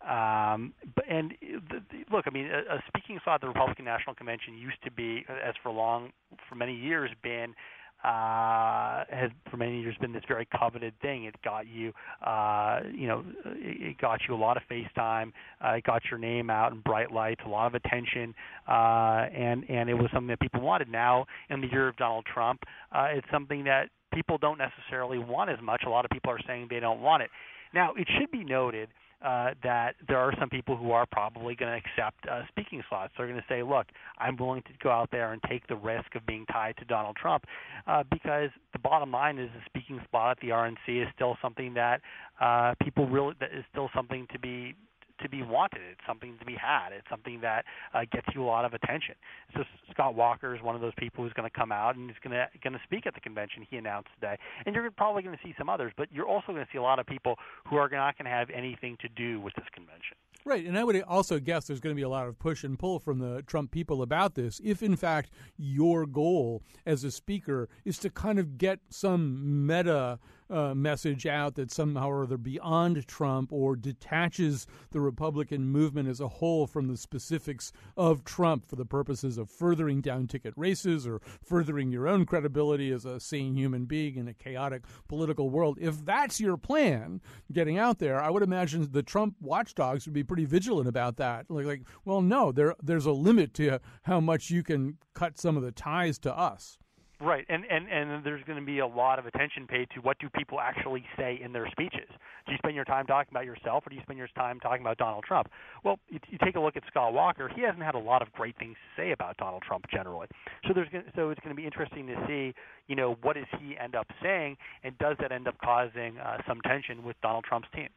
Um, 0.08 0.72
but 0.96 1.04
and 1.08 1.32
the, 1.40 1.80
the, 1.90 2.04
look, 2.10 2.24
I 2.26 2.30
mean, 2.30 2.46
a, 2.46 2.76
a 2.76 2.82
speaking 2.88 3.18
at 3.26 3.40
the 3.40 3.48
Republican 3.48 3.84
National 3.84 4.14
Convention 4.14 4.56
used 4.56 4.82
to 4.84 4.90
be, 4.90 5.24
as 5.28 5.54
for 5.62 5.70
long, 5.70 6.10
for 6.48 6.54
many 6.54 6.74
years, 6.74 7.10
been 7.22 7.54
uh, 8.02 9.04
has 9.10 9.30
for 9.50 9.58
many 9.58 9.80
years 9.82 9.94
been 10.00 10.12
this 10.12 10.22
very 10.26 10.48
coveted 10.58 10.94
thing. 11.02 11.24
It 11.24 11.34
got 11.44 11.66
you, 11.66 11.92
uh, 12.26 12.80
you 12.94 13.06
know, 13.06 13.24
it, 13.44 13.90
it 13.90 13.98
got 13.98 14.20
you 14.26 14.34
a 14.34 14.36
lot 14.36 14.56
of 14.56 14.62
FaceTime. 14.70 15.32
Uh, 15.62 15.72
it 15.72 15.84
got 15.84 16.02
your 16.10 16.18
name 16.18 16.48
out 16.48 16.72
in 16.72 16.80
bright 16.80 17.12
lights, 17.12 17.42
a 17.44 17.48
lot 17.48 17.66
of 17.66 17.74
attention, 17.74 18.34
uh, 18.66 19.26
and 19.36 19.68
and 19.68 19.90
it 19.90 19.94
was 19.94 20.08
something 20.14 20.28
that 20.28 20.40
people 20.40 20.62
wanted. 20.62 20.88
Now, 20.88 21.26
in 21.50 21.60
the 21.60 21.68
year 21.68 21.88
of 21.88 21.96
Donald 21.96 22.24
Trump, 22.32 22.62
uh, 22.92 23.08
it's 23.12 23.26
something 23.30 23.64
that 23.64 23.90
people 24.14 24.38
don't 24.38 24.58
necessarily 24.58 25.18
want 25.18 25.50
as 25.50 25.58
much. 25.62 25.82
A 25.86 25.90
lot 25.90 26.06
of 26.06 26.10
people 26.10 26.32
are 26.32 26.40
saying 26.46 26.68
they 26.70 26.80
don't 26.80 27.00
want 27.00 27.22
it. 27.22 27.30
Now, 27.74 27.92
it 27.96 28.08
should 28.18 28.30
be 28.30 28.44
noted 28.44 28.88
uh, 29.22 29.50
that 29.62 29.96
there 30.08 30.18
are 30.18 30.32
some 30.38 30.48
people 30.48 30.76
who 30.76 30.92
are 30.92 31.06
probably 31.06 31.54
going 31.54 31.70
to 31.70 31.76
accept 31.76 32.26
uh, 32.28 32.42
speaking 32.48 32.82
slots. 32.88 33.12
They're 33.16 33.26
going 33.26 33.38
to 33.38 33.44
say, 33.48 33.62
"Look, 33.62 33.86
I'm 34.18 34.36
willing 34.36 34.62
to 34.62 34.70
go 34.82 34.90
out 34.90 35.10
there 35.10 35.32
and 35.32 35.42
take 35.48 35.66
the 35.66 35.76
risk 35.76 36.14
of 36.14 36.24
being 36.26 36.46
tied 36.46 36.76
to 36.78 36.84
Donald 36.84 37.16
Trump," 37.16 37.44
uh, 37.86 38.04
because 38.10 38.50
the 38.72 38.78
bottom 38.78 39.10
line 39.10 39.38
is 39.38 39.50
the 39.54 39.62
speaking 39.66 40.00
spot 40.04 40.32
at 40.32 40.40
the 40.40 40.48
RNC 40.48 41.02
is 41.02 41.08
still 41.14 41.36
something 41.42 41.74
that 41.74 42.00
uh, 42.40 42.74
people 42.82 43.06
really 43.08 43.34
that 43.40 43.50
is 43.52 43.64
still 43.70 43.90
something 43.94 44.26
to 44.32 44.38
be 44.38 44.74
to 45.22 45.28
be 45.28 45.42
wanted. 45.42 45.80
It's 45.92 46.00
something 46.06 46.36
to 46.38 46.44
be 46.44 46.54
had. 46.54 46.90
It's 46.92 47.08
something 47.08 47.40
that 47.40 47.64
uh, 47.94 48.00
gets 48.10 48.26
you 48.34 48.42
a 48.42 48.48
lot 48.48 48.64
of 48.64 48.74
attention. 48.74 49.14
So 49.54 49.64
Scott 49.90 50.14
Walker 50.14 50.54
is 50.54 50.62
one 50.62 50.74
of 50.74 50.80
those 50.80 50.92
people 50.98 51.24
who's 51.24 51.32
going 51.32 51.48
to 51.48 51.56
come 51.56 51.72
out 51.72 51.96
and 51.96 52.08
he's 52.08 52.18
going 52.22 52.32
to 52.32 52.48
going 52.62 52.74
to 52.74 52.80
speak 52.84 53.06
at 53.06 53.14
the 53.14 53.20
convention. 53.20 53.66
He 53.68 53.76
announced 53.76 54.08
today, 54.14 54.36
and 54.66 54.74
you're 54.74 54.90
probably 54.90 55.22
going 55.22 55.36
to 55.36 55.42
see 55.42 55.54
some 55.58 55.68
others, 55.68 55.92
but 55.96 56.08
you're 56.12 56.28
also 56.28 56.52
going 56.52 56.64
to 56.64 56.68
see 56.72 56.78
a 56.78 56.82
lot 56.82 56.98
of 56.98 57.06
people 57.06 57.36
who 57.68 57.76
are 57.76 57.88
not 57.88 58.16
going 58.16 58.26
to 58.26 58.30
have 58.30 58.50
anything 58.50 58.96
to 59.00 59.08
do 59.08 59.40
with 59.40 59.54
this 59.54 59.66
convention. 59.72 60.16
Right, 60.44 60.64
and 60.64 60.78
I 60.78 60.84
would 60.84 61.00
also 61.02 61.38
guess 61.38 61.66
there's 61.66 61.80
going 61.80 61.94
to 61.94 61.98
be 61.98 62.02
a 62.02 62.08
lot 62.08 62.26
of 62.26 62.38
push 62.38 62.64
and 62.64 62.78
pull 62.78 62.98
from 62.98 63.18
the 63.18 63.42
Trump 63.42 63.70
people 63.70 64.00
about 64.00 64.34
this. 64.34 64.60
If, 64.64 64.82
in 64.82 64.96
fact, 64.96 65.30
your 65.58 66.06
goal 66.06 66.62
as 66.86 67.04
a 67.04 67.10
speaker 67.10 67.68
is 67.84 67.98
to 67.98 68.10
kind 68.10 68.38
of 68.38 68.56
get 68.56 68.80
some 68.88 69.66
meta 69.66 70.18
uh, 70.50 70.74
message 70.74 71.26
out 71.26 71.54
that 71.54 71.70
somehow 71.70 72.08
or 72.08 72.24
other 72.24 72.36
beyond 72.36 73.06
Trump 73.06 73.52
or 73.52 73.76
detaches 73.76 74.66
the 74.90 75.00
Republican 75.00 75.64
movement 75.66 76.08
as 76.08 76.20
a 76.20 76.28
whole 76.28 76.66
from 76.66 76.88
the 76.88 76.96
specifics 76.96 77.72
of 77.96 78.24
Trump 78.24 78.66
for 78.68 78.76
the 78.76 78.84
purposes 78.84 79.38
of 79.38 79.50
furthering 79.50 80.00
down 80.00 80.26
ticket 80.26 80.54
races 80.56 81.06
or 81.06 81.20
furthering 81.42 81.90
your 81.90 82.08
own 82.08 82.26
credibility 82.26 82.90
as 82.90 83.04
a 83.04 83.20
sane 83.20 83.54
human 83.54 83.84
being 83.84 84.16
in 84.16 84.28
a 84.28 84.34
chaotic 84.34 84.82
political 85.08 85.50
world. 85.50 85.78
If 85.80 86.04
that's 86.04 86.40
your 86.40 86.56
plan, 86.56 87.20
getting 87.52 87.78
out 87.78 87.98
there, 87.98 88.20
I 88.20 88.30
would 88.30 88.42
imagine 88.42 88.88
the 88.90 89.02
Trump 89.02 89.36
watchdogs 89.40 90.06
would 90.06 90.14
be 90.14 90.24
pretty 90.24 90.44
vigilant 90.44 90.88
about 90.88 91.16
that. 91.16 91.46
Like, 91.48 91.66
like 91.66 91.82
well, 92.04 92.22
no, 92.22 92.52
there 92.52 92.74
there's 92.82 93.06
a 93.06 93.12
limit 93.12 93.54
to 93.54 93.78
how 94.02 94.20
much 94.20 94.50
you 94.50 94.62
can 94.62 94.98
cut 95.14 95.38
some 95.38 95.56
of 95.56 95.62
the 95.62 95.72
ties 95.72 96.18
to 96.20 96.36
us. 96.36 96.78
Right, 97.22 97.44
and 97.50 97.66
and 97.68 97.86
and 97.88 98.24
there's 98.24 98.42
going 98.44 98.58
to 98.58 98.64
be 98.64 98.78
a 98.78 98.86
lot 98.86 99.18
of 99.18 99.26
attention 99.26 99.66
paid 99.66 99.88
to 99.94 100.00
what 100.00 100.18
do 100.20 100.30
people 100.30 100.58
actually 100.58 101.04
say 101.18 101.38
in 101.44 101.52
their 101.52 101.68
speeches. 101.70 102.08
Do 102.46 102.52
you 102.52 102.58
spend 102.58 102.74
your 102.74 102.86
time 102.86 103.06
talking 103.06 103.30
about 103.30 103.44
yourself, 103.44 103.86
or 103.86 103.90
do 103.90 103.96
you 103.96 104.00
spend 104.02 104.18
your 104.18 104.28
time 104.28 104.58
talking 104.58 104.80
about 104.80 104.96
Donald 104.96 105.24
Trump? 105.24 105.50
Well, 105.84 105.98
you, 106.08 106.18
you 106.30 106.38
take 106.42 106.56
a 106.56 106.60
look 106.60 106.78
at 106.78 106.82
Scott 106.86 107.12
Walker; 107.12 107.50
he 107.54 107.60
hasn't 107.60 107.84
had 107.84 107.94
a 107.94 107.98
lot 107.98 108.22
of 108.22 108.32
great 108.32 108.56
things 108.56 108.74
to 108.74 109.02
say 109.02 109.12
about 109.12 109.36
Donald 109.36 109.62
Trump 109.66 109.84
generally. 109.92 110.28
So 110.66 110.72
there's 110.74 110.88
going 110.88 111.04
to, 111.04 111.10
so 111.14 111.28
it's 111.28 111.40
going 111.40 111.54
to 111.54 111.60
be 111.60 111.66
interesting 111.66 112.06
to 112.06 112.16
see, 112.26 112.54
you 112.88 112.96
know, 112.96 113.18
what 113.20 113.36
does 113.36 113.44
he 113.60 113.76
end 113.76 113.96
up 113.96 114.06
saying, 114.22 114.56
and 114.82 114.96
does 114.96 115.16
that 115.20 115.30
end 115.30 115.46
up 115.46 115.56
causing 115.62 116.16
uh, 116.16 116.38
some 116.48 116.62
tension 116.62 117.04
with 117.04 117.16
Donald 117.20 117.44
Trump's 117.44 117.68
team? 117.74 117.88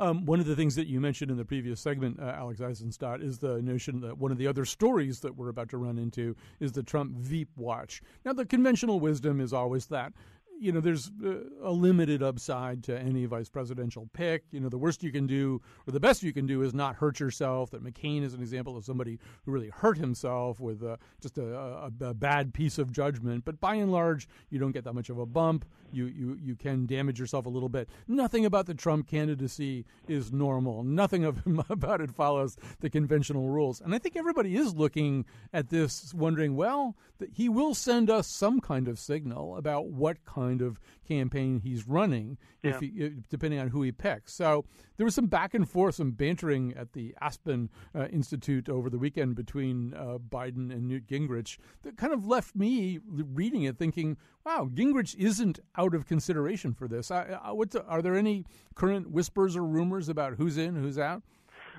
Um, 0.00 0.24
one 0.24 0.40
of 0.40 0.46
the 0.46 0.56
things 0.56 0.76
that 0.76 0.86
you 0.86 0.98
mentioned 0.98 1.30
in 1.30 1.36
the 1.36 1.44
previous 1.44 1.78
segment, 1.78 2.18
uh, 2.18 2.34
Alex 2.34 2.60
Isenstadt, 2.60 3.22
is 3.22 3.38
the 3.38 3.60
notion 3.60 4.00
that 4.00 4.16
one 4.16 4.32
of 4.32 4.38
the 4.38 4.46
other 4.46 4.64
stories 4.64 5.20
that 5.20 5.36
we're 5.36 5.50
about 5.50 5.68
to 5.68 5.76
run 5.76 5.98
into 5.98 6.34
is 6.58 6.72
the 6.72 6.82
Trump 6.82 7.12
Veep 7.18 7.50
watch. 7.54 8.00
Now, 8.24 8.32
the 8.32 8.46
conventional 8.46 8.98
wisdom 8.98 9.42
is 9.42 9.52
always 9.52 9.86
that 9.86 10.14
you 10.60 10.72
know, 10.72 10.80
there's 10.80 11.10
uh, 11.24 11.36
a 11.62 11.72
limited 11.72 12.22
upside 12.22 12.84
to 12.84 12.98
any 12.98 13.24
vice 13.24 13.48
presidential 13.48 14.10
pick. 14.12 14.44
You 14.50 14.60
know, 14.60 14.68
the 14.68 14.76
worst 14.76 15.02
you 15.02 15.10
can 15.10 15.26
do, 15.26 15.62
or 15.88 15.92
the 15.92 16.00
best 16.00 16.22
you 16.22 16.34
can 16.34 16.46
do, 16.46 16.62
is 16.62 16.74
not 16.74 16.96
hurt 16.96 17.18
yourself. 17.18 17.70
That 17.70 17.82
McCain 17.82 18.22
is 18.22 18.34
an 18.34 18.42
example 18.42 18.76
of 18.76 18.84
somebody 18.84 19.18
who 19.44 19.52
really 19.52 19.70
hurt 19.70 19.96
himself 19.96 20.60
with 20.60 20.84
uh, 20.84 20.98
just 21.22 21.38
a, 21.38 21.56
a, 21.56 21.90
a, 22.02 22.14
bad 22.14 22.52
piece 22.52 22.76
of 22.76 22.92
judgment. 22.92 23.46
But 23.46 23.58
by 23.58 23.76
and 23.76 23.90
large, 23.90 24.28
you 24.50 24.58
don't 24.58 24.72
get 24.72 24.84
that 24.84 24.92
much 24.92 25.08
of 25.08 25.18
a 25.18 25.24
bump. 25.24 25.64
You, 25.92 26.06
you, 26.06 26.38
you 26.40 26.54
can 26.56 26.84
damage 26.84 27.18
yourself 27.18 27.46
a 27.46 27.48
little 27.48 27.70
bit. 27.70 27.88
Nothing 28.06 28.44
about 28.44 28.66
the 28.66 28.74
Trump 28.74 29.08
candidacy 29.08 29.86
is 30.08 30.30
normal. 30.30 30.84
Nothing 30.84 31.24
of, 31.24 31.40
about 31.70 32.02
it 32.02 32.10
follows 32.10 32.58
the 32.80 32.90
conventional 32.90 33.48
rules. 33.48 33.80
And 33.80 33.94
I 33.94 33.98
think 33.98 34.14
everybody 34.14 34.56
is 34.56 34.74
looking 34.74 35.24
at 35.54 35.70
this, 35.70 36.12
wondering, 36.12 36.54
well, 36.54 36.96
he 37.32 37.48
will 37.48 37.74
send 37.74 38.10
us 38.10 38.26
some 38.26 38.60
kind 38.60 38.88
of 38.88 38.98
signal 38.98 39.56
about 39.56 39.86
what 39.86 40.24
kind 40.24 40.49
kind 40.50 40.62
of 40.62 40.80
campaign 41.06 41.60
he's 41.62 41.86
running, 41.86 42.36
yeah. 42.62 42.70
if 42.70 42.80
he, 42.80 43.10
depending 43.28 43.60
on 43.60 43.68
who 43.68 43.82
he 43.82 43.92
picks. 43.92 44.32
So 44.32 44.64
there 44.96 45.04
was 45.04 45.14
some 45.14 45.26
back 45.26 45.54
and 45.54 45.68
forth, 45.68 45.96
some 45.96 46.10
bantering 46.10 46.74
at 46.76 46.92
the 46.92 47.14
Aspen 47.20 47.70
uh, 47.94 48.06
Institute 48.06 48.68
over 48.68 48.90
the 48.90 48.98
weekend 48.98 49.36
between 49.36 49.94
uh, 49.94 50.18
Biden 50.18 50.72
and 50.72 50.88
Newt 50.88 51.06
Gingrich 51.06 51.58
that 51.82 51.96
kind 51.96 52.12
of 52.12 52.26
left 52.26 52.56
me 52.56 52.98
reading 53.06 53.62
it 53.62 53.78
thinking, 53.78 54.16
wow, 54.44 54.68
Gingrich 54.72 55.14
isn't 55.16 55.60
out 55.76 55.94
of 55.94 56.06
consideration 56.06 56.74
for 56.74 56.88
this. 56.88 57.10
I, 57.10 57.38
I, 57.42 57.52
the, 57.70 57.84
are 57.86 58.02
there 58.02 58.16
any 58.16 58.44
current 58.74 59.10
whispers 59.10 59.56
or 59.56 59.64
rumors 59.64 60.08
about 60.08 60.34
who's 60.34 60.58
in, 60.58 60.74
who's 60.74 60.98
out? 60.98 61.22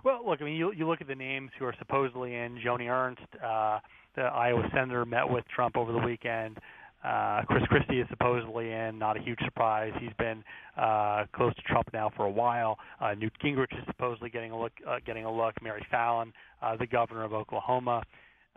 Well, 0.03 0.21
look, 0.25 0.41
I 0.41 0.45
mean, 0.45 0.55
you 0.55 0.71
you 0.71 0.87
look 0.87 1.01
at 1.01 1.07
the 1.07 1.15
names 1.15 1.51
who 1.59 1.65
are 1.65 1.75
supposedly 1.77 2.33
in. 2.33 2.57
Joni 2.65 2.89
Ernst, 2.89 3.21
uh, 3.35 3.79
the 4.15 4.23
Iowa 4.23 4.67
senator, 4.73 5.05
met 5.05 5.29
with 5.29 5.43
Trump 5.53 5.77
over 5.77 5.91
the 5.91 5.99
weekend. 5.99 6.57
Uh, 7.03 7.41
Chris 7.47 7.63
Christie 7.67 7.99
is 7.99 8.07
supposedly 8.09 8.71
in. 8.71 8.99
Not 8.99 9.17
a 9.17 9.21
huge 9.21 9.39
surprise. 9.43 9.91
He's 9.99 10.13
been 10.19 10.43
uh, 10.77 11.25
close 11.33 11.55
to 11.55 11.61
Trump 11.63 11.89
now 11.93 12.11
for 12.15 12.25
a 12.25 12.31
while. 12.31 12.77
Uh, 12.99 13.15
Newt 13.15 13.33
Gingrich 13.43 13.71
is 13.73 13.83
supposedly 13.87 14.29
getting 14.29 14.51
a 14.51 14.59
look. 14.59 14.73
Uh, 14.87 14.97
getting 15.05 15.25
a 15.25 15.31
look. 15.31 15.55
Mary 15.61 15.85
Fallin, 15.91 16.31
uh, 16.61 16.75
the 16.77 16.87
governor 16.87 17.23
of 17.23 17.33
Oklahoma. 17.33 18.03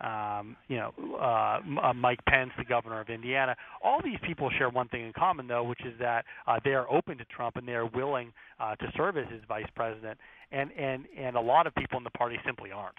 Um, 0.01 0.57
you 0.67 0.77
know, 0.77 0.93
uh, 1.21 1.61
uh, 1.81 1.93
Mike 1.93 2.19
Pence, 2.27 2.51
the 2.59 2.65
governor 2.65 3.01
of 3.01 3.09
Indiana. 3.09 3.55
All 3.83 4.01
these 4.03 4.19
people 4.27 4.51
share 4.59 4.69
one 4.69 4.89
thing 4.89 5.07
in 5.07 5.13
common, 5.13 5.47
though, 5.47 5.63
which 5.63 5.85
is 5.87 5.95
that 6.01 6.25
uh, 6.49 6.59
they 6.65 6.75
are 6.75 6.91
open 6.91 7.17
to 7.19 7.25
Trump 7.27 7.57
and 7.57 7.67
they 7.67 7.75
are 7.75 7.87
willing 7.87 8.33
uh, 8.59 8.75
to 8.77 8.93
serve 8.97 9.17
as 9.17 9.27
his 9.31 9.41
vice 9.47 9.69
president. 9.75 10.19
And 10.51 10.71
and 10.73 11.07
and 11.17 11.37
a 11.37 11.41
lot 11.41 11.67
of 11.67 11.75
people 11.77 11.97
in 11.97 12.05
the 12.05 12.11
party 12.11 12.39
simply 12.45 12.73
aren't. 12.73 12.99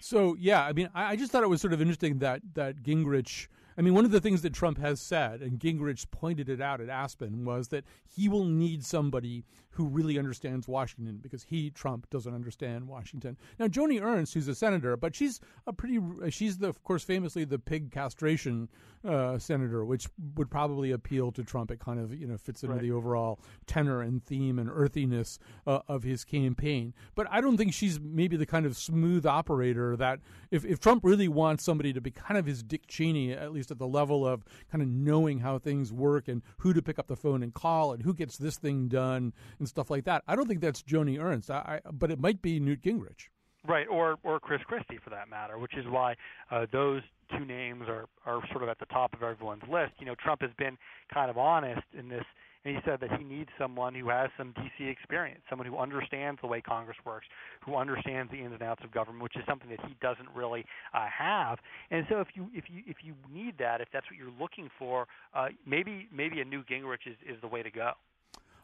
So 0.00 0.36
yeah, 0.38 0.64
I 0.64 0.72
mean, 0.72 0.90
I, 0.94 1.12
I 1.12 1.16
just 1.16 1.32
thought 1.32 1.42
it 1.42 1.48
was 1.48 1.60
sort 1.60 1.72
of 1.72 1.80
interesting 1.80 2.18
that 2.18 2.42
that 2.54 2.82
Gingrich 2.82 3.48
I 3.76 3.82
mean, 3.82 3.94
one 3.94 4.04
of 4.04 4.10
the 4.10 4.20
things 4.20 4.42
that 4.42 4.52
Trump 4.52 4.78
has 4.78 5.00
said, 5.00 5.40
and 5.40 5.58
Gingrich 5.58 6.10
pointed 6.10 6.48
it 6.48 6.60
out 6.60 6.80
at 6.80 6.88
Aspen, 6.88 7.44
was 7.44 7.68
that 7.68 7.84
he 8.06 8.28
will 8.28 8.44
need 8.44 8.84
somebody 8.84 9.44
who 9.72 9.86
really 9.86 10.18
understands 10.18 10.68
Washington 10.68 11.18
because 11.22 11.42
he, 11.44 11.70
Trump, 11.70 12.08
doesn't 12.10 12.34
understand 12.34 12.86
Washington. 12.88 13.36
Now, 13.58 13.66
Joni 13.66 14.00
Ernst, 14.02 14.34
who's 14.34 14.48
a 14.48 14.54
senator, 14.54 14.96
but 14.96 15.14
she's 15.14 15.40
a 15.66 15.72
pretty, 15.72 15.98
she's 16.30 16.58
the, 16.58 16.68
of 16.68 16.82
course, 16.84 17.02
famously 17.02 17.44
the 17.44 17.58
pig 17.58 17.90
castration 17.90 18.68
uh, 19.04 19.38
senator, 19.38 19.84
which 19.84 20.08
would 20.36 20.50
probably 20.50 20.92
appeal 20.92 21.32
to 21.32 21.42
Trump. 21.42 21.70
It 21.70 21.80
kind 21.80 21.98
of, 21.98 22.14
you 22.14 22.26
know, 22.26 22.36
fits 22.36 22.62
into 22.62 22.74
Right. 22.74 22.82
the 22.82 22.92
overall 22.92 23.40
tenor 23.66 24.00
and 24.00 24.22
theme 24.24 24.58
and 24.58 24.70
earthiness 24.72 25.38
uh, 25.66 25.80
of 25.88 26.02
his 26.04 26.24
campaign. 26.24 26.94
But 27.14 27.26
I 27.30 27.40
don't 27.40 27.56
think 27.56 27.74
she's 27.74 27.98
maybe 28.00 28.36
the 28.36 28.46
kind 28.46 28.64
of 28.64 28.76
smooth 28.76 29.26
operator 29.26 29.96
that 29.96 30.20
if, 30.50 30.64
if 30.64 30.80
Trump 30.80 31.04
really 31.04 31.28
wants 31.28 31.64
somebody 31.64 31.92
to 31.92 32.00
be 32.00 32.10
kind 32.10 32.38
of 32.38 32.46
his 32.46 32.62
Dick 32.62 32.86
Cheney, 32.86 33.32
at 33.32 33.52
least 33.52 33.70
at 33.70 33.78
the 33.78 33.86
level 33.86 34.26
of 34.26 34.44
kind 34.70 34.80
of 34.82 34.88
knowing 34.88 35.40
how 35.40 35.58
things 35.58 35.92
work 35.92 36.28
and 36.28 36.42
who 36.58 36.72
to 36.72 36.80
pick 36.82 36.98
up 36.98 37.08
the 37.08 37.16
phone 37.16 37.42
and 37.42 37.52
call 37.52 37.92
and 37.92 38.02
who 38.02 38.14
gets 38.14 38.36
this 38.38 38.56
thing 38.56 38.88
done 38.88 39.32
and 39.62 39.68
stuff 39.68 39.90
like 39.90 40.04
that. 40.04 40.24
I 40.26 40.34
don't 40.34 40.48
think 40.48 40.60
that's 40.60 40.82
Joni 40.82 41.20
Ernst, 41.20 41.50
I, 41.50 41.80
I, 41.84 41.90
but 41.92 42.10
it 42.10 42.18
might 42.18 42.42
be 42.42 42.58
Newt 42.58 42.82
Gingrich. 42.82 43.28
Right, 43.66 43.86
or 43.88 44.16
or 44.24 44.40
Chris 44.40 44.60
Christie 44.66 44.98
for 45.02 45.10
that 45.10 45.30
matter, 45.30 45.56
which 45.56 45.76
is 45.76 45.84
why 45.88 46.16
uh, 46.50 46.66
those 46.72 47.02
two 47.30 47.44
names 47.44 47.84
are 47.86 48.06
are 48.26 48.42
sort 48.50 48.64
of 48.64 48.68
at 48.68 48.80
the 48.80 48.86
top 48.86 49.14
of 49.14 49.22
everyone's 49.22 49.62
list. 49.70 49.92
You 50.00 50.06
know, 50.06 50.16
Trump 50.16 50.42
has 50.42 50.50
been 50.58 50.76
kind 51.14 51.30
of 51.30 51.38
honest 51.38 51.86
in 51.96 52.08
this, 52.08 52.24
and 52.64 52.74
he 52.74 52.82
said 52.84 52.98
that 53.00 53.16
he 53.16 53.24
needs 53.24 53.50
someone 53.56 53.94
who 53.94 54.08
has 54.08 54.30
some 54.36 54.52
DC 54.54 54.90
experience, 54.90 55.42
someone 55.48 55.68
who 55.68 55.78
understands 55.78 56.40
the 56.40 56.48
way 56.48 56.60
Congress 56.60 56.96
works, 57.06 57.26
who 57.64 57.76
understands 57.76 58.32
the 58.32 58.38
ins 58.38 58.52
and 58.52 58.64
outs 58.64 58.82
of 58.82 58.90
government, 58.90 59.22
which 59.22 59.36
is 59.36 59.42
something 59.48 59.70
that 59.70 59.78
he 59.86 59.94
doesn't 60.02 60.28
really 60.34 60.64
uh, 60.92 61.06
have. 61.06 61.60
And 61.92 62.04
so, 62.08 62.18
if 62.18 62.28
you 62.34 62.48
if 62.52 62.64
you 62.68 62.82
if 62.84 62.96
you 63.04 63.14
need 63.32 63.58
that, 63.58 63.80
if 63.80 63.86
that's 63.92 64.06
what 64.10 64.18
you're 64.18 64.34
looking 64.40 64.70
for, 64.76 65.06
uh, 65.34 65.50
maybe 65.64 66.08
maybe 66.12 66.40
a 66.40 66.44
Newt 66.44 66.66
Gingrich 66.68 67.06
is 67.06 67.16
is 67.24 67.40
the 67.40 67.48
way 67.48 67.62
to 67.62 67.70
go. 67.70 67.92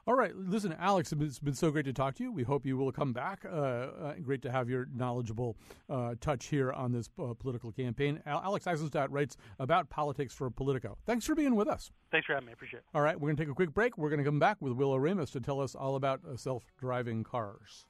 All 0.09 0.15
right, 0.15 0.35
listen, 0.35 0.75
Alex, 0.79 1.13
it's 1.13 1.39
been 1.39 1.53
so 1.53 1.71
great 1.71 1.85
to 1.85 1.93
talk 1.93 2.15
to 2.15 2.23
you. 2.23 2.33
We 2.33 2.43
hope 2.43 2.65
you 2.65 2.79
will 2.79 2.91
come 2.91 3.13
back. 3.13 3.45
Uh, 3.45 3.55
uh, 3.55 4.15
great 4.23 4.41
to 4.41 4.51
have 4.51 4.71
your 4.71 4.89
knowledgeable 4.95 5.59
uh, 5.91 6.15
touch 6.19 6.47
here 6.47 6.73
on 6.73 6.93
this 6.93 7.11
uh, 7.23 7.35
political 7.39 7.73
campaign. 7.73 8.23
Al- 8.25 8.41
Alex 8.43 8.65
Isenstadt 8.65 9.09
writes 9.11 9.37
about 9.59 9.91
politics 9.91 10.33
for 10.33 10.49
Politico. 10.49 10.97
Thanks 11.05 11.27
for 11.27 11.35
being 11.35 11.55
with 11.57 11.69
us. 11.69 11.91
Thanks 12.11 12.25
for 12.25 12.33
having 12.33 12.47
me. 12.47 12.53
I 12.53 12.55
appreciate 12.55 12.79
it. 12.79 12.85
All 12.95 13.03
right, 13.03 13.21
we're 13.21 13.29
going 13.29 13.37
to 13.37 13.43
take 13.43 13.53
a 13.53 13.55
quick 13.55 13.75
break. 13.75 13.99
We're 13.99 14.09
going 14.09 14.17
to 14.21 14.25
come 14.25 14.39
back 14.39 14.57
with 14.61 14.73
Will 14.73 14.93
Oremus 14.93 15.31
to 15.33 15.41
tell 15.41 15.61
us 15.61 15.75
all 15.75 15.95
about 15.95 16.23
uh, 16.27 16.39
self 16.39 16.65
driving 16.81 17.23
cars. 17.23 17.85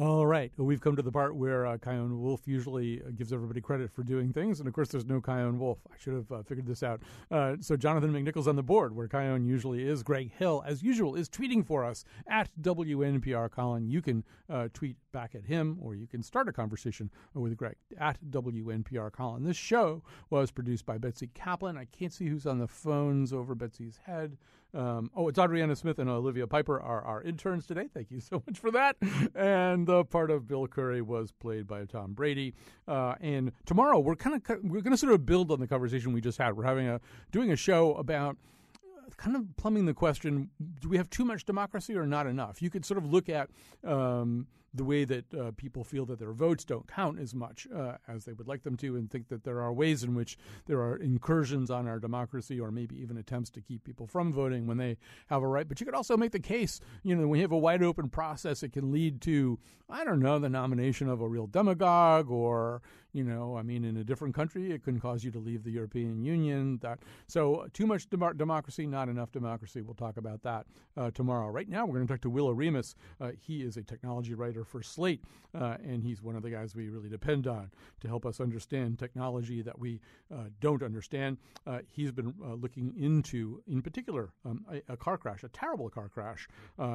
All 0.00 0.28
right, 0.28 0.52
well, 0.56 0.64
we've 0.64 0.80
come 0.80 0.94
to 0.94 1.02
the 1.02 1.10
part 1.10 1.34
where 1.34 1.66
uh, 1.66 1.76
Chion 1.76 2.20
Wolf 2.20 2.42
usually 2.46 3.02
uh, 3.02 3.10
gives 3.16 3.32
everybody 3.32 3.60
credit 3.60 3.90
for 3.90 4.04
doing 4.04 4.32
things, 4.32 4.60
and 4.60 4.68
of 4.68 4.72
course, 4.72 4.90
there's 4.90 5.04
no 5.04 5.20
Chion 5.20 5.58
Wolf. 5.58 5.78
I 5.90 5.96
should 5.98 6.14
have 6.14 6.30
uh, 6.30 6.42
figured 6.44 6.68
this 6.68 6.84
out. 6.84 7.02
Uh, 7.32 7.56
so, 7.58 7.76
Jonathan 7.76 8.12
McNicol's 8.12 8.46
on 8.46 8.54
the 8.54 8.62
board, 8.62 8.94
where 8.94 9.08
Chion 9.08 9.44
usually 9.44 9.82
is. 9.82 10.04
Greg 10.04 10.30
Hill, 10.30 10.62
as 10.64 10.84
usual, 10.84 11.16
is 11.16 11.28
tweeting 11.28 11.66
for 11.66 11.84
us 11.84 12.04
at 12.28 12.48
WNPR 12.60 13.50
Colin. 13.50 13.88
You 13.88 14.00
can 14.00 14.22
uh, 14.48 14.68
tweet 14.72 14.96
back 15.10 15.34
at 15.34 15.44
him, 15.44 15.76
or 15.80 15.96
you 15.96 16.06
can 16.06 16.22
start 16.22 16.46
a 16.46 16.52
conversation 16.52 17.10
with 17.34 17.56
Greg 17.56 17.74
at 17.98 18.18
WNPR 18.30 19.10
Colin. 19.10 19.42
This 19.42 19.56
show 19.56 20.04
was 20.30 20.52
produced 20.52 20.86
by 20.86 20.98
Betsy 20.98 21.28
Kaplan. 21.34 21.76
I 21.76 21.86
can't 21.86 22.12
see 22.12 22.28
who's 22.28 22.46
on 22.46 22.60
the 22.60 22.68
phones 22.68 23.32
over 23.32 23.56
Betsy's 23.56 23.98
head. 24.06 24.36
Um, 24.74 25.10
oh, 25.16 25.28
it's 25.28 25.38
Adriana 25.38 25.74
Smith 25.74 25.98
and 25.98 26.10
Olivia 26.10 26.46
Piper 26.46 26.78
are 26.80 27.02
our 27.02 27.22
interns 27.22 27.66
today. 27.66 27.88
Thank 27.92 28.10
you 28.10 28.20
so 28.20 28.42
much 28.46 28.58
for 28.58 28.70
that. 28.72 28.96
And 29.34 29.86
the 29.86 30.04
part 30.04 30.30
of 30.30 30.46
Bill 30.46 30.66
Curry 30.66 31.00
was 31.00 31.32
played 31.32 31.66
by 31.66 31.84
Tom 31.86 32.12
Brady. 32.12 32.54
Uh, 32.86 33.14
and 33.20 33.52
tomorrow 33.64 33.98
we're 33.98 34.16
kind 34.16 34.36
of 34.36 34.58
we're 34.62 34.82
going 34.82 34.92
to 34.92 34.98
sort 34.98 35.14
of 35.14 35.24
build 35.24 35.50
on 35.50 35.60
the 35.60 35.66
conversation 35.66 36.12
we 36.12 36.20
just 36.20 36.38
had. 36.38 36.56
We're 36.56 36.64
having 36.64 36.86
a 36.86 37.00
doing 37.32 37.50
a 37.50 37.56
show 37.56 37.94
about 37.94 38.36
uh, 38.76 39.10
kind 39.16 39.36
of 39.36 39.56
plumbing 39.56 39.86
the 39.86 39.94
question: 39.94 40.50
Do 40.80 40.88
we 40.88 40.96
have 40.96 41.10
too 41.10 41.24
much 41.24 41.44
democracy 41.44 41.96
or 41.96 42.06
not 42.06 42.26
enough? 42.26 42.62
You 42.62 42.70
could 42.70 42.84
sort 42.84 42.98
of 42.98 43.10
look 43.12 43.28
at 43.28 43.50
um, 43.84 44.46
the 44.74 44.84
way 44.84 45.04
that 45.04 45.34
uh, 45.34 45.50
people 45.56 45.82
feel 45.82 46.04
that 46.06 46.18
their 46.18 46.32
votes 46.32 46.64
don't 46.64 46.86
count 46.86 47.18
as 47.18 47.34
much 47.34 47.66
uh, 47.74 47.96
as 48.06 48.24
they 48.24 48.32
would 48.32 48.48
like 48.48 48.62
them 48.62 48.76
to, 48.76 48.96
and 48.96 49.10
think 49.10 49.28
that 49.28 49.44
there 49.44 49.60
are 49.60 49.72
ways 49.72 50.02
in 50.04 50.14
which 50.14 50.36
there 50.66 50.80
are 50.80 50.96
incursions 50.96 51.70
on 51.70 51.88
our 51.88 51.98
democracy, 51.98 52.60
or 52.60 52.70
maybe 52.70 52.96
even 53.00 53.16
attempts 53.16 53.50
to 53.50 53.60
keep 53.60 53.84
people 53.84 54.06
from 54.06 54.32
voting 54.32 54.66
when 54.66 54.76
they 54.76 54.96
have 55.28 55.42
a 55.42 55.46
right. 55.46 55.68
But 55.68 55.80
you 55.80 55.86
could 55.86 55.94
also 55.94 56.16
make 56.16 56.32
the 56.32 56.38
case, 56.38 56.80
you 57.02 57.16
know, 57.16 57.26
when 57.26 57.40
have 57.40 57.52
a 57.52 57.58
wide 57.58 57.82
open 57.82 58.08
process, 58.08 58.62
it 58.62 58.72
can 58.72 58.92
lead 58.92 59.20
to, 59.22 59.58
I 59.88 60.04
don't 60.04 60.20
know, 60.20 60.38
the 60.38 60.48
nomination 60.48 61.08
of 61.08 61.20
a 61.20 61.28
real 61.28 61.46
demagogue, 61.46 62.30
or 62.30 62.82
you 63.12 63.24
know, 63.24 63.56
I 63.56 63.62
mean, 63.62 63.84
in 63.84 63.96
a 63.96 64.04
different 64.04 64.34
country, 64.34 64.70
it 64.70 64.84
can 64.84 65.00
cause 65.00 65.24
you 65.24 65.30
to 65.30 65.38
leave 65.38 65.64
the 65.64 65.70
European 65.70 66.22
Union. 66.22 66.78
That 66.82 67.00
so 67.26 67.66
too 67.72 67.86
much 67.86 68.08
dem- 68.10 68.36
democracy, 68.36 68.86
not 68.86 69.08
enough 69.08 69.32
democracy. 69.32 69.80
We'll 69.80 69.94
talk 69.94 70.18
about 70.18 70.42
that 70.42 70.66
uh, 70.96 71.10
tomorrow. 71.10 71.48
Right 71.48 71.68
now, 71.68 71.86
we're 71.86 71.94
going 71.94 72.06
to 72.06 72.12
talk 72.12 72.20
to 72.22 72.30
Will 72.30 72.48
Oremus. 72.48 72.94
Uh, 73.20 73.30
he 73.38 73.62
is 73.62 73.76
a 73.76 73.82
technology 73.82 74.34
writer 74.34 74.64
for 74.64 74.82
Slate, 74.82 75.22
uh, 75.54 75.76
and 75.82 76.02
he's 76.02 76.22
one 76.22 76.36
of 76.36 76.42
the 76.42 76.50
guys 76.50 76.74
we 76.74 76.88
really 76.88 77.08
depend 77.08 77.46
on 77.46 77.70
to 78.00 78.08
help 78.08 78.26
us 78.26 78.40
understand 78.40 78.98
technology 78.98 79.62
that 79.62 79.78
we 79.78 80.00
uh, 80.34 80.44
don't 80.60 80.82
understand. 80.82 81.38
Uh, 81.66 81.78
he's 81.88 82.10
been 82.10 82.34
looking 82.60 82.92
into, 82.98 83.62
in 83.66 83.80
particular, 83.82 84.30
um, 84.44 84.64
a, 84.72 84.92
a 84.92 84.96
car 84.96 85.16
crash, 85.16 85.44
a 85.44 85.48
terrible 85.48 85.88
car 85.88 86.08
crash, 86.08 86.48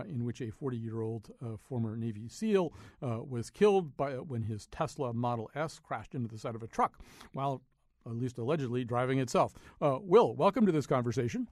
in 0.08 0.26
which 0.26 0.42
a 0.42 0.48
40-year-old 0.48 1.30
uh, 1.42 1.58
former 1.58 1.96
Navy 1.96 2.28
SEAL 2.28 2.74
was 3.02 3.50
killed 3.50 3.96
by 3.96 4.14
when 4.14 4.44
his 4.44 4.68
Tesla 4.68 5.14
Model 5.14 5.50
S 5.56 5.80
crashed 5.80 6.16
into 6.16 6.28
the 6.28 6.38
side 6.38 6.56
of 6.56 6.64
a 6.64 6.68
truck 6.68 7.00
while, 7.34 7.62
at 8.06 8.16
least 8.16 8.38
allegedly, 8.38 8.84
driving 8.84 9.20
itself. 9.20 9.54
Uh, 9.82 9.98
Will, 10.02 10.36
welcome 10.36 10.66
to 10.66 10.72
this 10.72 10.88
conversation. 10.88 11.48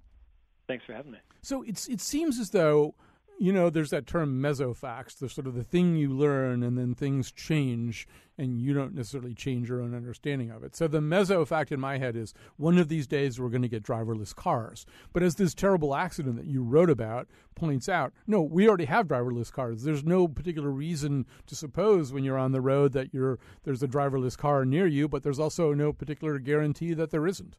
Thanks 0.67 0.86
for 0.86 0.93
having 0.93 1.12
me. 1.12 1.19
So 1.41 1.63
it's 1.63 1.88
it 1.88 2.02
seems 2.02 2.39
as 2.39 2.52
though 2.52 2.95
you 3.39 3.52
know 3.52 3.69
there's 3.69 3.89
that 3.89 4.08
term 4.08 4.41
mesofacts, 4.41 5.17
the 5.17 5.28
sort 5.28 5.47
of 5.47 5.56
the 5.56 5.63
thing 5.63 5.95
you 5.95 6.10
learn 6.10 6.63
and 6.63 6.78
then 6.78 6.93
things 6.93 7.32
change 7.32 8.08
and 8.38 8.60
you 8.60 8.74
don't 8.74 8.95
necessarily 8.95 9.34
change 9.34 9.69
your 9.69 9.82
own 9.82 9.93
understanding 9.93 10.50
of 10.50 10.63
it. 10.63 10.76
So 10.76 10.88
the 10.88 11.00
mesofact 11.00 11.71
in 11.71 11.80
my 11.80 11.97
head 11.97 12.15
is 12.15 12.34
one 12.58 12.78
of 12.78 12.88
these 12.88 13.06
days 13.06 13.39
we're 13.39 13.50
going 13.50 13.62
to 13.62 13.67
get 13.67 13.84
driverless 13.84 14.36
cars. 14.36 14.86
But 15.13 15.24
as 15.24 15.36
this 15.36 15.54
terrible 15.54 15.95
accident 15.95 16.38
that 16.38 16.45
you 16.45 16.63
wrote 16.63 16.89
about 16.89 17.28
points 17.56 17.88
out, 17.89 18.13
no, 18.26 18.41
we 18.41 18.67
already 18.67 18.86
have 18.86 19.08
driverless 19.08 19.52
cars. 19.52 19.84
There's 19.84 20.04
no 20.04 20.28
particular 20.28 20.69
reason 20.71 21.26
to 21.47 21.56
suppose 21.56 22.12
when 22.12 22.24
you're 22.24 22.38
on 22.38 22.52
the 22.52 22.62
road 22.62 22.93
that 22.93 23.13
you're 23.13 23.38
there's 23.63 23.84
a 23.84 23.88
driverless 23.88 24.38
car 24.38 24.65
near 24.65 24.88
you, 24.88 25.08
but 25.08 25.24
there's 25.24 25.39
also 25.39 25.74
no 25.74 25.93
particular 25.93 26.39
guarantee 26.39 26.93
that 26.93 27.12
there 27.12 27.28
isn't. 27.28 27.58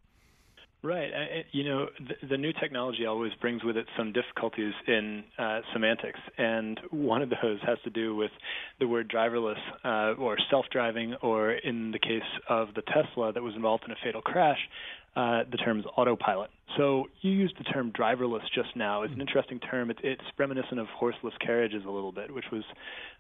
Right. 0.85 1.11
I, 1.15 1.45
you 1.53 1.63
know, 1.63 1.87
the, 2.01 2.27
the 2.27 2.37
new 2.37 2.53
technology 2.61 3.07
always 3.07 3.31
brings 3.41 3.63
with 3.63 3.77
it 3.77 3.87
some 3.97 4.13
difficulties 4.13 4.73
in 4.89 5.23
uh, 5.39 5.61
semantics, 5.73 6.19
and 6.37 6.81
one 6.91 7.23
of 7.23 7.31
those 7.31 7.61
has 7.65 7.79
to 7.85 7.91
do 7.91 8.17
with 8.17 8.33
the 8.81 8.89
word 8.89 9.09
driverless 9.09 9.61
uh, 9.85 10.21
or 10.21 10.37
self-driving, 10.51 11.15
or 11.23 11.53
in 11.53 11.93
the 11.93 12.01
case 12.01 12.21
of 12.49 12.75
the 12.75 12.83
Tesla 12.83 13.33
that 13.33 13.43
was 13.45 13.55
involved 13.55 13.85
in 13.87 13.93
a 13.93 13.97
fatal 14.03 14.23
crash, 14.23 14.59
uh, 15.15 15.43
the 15.51 15.59
terms 15.59 15.85
autopilot. 15.97 16.51
So 16.79 17.05
you 17.21 17.31
used 17.33 17.59
the 17.59 17.65
term 17.65 17.93
driverless 17.93 18.41
just 18.55 18.75
now. 18.75 19.03
It's 19.03 19.13
an 19.13 19.21
interesting 19.21 19.61
term. 19.61 19.91
It, 19.91 19.99
it's 20.03 20.23
reminiscent 20.39 20.81
of 20.81 20.87
horseless 20.87 21.35
carriages 21.39 21.83
a 21.87 21.91
little 21.91 22.13
bit, 22.13 22.33
which 22.33 22.47
was 22.51 22.63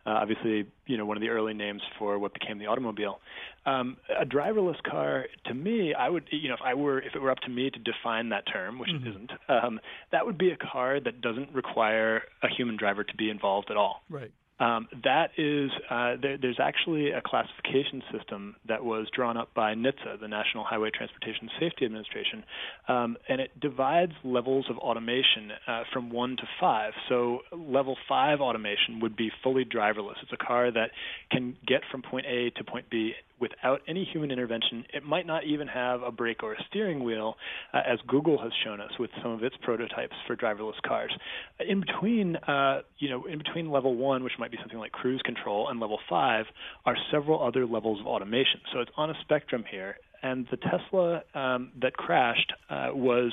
uh, 0.06 0.10
obviously 0.10 0.64
you 0.86 0.96
know 0.96 1.04
one 1.04 1.18
of 1.18 1.20
the 1.20 1.28
early 1.28 1.52
names 1.52 1.82
for 1.98 2.18
what 2.18 2.32
became 2.32 2.58
the 2.58 2.66
automobile. 2.66 3.20
Um, 3.66 3.98
a 4.08 4.24
driverless 4.24 4.82
car, 4.82 5.26
to 5.46 5.54
me, 5.54 5.92
I 5.92 6.08
would 6.08 6.24
you 6.30 6.48
know 6.48 6.54
if 6.54 6.62
I 6.64 6.72
were 6.72 6.98
if 7.00 7.14
it 7.14 7.20
were 7.20 7.30
up 7.30 7.40
to 7.40 7.50
me 7.50 7.68
to 7.68 7.78
define 7.78 8.30
that 8.30 8.44
term, 8.50 8.78
which 8.78 8.88
Mm-hmm. 8.88 9.06
it 9.06 9.10
isn't, 9.10 9.30
um, 9.50 9.80
that 10.12 10.24
would 10.24 10.38
be 10.38 10.50
a 10.50 10.56
car 10.56 10.98
that 11.00 11.20
doesn't 11.20 11.52
require 11.52 12.22
a 12.42 12.48
human 12.48 12.76
driver 12.78 13.04
to 13.04 13.16
be 13.16 13.28
involved 13.28 13.70
at 13.70 13.76
all. 13.76 14.02
Right. 14.08 14.30
Um, 14.62 14.86
that 15.02 15.30
is, 15.36 15.72
uh, 15.90 16.14
there, 16.22 16.38
there's 16.40 16.60
actually 16.62 17.10
a 17.10 17.20
classification 17.20 18.00
system 18.16 18.54
that 18.68 18.84
was 18.84 19.08
drawn 19.14 19.36
up 19.36 19.52
by 19.54 19.74
NHTSA, 19.74 20.20
the 20.20 20.28
National 20.28 20.62
Highway 20.62 20.90
Transportation 20.94 21.50
Safety 21.58 21.84
Administration, 21.84 22.44
um, 22.86 23.16
and 23.28 23.40
it 23.40 23.58
divides 23.58 24.12
levels 24.22 24.66
of 24.70 24.78
automation 24.78 25.50
uh, 25.66 25.82
from 25.92 26.10
one 26.10 26.36
to 26.36 26.44
five. 26.60 26.92
So, 27.08 27.40
level 27.50 27.96
five 28.08 28.40
automation 28.40 29.00
would 29.00 29.16
be 29.16 29.32
fully 29.42 29.64
driverless. 29.64 30.22
It's 30.22 30.32
a 30.32 30.36
car 30.36 30.70
that 30.70 30.90
can 31.32 31.56
get 31.66 31.80
from 31.90 32.02
point 32.02 32.26
A 32.26 32.50
to 32.50 32.62
point 32.62 32.88
B 32.88 33.14
without 33.42 33.82
any 33.88 34.04
human 34.04 34.30
intervention. 34.30 34.86
It 34.94 35.04
might 35.04 35.26
not 35.26 35.44
even 35.44 35.66
have 35.66 36.02
a 36.02 36.12
brake 36.12 36.44
or 36.44 36.52
a 36.54 36.64
steering 36.68 37.02
wheel, 37.02 37.36
uh, 37.74 37.80
as 37.84 37.98
Google 38.06 38.40
has 38.40 38.52
shown 38.64 38.80
us 38.80 38.92
with 39.00 39.10
some 39.20 39.32
of 39.32 39.42
its 39.42 39.56
prototypes 39.60 40.14
for 40.28 40.36
driverless 40.36 40.80
cars. 40.86 41.12
In 41.58 41.80
between, 41.80 42.36
uh, 42.36 42.82
you 42.98 43.10
know, 43.10 43.24
in 43.24 43.38
between 43.38 43.70
level 43.70 43.96
one, 43.96 44.22
which 44.22 44.34
might 44.38 44.52
be 44.52 44.58
something 44.58 44.78
like 44.78 44.92
cruise 44.92 45.20
control, 45.24 45.68
and 45.68 45.80
level 45.80 45.98
five, 46.08 46.46
are 46.86 46.96
several 47.10 47.42
other 47.42 47.66
levels 47.66 47.98
of 48.00 48.06
automation. 48.06 48.60
So 48.72 48.78
it's 48.78 48.92
on 48.96 49.10
a 49.10 49.14
spectrum 49.20 49.64
here. 49.68 49.96
And 50.22 50.46
the 50.52 50.56
Tesla 50.56 51.24
um, 51.34 51.72
that 51.80 51.94
crashed 51.94 52.52
uh, 52.70 52.90
was 52.94 53.32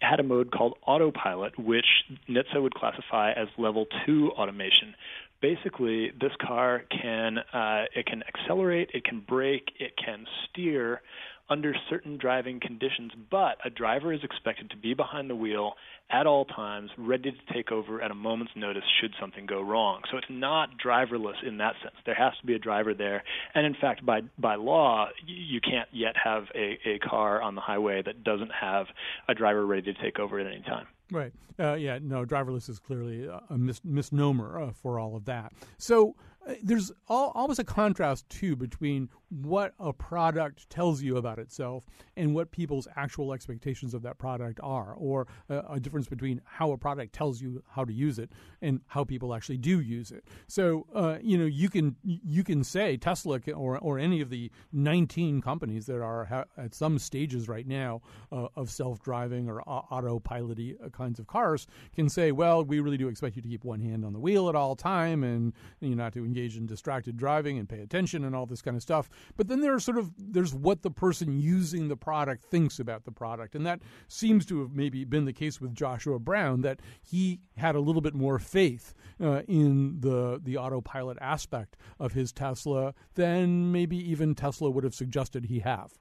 had 0.00 0.18
a 0.18 0.22
mode 0.22 0.50
called 0.50 0.74
autopilot, 0.86 1.58
which 1.58 1.86
NHTSA 2.28 2.60
would 2.60 2.74
classify 2.74 3.32
as 3.32 3.48
level 3.56 3.86
two 4.04 4.30
automation. 4.32 4.94
Basically, 5.42 6.12
this 6.20 6.32
car 6.40 6.84
can 6.90 7.38
uh, 7.52 7.84
it 7.94 8.06
can 8.06 8.22
accelerate, 8.22 8.90
it 8.94 9.04
can 9.04 9.20
brake, 9.20 9.72
it 9.78 9.92
can 10.02 10.24
steer 10.48 11.02
under 11.50 11.74
certain 11.90 12.16
driving 12.16 12.60
conditions, 12.60 13.12
but 13.30 13.58
a 13.64 13.68
driver 13.68 14.12
is 14.12 14.20
expected 14.22 14.70
to 14.70 14.76
be 14.76 14.94
behind 14.94 15.28
the 15.28 15.36
wheel 15.36 15.74
at 16.10 16.26
all 16.26 16.44
times, 16.44 16.90
ready 16.96 17.30
to 17.30 17.54
take 17.54 17.70
over 17.70 18.00
at 18.00 18.10
a 18.10 18.14
moment's 18.14 18.52
notice 18.56 18.82
should 19.00 19.12
something 19.20 19.44
go 19.44 19.60
wrong. 19.60 20.00
So 20.10 20.16
it's 20.16 20.26
not 20.30 20.70
driverless 20.84 21.46
in 21.46 21.58
that 21.58 21.74
sense. 21.82 21.94
There 22.06 22.14
has 22.14 22.32
to 22.40 22.46
be 22.46 22.54
a 22.54 22.58
driver 22.58 22.94
there, 22.94 23.22
and 23.54 23.66
in 23.66 23.74
fact, 23.80 24.04
by 24.04 24.20
by 24.38 24.54
law, 24.54 25.08
you 25.26 25.60
can't 25.60 25.88
yet 25.92 26.14
have 26.22 26.44
a, 26.54 26.78
a 26.88 26.98
car 26.98 27.42
on 27.42 27.54
the 27.54 27.60
highway 27.60 28.02
that 28.02 28.24
doesn't 28.24 28.52
have 28.58 28.86
a 29.28 29.34
driver 29.34 29.66
ready 29.66 29.92
to 29.92 30.02
take 30.02 30.18
over 30.18 30.38
at 30.38 30.46
any 30.46 30.62
time. 30.62 30.86
Right. 31.12 31.32
Uh, 31.58 31.74
yeah. 31.74 31.98
No, 32.02 32.24
driverless 32.24 32.68
is 32.68 32.78
clearly 32.78 33.26
a 33.26 33.56
mis- 33.56 33.84
misnomer 33.84 34.60
uh, 34.60 34.72
for 34.72 34.98
all 34.98 35.14
of 35.14 35.26
that. 35.26 35.52
So 35.78 36.16
there's 36.62 36.90
all, 37.08 37.50
a 37.52 37.64
contrast 37.64 38.28
too 38.28 38.56
between 38.56 39.08
what 39.28 39.74
a 39.78 39.92
product 39.92 40.68
tells 40.68 41.02
you 41.02 41.16
about 41.16 41.38
itself 41.38 41.86
and 42.16 42.34
what 42.34 42.50
people's 42.50 42.88
actual 42.96 43.32
expectations 43.32 43.94
of 43.94 44.02
that 44.02 44.18
product 44.18 44.58
are, 44.62 44.94
or 44.94 45.26
a, 45.48 45.58
a, 45.70 45.80
difference 45.80 46.06
between 46.06 46.40
how 46.44 46.72
a 46.72 46.76
product 46.76 47.12
tells 47.12 47.40
you 47.40 47.62
how 47.70 47.84
to 47.84 47.92
use 47.92 48.18
it 48.18 48.30
and 48.60 48.80
how 48.86 49.04
people 49.04 49.34
actually 49.34 49.56
do 49.56 49.80
use 49.80 50.10
it. 50.10 50.24
So, 50.48 50.86
uh, 50.94 51.18
you 51.22 51.38
know, 51.38 51.46
you 51.46 51.68
can 51.68 51.96
you 52.02 52.44
can 52.44 52.64
say 52.64 52.96
Tesla 52.96 53.40
or 53.54 53.78
or 53.78 53.98
any 53.98 54.20
of 54.20 54.30
the 54.30 54.50
19 54.72 55.40
companies 55.40 55.86
that 55.86 56.02
are 56.02 56.24
ha- 56.24 56.44
at 56.56 56.74
some 56.74 56.98
stages 56.98 57.48
right 57.48 57.66
now 57.66 58.02
uh, 58.30 58.48
of 58.56 58.70
self-driving 58.70 59.48
or 59.48 59.62
autopilot 59.62 60.58
uh, 60.84 60.88
kinds 60.90 61.18
of 61.18 61.26
cars 61.26 61.66
can 61.94 62.08
say, 62.08 62.32
well, 62.32 62.64
we 62.64 62.80
really 62.80 62.96
do 62.96 63.08
expect 63.08 63.36
you 63.36 63.42
to 63.42 63.48
keep 63.48 63.64
one 63.64 63.80
hand 63.80 64.04
on 64.04 64.12
the 64.12 64.18
wheel 64.18 64.48
at 64.48 64.54
all 64.54 64.76
time 64.76 65.24
and 65.24 65.52
you're 65.80 65.96
not 65.96 66.12
to 66.12 66.24
engage 66.32 66.56
in 66.56 66.66
distracted 66.66 67.16
driving 67.16 67.58
and 67.58 67.68
pay 67.68 67.80
attention 67.80 68.24
and 68.24 68.34
all 68.34 68.46
this 68.46 68.62
kind 68.62 68.76
of 68.76 68.82
stuff. 68.82 69.10
But 69.36 69.48
then 69.48 69.60
there's 69.60 69.84
sort 69.84 69.98
of 69.98 70.10
there's 70.16 70.54
what 70.54 70.82
the 70.82 70.90
person 70.90 71.38
using 71.38 71.88
the 71.88 71.96
product 71.96 72.44
thinks 72.44 72.80
about 72.80 73.04
the 73.04 73.12
product, 73.12 73.54
and 73.54 73.66
that 73.66 73.80
seems 74.08 74.46
to 74.46 74.60
have 74.60 74.72
maybe 74.72 75.04
been 75.04 75.26
the 75.26 75.32
case 75.32 75.60
with 75.60 75.74
Joshua 75.74 76.18
Brown 76.18 76.62
that 76.62 76.80
he 77.02 77.40
had 77.56 77.74
a 77.74 77.80
little 77.80 78.00
bit 78.00 78.14
more 78.14 78.38
faith 78.38 78.94
uh, 79.20 79.42
in 79.46 80.00
the 80.00 80.40
the 80.42 80.56
autopilot 80.56 81.18
aspect 81.20 81.76
of 81.98 82.12
his 82.12 82.32
Tesla 82.32 82.94
than 83.14 83.70
maybe 83.70 83.96
even 83.96 84.34
Tesla 84.34 84.70
would 84.70 84.84
have 84.84 84.94
suggested 84.94 85.46
he 85.46 85.60
have. 85.60 85.92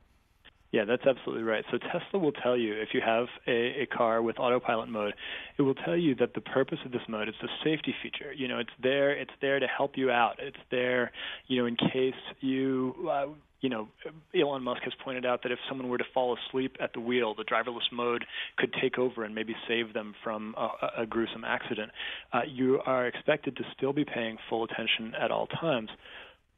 Yeah, 0.72 0.86
that's 0.86 1.06
absolutely 1.06 1.44
right. 1.44 1.66
So 1.70 1.78
Tesla 1.78 2.20
will 2.20 2.32
tell 2.32 2.56
you 2.56 2.74
if 2.74 2.90
you 2.94 3.02
have 3.06 3.26
a, 3.46 3.82
a 3.82 3.86
car 3.88 4.22
with 4.22 4.40
autopilot 4.40 4.88
mode, 4.88 5.14
it 5.58 5.64
will 5.64 5.76
tell 5.76 5.98
you 5.98 6.16
that 6.16 6.34
the 6.34 6.40
purpose 6.42 6.80
of 6.86 6.94
this 6.94 7.02
mode 7.10 7.28
is 7.28 7.36
a 7.44 7.48
safety 7.64 7.94
feature. 8.02 8.32
You 8.32 8.48
know, 8.48 8.60
it's 8.60 8.70
there. 8.82 9.12
It's 9.12 9.32
there 9.42 9.60
to 9.60 9.68
help 9.68 9.98
you 9.98 10.12
out. 10.12 10.36
It's 10.40 10.58
there, 10.70 11.12
you 11.48 11.62
know, 11.62 11.66
in 11.66 11.76
case 11.76 12.14
you. 12.40 12.96
Uh, 13.10 13.26
you 13.62 13.70
know, 13.70 13.88
Elon 14.36 14.64
Musk 14.64 14.82
has 14.86 14.94
pointed 15.04 15.24
out 15.24 15.44
that 15.44 15.52
if 15.52 15.60
someone 15.70 15.88
were 15.88 16.00
to 16.00 16.04
fall 16.16 16.36
asleep 16.36 16.78
at 16.80 16.94
the 16.94 17.00
wheel, 17.00 17.36
the 17.36 17.44
driverless 17.44 17.92
mode 17.92 18.26
could 18.58 18.74
take 18.82 18.98
over 18.98 19.24
and 19.24 19.36
maybe 19.36 19.56
save 19.68 19.94
them 19.94 20.16
from 20.24 20.56
a, 20.58 21.04
a 21.04 21.06
gruesome 21.06 21.44
accident. 21.44 21.92
Uh, 22.34 22.42
you 22.52 22.82
are 22.88 23.06
expected 23.06 23.56
to 23.58 23.64
still 23.78 23.94
be 23.94 24.04
paying 24.04 24.38
full 24.50 24.64
attention 24.64 25.14
at 25.14 25.30
all 25.30 25.46
times. 25.46 25.90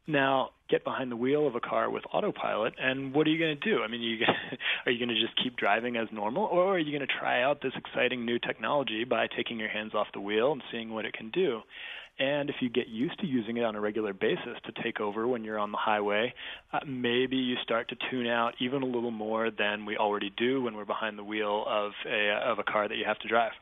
Now, 0.05 0.49
get 0.69 0.83
behind 0.83 1.11
the 1.11 1.15
wheel 1.15 1.47
of 1.47 1.55
a 1.55 1.61
car 1.61 1.89
with 1.89 2.03
autopilot, 2.11 2.73
and 2.77 3.13
what 3.13 3.25
are 3.25 3.29
you 3.29 3.39
going 3.39 3.57
to 3.57 3.69
do? 3.69 3.83
I 3.83 3.87
mean, 3.87 4.01
you 4.01 4.17
are 4.85 4.91
you 4.91 4.99
going 4.99 5.15
to 5.15 5.21
just 5.21 5.41
keep 5.41 5.55
driving 5.55 5.95
as 5.95 6.07
normal, 6.11 6.43
or 6.45 6.75
are 6.75 6.79
you 6.79 6.97
going 6.97 7.07
to 7.07 7.19
try 7.19 7.41
out 7.41 7.61
this 7.61 7.73
exciting 7.77 8.25
new 8.25 8.37
technology 8.39 9.05
by 9.05 9.27
taking 9.27 9.59
your 9.59 9.69
hands 9.69 9.93
off 9.93 10.07
the 10.13 10.19
wheel 10.19 10.51
and 10.51 10.61
seeing 10.71 10.93
what 10.93 11.05
it 11.05 11.13
can 11.13 11.29
do? 11.31 11.61
And 12.19 12.49
if 12.49 12.57
you 12.61 12.69
get 12.69 12.87
used 12.87 13.19
to 13.21 13.25
using 13.25 13.57
it 13.57 13.63
on 13.63 13.75
a 13.75 13.81
regular 13.81 14.13
basis 14.13 14.57
to 14.65 14.83
take 14.83 14.99
over 14.99 15.27
when 15.27 15.43
you're 15.43 15.57
on 15.57 15.71
the 15.71 15.79
highway, 15.79 16.33
uh, 16.71 16.79
maybe 16.85 17.37
you 17.37 17.55
start 17.63 17.89
to 17.89 17.95
tune 18.11 18.27
out 18.27 18.53
even 18.59 18.83
a 18.83 18.85
little 18.85 19.09
more 19.09 19.49
than 19.49 19.85
we 19.85 19.97
already 19.97 20.31
do 20.37 20.61
when 20.61 20.75
we're 20.75 20.85
behind 20.85 21.17
the 21.17 21.23
wheel 21.23 21.65
of 21.67 21.91
a 22.07 22.29
of 22.45 22.59
a 22.59 22.63
car 22.63 22.87
that 22.87 22.97
you 22.97 23.05
have 23.05 23.17
to 23.19 23.27
drive. 23.27 23.53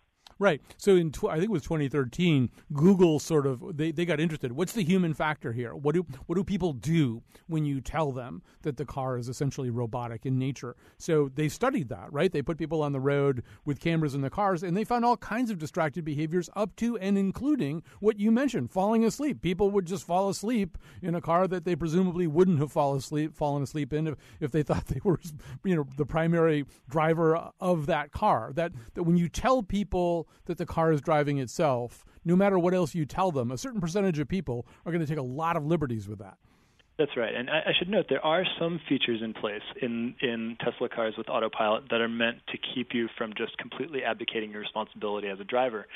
Right. 0.42 0.60
So 0.78 0.96
in 0.96 1.12
tw- 1.12 1.26
I 1.26 1.34
think 1.34 1.46
it 1.46 1.52
was 1.52 1.62
2013, 1.62 2.50
Google 2.74 3.20
sort 3.20 3.46
of 3.46 3.78
they, 3.78 3.92
they 3.92 4.06
got 4.06 4.20
interested. 4.20 4.54
What's 4.54 4.74
the 4.74 4.84
human 4.84 5.14
factor 5.14 5.54
here? 5.54 5.76
What 5.76 5.94
do 5.94 6.04
what 6.26 6.36
do 6.36 6.44
people 6.44 6.74
do 6.74 7.22
when 7.46 7.64
you 7.64 7.80
tell 7.80 8.12
them 8.12 8.42
that 8.64 8.78
the 8.78 8.84
car 8.84 9.20
is 9.20 9.30
essentially 9.30 9.70
robotic 9.70 10.26
in 10.26 10.40
nature? 10.40 10.76
So 10.98 11.30
they 11.36 11.48
studied 11.48 11.90
that, 11.90 12.12
right? 12.12 12.32
They 12.32 12.42
put 12.42 12.58
people 12.58 12.82
on 12.82 12.92
the 12.92 13.00
road 13.00 13.44
with 13.66 13.80
cameras 13.80 14.16
in 14.16 14.22
the 14.22 14.32
cars 14.32 14.64
and 14.64 14.76
they 14.76 14.84
found 14.84 15.06
all 15.06 15.16
kinds 15.16 15.52
of 15.52 15.60
distracted 15.60 16.04
behaviors 16.04 16.50
up 16.56 16.76
to 16.78 16.98
and 16.98 17.20
including 17.20 17.84
what 18.00 18.20
you 18.20 18.32
mentioned, 18.32 18.72
falling 18.72 19.06
asleep. 19.06 19.44
People 19.44 19.70
would 19.70 19.86
just 19.86 20.08
fall 20.08 20.28
asleep 20.28 20.76
in 21.04 21.14
a 21.14 21.22
car 21.22 21.48
that 21.48 21.66
they 21.66 21.76
presumably 21.76 22.26
wouldn't 22.26 22.58
have 22.58 22.72
fallen 22.72 22.98
asleep 22.98 23.36
fallen 23.36 23.62
asleep 23.62 23.94
in 23.94 24.08
if, 24.08 24.16
if 24.40 24.52
they 24.52 24.64
thought 24.64 24.88
they 24.88 25.02
were 25.04 25.20
you 25.64 25.76
know 25.76 25.86
the 25.98 26.06
primary 26.08 26.66
driver 26.90 27.52
of 27.60 27.86
that 27.86 28.12
car. 28.12 28.52
That 28.56 28.72
that 28.96 29.04
when 29.04 29.18
you 29.18 29.30
tell 29.30 29.62
people 29.62 30.28
that 30.46 30.58
the 30.58 30.66
car 30.66 30.92
is 30.92 31.02
driving 31.02 31.38
itself, 31.38 32.06
no 32.26 32.36
matter 32.36 32.58
what 32.58 32.74
else 32.74 32.96
you 32.96 33.06
tell 33.06 33.32
them, 33.32 33.52
a 33.52 33.58
certain 33.58 33.82
percentage 33.82 34.20
of 34.20 34.28
people 34.28 34.66
are 34.86 34.92
going 34.92 35.02
to 35.02 35.08
take 35.08 35.18
a 35.18 35.24
lot 35.24 35.56
of 35.56 35.66
liberties 35.66 36.08
with 36.08 36.20
that. 36.20 36.38
That's 37.02 37.18
right, 37.18 37.34
and 37.34 37.50
I, 37.50 37.62
I 37.66 37.72
should 37.80 37.90
note 37.90 38.06
there 38.10 38.24
are 38.24 38.44
some 38.60 38.80
features 38.88 39.22
in 39.24 39.34
place 39.34 39.64
in 39.82 40.14
in 40.22 40.56
Tesla 40.64 40.88
cars 40.88 41.16
with 41.18 41.30
autopilot 41.30 41.86
that 41.90 42.00
are 42.00 42.08
meant 42.08 42.38
to 42.50 42.60
keep 42.76 42.90
you 42.94 43.08
from 43.18 43.34
just 43.36 43.58
completely 43.58 44.04
abdicating 44.04 44.52
your 44.52 44.60
responsibility 44.62 45.28
as 45.28 45.40
a 45.40 45.44
driver. 45.44 45.88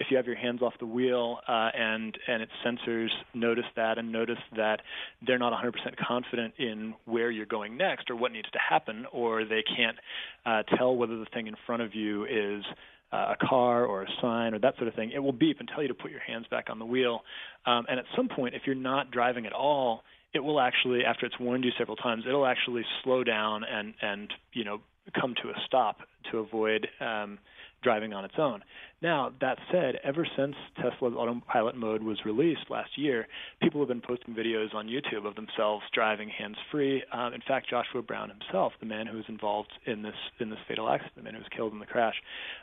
If 0.00 0.08
you 0.10 0.18
have 0.18 0.26
your 0.26 0.36
hands 0.36 0.60
off 0.60 0.74
the 0.78 0.84
wheel 0.84 1.38
uh, 1.48 1.70
and 1.72 2.14
and 2.28 2.42
its 2.42 2.52
sensors 2.62 3.08
notice 3.32 3.64
that 3.76 3.96
and 3.96 4.12
notice 4.12 4.40
that 4.54 4.82
they're 5.26 5.38
not 5.38 5.54
100% 5.54 5.72
confident 5.96 6.52
in 6.58 6.94
where 7.06 7.30
you're 7.30 7.46
going 7.46 7.78
next 7.78 8.10
or 8.10 8.16
what 8.16 8.30
needs 8.30 8.50
to 8.50 8.58
happen, 8.58 9.06
or 9.12 9.46
they 9.46 9.62
can't 9.62 9.96
uh, 10.44 10.62
tell 10.76 10.94
whether 10.94 11.16
the 11.16 11.26
thing 11.32 11.46
in 11.46 11.54
front 11.64 11.80
of 11.80 11.94
you 11.94 12.24
is 12.24 12.64
uh, 13.12 13.34
a 13.40 13.46
car 13.46 13.84
or 13.84 14.02
a 14.02 14.06
sign 14.20 14.54
or 14.54 14.58
that 14.60 14.76
sort 14.76 14.88
of 14.88 14.94
thing, 14.94 15.10
it 15.14 15.18
will 15.18 15.32
beep 15.32 15.58
and 15.60 15.68
tell 15.68 15.82
you 15.82 15.88
to 15.88 15.94
put 15.94 16.10
your 16.10 16.20
hands 16.20 16.46
back 16.50 16.66
on 16.70 16.78
the 16.78 16.84
wheel. 16.84 17.20
Um, 17.66 17.86
and 17.88 17.98
at 17.98 18.06
some 18.16 18.28
point, 18.28 18.54
if 18.54 18.62
you're 18.66 18.74
not 18.74 19.10
driving 19.10 19.46
at 19.46 19.52
all, 19.52 20.02
it 20.32 20.40
will 20.40 20.60
actually, 20.60 21.04
after 21.04 21.26
it's 21.26 21.38
warned 21.40 21.64
you 21.64 21.72
several 21.76 21.96
times, 21.96 22.24
it'll 22.26 22.46
actually 22.46 22.84
slow 23.02 23.24
down 23.24 23.64
and 23.64 23.94
and 24.00 24.32
you 24.52 24.64
know 24.64 24.80
come 25.20 25.34
to 25.42 25.48
a 25.48 25.54
stop 25.66 25.98
to 26.30 26.38
avoid 26.38 26.86
um, 27.00 27.38
driving 27.82 28.12
on 28.12 28.24
its 28.24 28.34
own. 28.38 28.62
Now, 29.02 29.32
that 29.40 29.58
said, 29.72 29.94
ever 30.04 30.26
since 30.36 30.54
Tesla's 30.76 31.14
autopilot 31.16 31.74
mode 31.74 32.02
was 32.02 32.18
released 32.26 32.68
last 32.68 32.90
year, 32.96 33.26
people 33.62 33.80
have 33.80 33.88
been 33.88 34.02
posting 34.02 34.34
videos 34.34 34.74
on 34.74 34.88
YouTube 34.88 35.26
of 35.26 35.34
themselves 35.36 35.84
driving 35.94 36.28
hands-free. 36.28 37.04
Um, 37.12 37.32
in 37.32 37.40
fact, 37.48 37.70
Joshua 37.70 38.02
Brown 38.02 38.28
himself, 38.28 38.74
the 38.78 38.86
man 38.86 39.06
who 39.06 39.16
was 39.16 39.24
involved 39.28 39.72
in 39.86 40.02
this 40.02 40.14
in 40.38 40.50
this 40.50 40.58
fatal 40.68 40.88
accident, 40.88 41.16
the 41.16 41.22
man 41.22 41.32
who 41.34 41.40
was 41.40 41.48
killed 41.56 41.72
in 41.72 41.78
the 41.78 41.86
crash, 41.86 42.16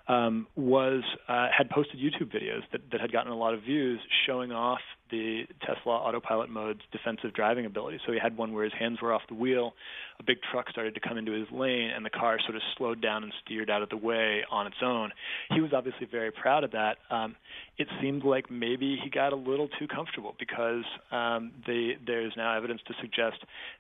um, 0.08 0.46
was 0.56 1.04
uh, 1.28 1.48
had 1.56 1.70
posted 1.72 2.00
YouTube 2.00 2.32
videos 2.32 2.62
that, 2.72 2.82
that 2.92 3.02
had 3.02 3.12
gotten 3.12 3.32
a 3.32 3.38
lot 3.38 3.56
of 3.56 3.64
views 3.64 4.00
showing 4.28 4.52
off 4.52 4.80
the 5.10 5.44
Tesla 5.66 5.94
autopilot 5.94 6.50
mode's 6.50 6.82
defensive 6.92 7.34
driving 7.34 7.66
ability. 7.66 8.00
So 8.06 8.12
he 8.12 8.20
had 8.20 8.38
one 8.38 8.54
where 8.54 8.64
his 8.64 8.74
hands 8.78 9.02
were 9.02 9.14
off 9.14 9.22
the 9.30 9.36
wheel, 9.36 9.74
a 10.20 10.24
big 10.24 10.38
truck 10.52 10.70
started 10.70 10.94
to 10.96 11.00
come 11.00 11.18
into 11.18 11.32
his 11.32 11.48
lane, 11.52 11.92
and 11.96 12.06
the 12.06 12.10
car 12.10 12.38
sort 12.44 12.56
of 12.56 12.62
slowed 12.78 13.02
down 13.02 13.24
and 13.24 13.34
steered 13.46 13.70
out 13.70 13.82
of 13.82 13.90
the 13.90 13.98
way 13.98 14.44
on 14.52 14.68
its 14.68 14.78
own. 14.84 15.12
He 15.54 15.62
was 15.62 15.72
obviously 15.74 16.08
very 16.12 16.27
very 16.28 16.42
proud 16.42 16.64
of 16.64 16.72
that. 16.72 16.98
Um, 17.10 17.36
it 17.78 17.88
seemed 18.02 18.24
like 18.24 18.50
maybe 18.50 18.98
he 19.02 19.10
got 19.10 19.34
a 19.34 19.36
little 19.36 19.68
too 19.80 19.88
comfortable 19.88 20.36
because 20.40 20.84
um, 21.12 21.52
the, 21.66 21.94
there's 22.06 22.34
now 22.36 22.56
evidence 22.56 22.82
to 22.88 22.94
suggest 23.02 23.38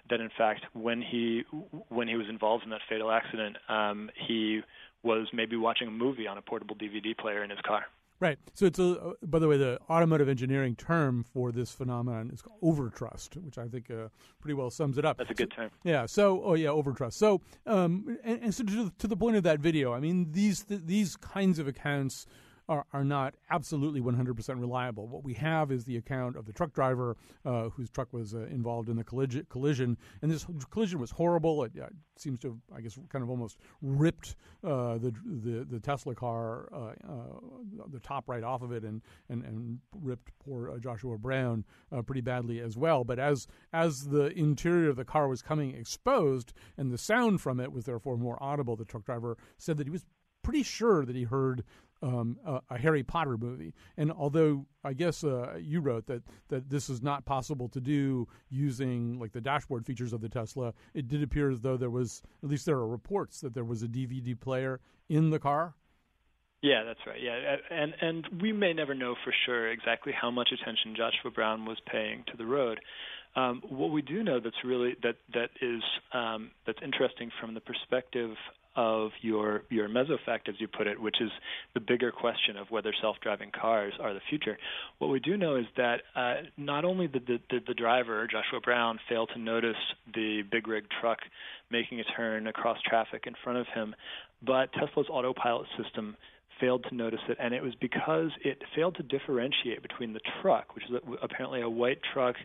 that 0.09 0.19
in 0.19 0.29
fact 0.37 0.61
when 0.73 1.01
he 1.01 1.43
when 1.89 2.07
he 2.07 2.15
was 2.15 2.27
involved 2.29 2.63
in 2.63 2.69
that 2.69 2.81
fatal 2.89 3.11
accident, 3.11 3.57
um, 3.69 4.09
he 4.27 4.61
was 5.03 5.27
maybe 5.33 5.55
watching 5.55 5.87
a 5.87 5.91
movie 5.91 6.27
on 6.27 6.37
a 6.37 6.41
portable 6.41 6.75
DVD 6.75 7.17
player 7.17 7.43
in 7.43 7.49
his 7.49 7.59
car. 7.65 7.85
Right. 8.19 8.39
So 8.53 8.65
it's 8.65 8.79
a. 8.79 8.99
Uh, 8.99 9.13
by 9.23 9.37
the 9.37 9.47
way, 9.47 9.57
the 9.57 9.79
automotive 9.89 10.27
engineering 10.27 10.75
term 10.75 11.23
for 11.23 11.51
this 11.51 11.71
phenomenon 11.71 12.31
is 12.33 12.41
overtrust, 12.63 13.37
which 13.43 13.59
I 13.59 13.67
think 13.67 13.91
uh, 13.91 14.07
pretty 14.39 14.55
well 14.55 14.71
sums 14.71 14.97
it 14.97 15.05
up. 15.05 15.17
That's 15.17 15.29
a 15.29 15.35
good 15.35 15.51
term. 15.51 15.69
Yeah. 15.83 16.07
So, 16.07 16.41
oh 16.43 16.55
yeah, 16.55 16.69
overtrust. 16.69 17.13
So, 17.13 17.41
um, 17.67 18.17
and, 18.23 18.41
and 18.43 18.55
so 18.55 18.63
to, 18.63 18.91
to, 18.97 19.07
the 19.07 19.15
point 19.15 19.35
of 19.35 19.43
that 19.43 19.59
video, 19.59 19.93
I 19.93 19.99
mean, 19.99 20.31
these 20.31 20.63
th- 20.63 20.81
these 20.85 21.15
kinds 21.15 21.59
of 21.59 21.67
accounts 21.67 22.25
are, 22.69 22.85
are 22.93 23.03
not 23.03 23.35
absolutely 23.49 24.01
100% 24.01 24.59
reliable. 24.59 25.07
What 25.07 25.23
we 25.23 25.33
have 25.35 25.71
is 25.71 25.85
the 25.85 25.97
account 25.97 26.35
of 26.35 26.45
the 26.45 26.53
truck 26.53 26.73
driver 26.73 27.15
uh, 27.45 27.69
whose 27.69 27.89
truck 27.89 28.11
was 28.11 28.33
uh, 28.33 28.45
involved 28.47 28.89
in 28.89 28.97
the 28.97 29.03
collision, 29.03 29.97
and 30.21 30.31
this 30.31 30.45
collision 30.69 30.99
was 30.99 31.11
horrible. 31.11 31.63
It 31.63 31.71
uh, 31.81 31.87
seems 32.17 32.39
to, 32.39 32.49
have, 32.49 32.77
I 32.77 32.81
guess, 32.81 32.97
kind 33.09 33.23
of 33.23 33.29
almost 33.29 33.57
ripped 33.81 34.35
uh, 34.63 34.97
the, 34.97 35.13
the, 35.25 35.65
the 35.69 35.79
Tesla 35.79 36.15
car, 36.15 36.69
uh, 36.73 36.93
the 37.89 37.99
top 37.99 38.27
right 38.27 38.43
off 38.43 38.61
of 38.61 38.71
it, 38.71 38.83
and 38.83 39.01
and, 39.29 39.43
and 39.43 39.79
ripped 40.01 40.31
poor 40.39 40.77
Joshua 40.79 41.17
Brown 41.17 41.63
pretty 42.05 42.21
badly 42.21 42.59
as 42.59 42.77
well. 42.77 43.03
But 43.03 43.19
as 43.19 43.47
as 43.71 44.07
the 44.07 44.27
interior 44.37 44.89
of 44.89 44.95
the 44.95 45.05
car 45.05 45.27
was 45.27 45.41
coming 45.41 45.73
exposed, 45.75 46.53
and 46.77 46.91
the 46.91 46.97
sound 46.97 47.41
from 47.41 47.59
it 47.59 47.71
was 47.71 47.85
therefore 47.85 48.17
more 48.17 48.41
audible, 48.41 48.75
the 48.75 48.85
truck 48.85 49.05
driver 49.05 49.37
said 49.57 49.77
that 49.77 49.87
he 49.87 49.91
was 49.91 50.05
pretty 50.47 50.63
sure 50.63 51.05
that 51.05 51.13
he 51.13 51.23
heard 51.23 51.61
um, 52.01 52.37
a, 52.45 52.61
a, 52.69 52.77
Harry 52.77 53.03
Potter 53.03 53.37
movie. 53.37 53.73
And 53.97 54.11
although 54.11 54.65
I 54.83 54.93
guess 54.93 55.23
uh, 55.23 55.57
you 55.59 55.81
wrote 55.81 56.05
that 56.07 56.23
that 56.49 56.69
this 56.69 56.89
is 56.89 57.01
not 57.01 57.25
possible 57.25 57.67
to 57.69 57.81
do 57.81 58.27
using 58.49 59.19
like 59.19 59.31
the 59.31 59.41
dashboard 59.41 59.85
features 59.85 60.13
of 60.13 60.21
the 60.21 60.29
Tesla, 60.29 60.73
it 60.93 61.07
did 61.07 61.23
appear 61.23 61.49
as 61.49 61.61
though 61.61 61.77
there 61.77 61.89
was 61.89 62.21
at 62.43 62.49
least 62.49 62.65
there 62.65 62.77
are 62.77 62.87
reports 62.87 63.41
that 63.41 63.53
there 63.53 63.65
was 63.65 63.83
a 63.83 63.87
DVD 63.87 64.39
player 64.39 64.79
in 65.09 65.29
the 65.29 65.39
car. 65.39 65.75
Yeah, 66.61 66.83
that's 66.83 66.99
right. 67.05 67.21
Yeah, 67.21 67.57
and 67.69 67.93
and 68.01 68.41
we 68.41 68.51
may 68.51 68.73
never 68.73 68.95
know 68.95 69.15
for 69.23 69.33
sure 69.45 69.71
exactly 69.71 70.11
how 70.11 70.31
much 70.31 70.49
attention 70.51 70.95
Joshua 70.95 71.31
Brown 71.31 71.65
was 71.65 71.77
paying 71.91 72.23
to 72.31 72.37
the 72.37 72.45
road. 72.45 72.79
Um, 73.35 73.61
what 73.69 73.91
we 73.91 74.01
do 74.01 74.23
know 74.23 74.39
that's 74.39 74.63
really 74.65 74.95
that 75.03 75.17
that 75.33 75.51
is 75.61 75.83
um, 76.13 76.51
that's 76.65 76.79
interesting 76.83 77.29
from 77.39 77.53
the 77.53 77.61
perspective 77.61 78.31
of 78.77 79.11
your 79.21 79.63
your 79.69 79.89
mesofact, 79.89 80.47
as 80.47 80.55
you 80.59 80.67
put 80.67 80.87
it, 80.87 81.01
which 81.01 81.19
is 81.19 81.31
the 81.73 81.79
bigger 81.81 82.11
question 82.11 82.55
of 82.55 82.69
whether 82.69 82.93
self-driving 83.01 83.51
cars 83.59 83.93
are 83.99 84.13
the 84.13 84.21
future. 84.29 84.57
What 84.99 85.09
we 85.09 85.19
do 85.19 85.35
know 85.35 85.55
is 85.55 85.65
that 85.75 86.01
uh, 86.15 86.35
not 86.55 86.85
only 86.85 87.07
did 87.07 87.25
the, 87.25 87.39
the, 87.49 87.59
the 87.67 87.73
driver 87.73 88.25
Joshua 88.27 88.61
Brown 88.61 88.99
fail 89.09 89.25
to 89.27 89.39
notice 89.39 89.75
the 90.13 90.43
big 90.49 90.67
rig 90.67 90.85
truck 91.01 91.17
making 91.71 91.99
a 91.99 92.03
turn 92.15 92.47
across 92.47 92.77
traffic 92.87 93.23
in 93.25 93.33
front 93.43 93.57
of 93.57 93.65
him, 93.73 93.95
but 94.45 94.71
Tesla's 94.73 95.07
autopilot 95.09 95.67
system 95.81 96.15
failed 96.59 96.85
to 96.89 96.95
notice 96.95 97.19
it, 97.29 97.37
and 97.39 97.53
it 97.53 97.61
was 97.61 97.73
because 97.79 98.29
it 98.43 98.61
failed 98.75 98.95
to 98.95 99.03
differentiate 99.03 99.81
between 99.81 100.13
the 100.13 100.19
truck, 100.41 100.75
which 100.75 100.83
is 100.85 100.97
apparently 101.21 101.61
a 101.61 101.69
white 101.69 101.99
truck 102.13 102.35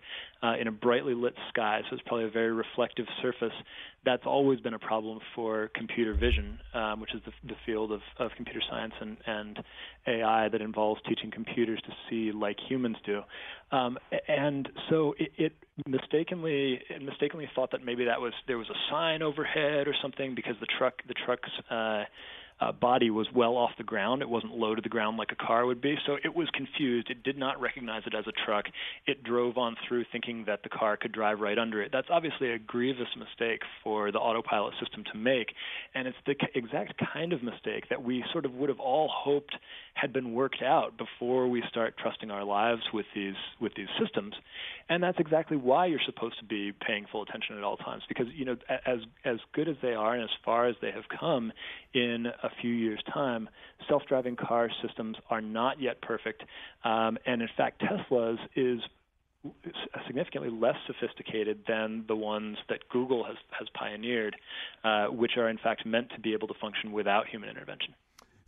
uh, 0.43 0.55
in 0.61 0.69
a 0.69 0.73
brightly 0.73 1.15
lit 1.15 1.35
sky, 1.49 1.81
so 1.89 1.95
it's 1.95 2.03
probably 2.07 2.27
a 2.27 2.31
very 2.31 2.53
reflective 2.53 3.07
surface. 3.21 3.55
That's 4.05 4.25
always 4.27 4.61
been 4.61 4.75
a 4.75 4.79
problem 4.79 5.21
for 5.35 5.71
computer 5.75 6.15
vision, 6.15 6.59
um, 6.75 7.01
which 7.01 7.15
is 7.15 7.21
the, 7.25 7.33
the 7.47 7.57
field 7.65 7.93
of, 7.93 8.01
of 8.19 8.31
computer 8.37 8.61
science 8.69 8.95
and, 9.01 9.17
and 9.27 9.59
AI 10.07 10.49
that 10.49 10.61
involves 10.61 11.01
teaching 11.09 11.31
computers 11.31 11.81
to 11.87 11.93
see 12.11 12.33
like 12.33 12.57
humans 12.69 12.97
do. 13.07 13.21
Um, 13.71 13.99
and 14.29 14.69
so 14.91 15.15
it, 15.19 15.33
it 15.39 15.53
mistakenly 15.87 16.81
it 16.91 17.03
mistakenly 17.03 17.49
thought 17.55 17.71
that 17.71 17.85
maybe 17.85 18.05
that 18.05 18.21
was 18.21 18.33
there 18.47 18.59
was 18.59 18.69
a 18.69 18.91
sign 18.91 19.23
overhead 19.23 19.89
or 19.89 19.95
something 20.03 20.35
because 20.35 20.55
the 20.61 20.67
truck 20.79 20.95
the 21.09 21.15
truck's 21.25 21.51
uh, 21.71 22.05
uh, 22.63 22.73
body 22.73 23.11
was 23.11 23.27
well 23.35 23.57
off 23.57 23.71
the 23.77 23.85
ground. 23.85 24.23
It 24.23 24.29
wasn't 24.29 24.55
low 24.57 24.75
to 24.75 24.83
the 24.83 24.89
ground 24.89 25.17
like 25.17 25.31
a 25.33 25.47
car 25.47 25.67
would 25.67 25.81
be. 25.81 25.97
So 26.07 26.17
it 26.23 26.35
was 26.35 26.49
confused. 26.55 27.11
It 27.11 27.23
did 27.23 27.37
not 27.37 27.61
recognize 27.61 28.03
it 28.07 28.15
as 28.15 28.25
a 28.27 28.33
truck. 28.45 28.67
It 29.07 29.25
drove 29.25 29.59
on 29.59 29.77
through 29.89 30.05
thinking 30.13 30.45
that 30.47 30.63
the 30.63 30.69
car 30.69 30.97
could 30.97 31.13
drive 31.13 31.41
right 31.41 31.59
under 31.59 31.83
it. 31.83 31.91
That's 31.93 32.09
obviously 32.11 32.53
a 32.53 32.59
grievous 32.59 33.09
mistake 33.19 33.61
for 33.83 34.13
the 34.13 34.19
autopilot 34.19 34.75
system 34.81 35.05
to 35.13 35.19
make. 35.19 35.49
And 35.95 36.07
it's 36.07 36.17
the 36.27 36.35
exact 36.55 37.01
kind 37.13 37.33
of 37.33 37.43
mistake 37.43 37.89
that 37.91 38.03
we 38.03 38.25
sort 38.33 38.45
of 38.45 38.55
would 38.55 38.69
have 38.69 38.81
all 38.81 39.11
hoped 39.13 39.55
had 39.95 40.13
been 40.13 40.33
worked 40.33 40.63
out 40.63 40.97
before 40.97 41.49
we 41.49 41.63
start 41.69 41.95
trusting 41.99 42.31
our 42.31 42.45
lives 42.45 42.83
with 42.93 43.07
these 43.15 43.35
with 43.61 43.73
these 43.75 43.89
systems. 44.01 44.35
And 44.89 45.03
that's 45.03 45.19
exactly 45.19 45.57
why 45.57 45.87
you're 45.87 46.01
supposed 46.05 46.39
to 46.39 46.45
be 46.45 46.73
paying 46.87 47.07
full 47.11 47.23
attention 47.23 47.57
at 47.59 47.65
all 47.65 47.77
times 47.77 48.03
because 48.09 48.27
you 48.35 48.45
know 48.45 48.57
as 48.87 49.01
as 49.25 49.39
good 49.53 49.69
as 49.69 49.77
they 49.83 49.93
are 49.93 50.15
and 50.15 50.23
as 50.23 50.31
far 50.45 50.67
as 50.67 50.77
they 50.81 50.91
have 50.91 51.05
come 51.21 51.53
in 51.95 52.27
a 52.27 52.49
few 52.61 52.73
years 52.73 53.01
time, 53.13 53.49
self-driving 53.89 54.37
car 54.37 54.71
systems 54.87 55.17
are 55.31 55.41
not 55.41 55.81
yet 55.81 56.01
perfect. 56.03 56.43
Um, 56.85 57.19
and 57.27 57.43
in 57.43 57.49
fact, 57.57 57.81
Tesla's 57.81 58.39
is 58.57 58.81
significantly 60.07 60.51
less 60.51 60.77
sophisticated 60.87 61.65
than 61.67 62.05
the 62.07 62.15
ones 62.15 62.59
that 62.69 62.89
Google 62.89 63.25
has, 63.25 63.37
has 63.59 63.69
pioneered, 63.75 64.37
uh, 64.85 65.07
which 65.07 65.33
are 65.37 65.49
in 65.49 65.59
fact 65.59 65.85
meant 65.85 66.11
to 66.11 66.21
be 66.21 66.33
able 66.33 66.49
to 66.49 66.55
function 66.61 66.93
without 66.93 67.27
human 67.27 67.49
intervention. 67.49 67.95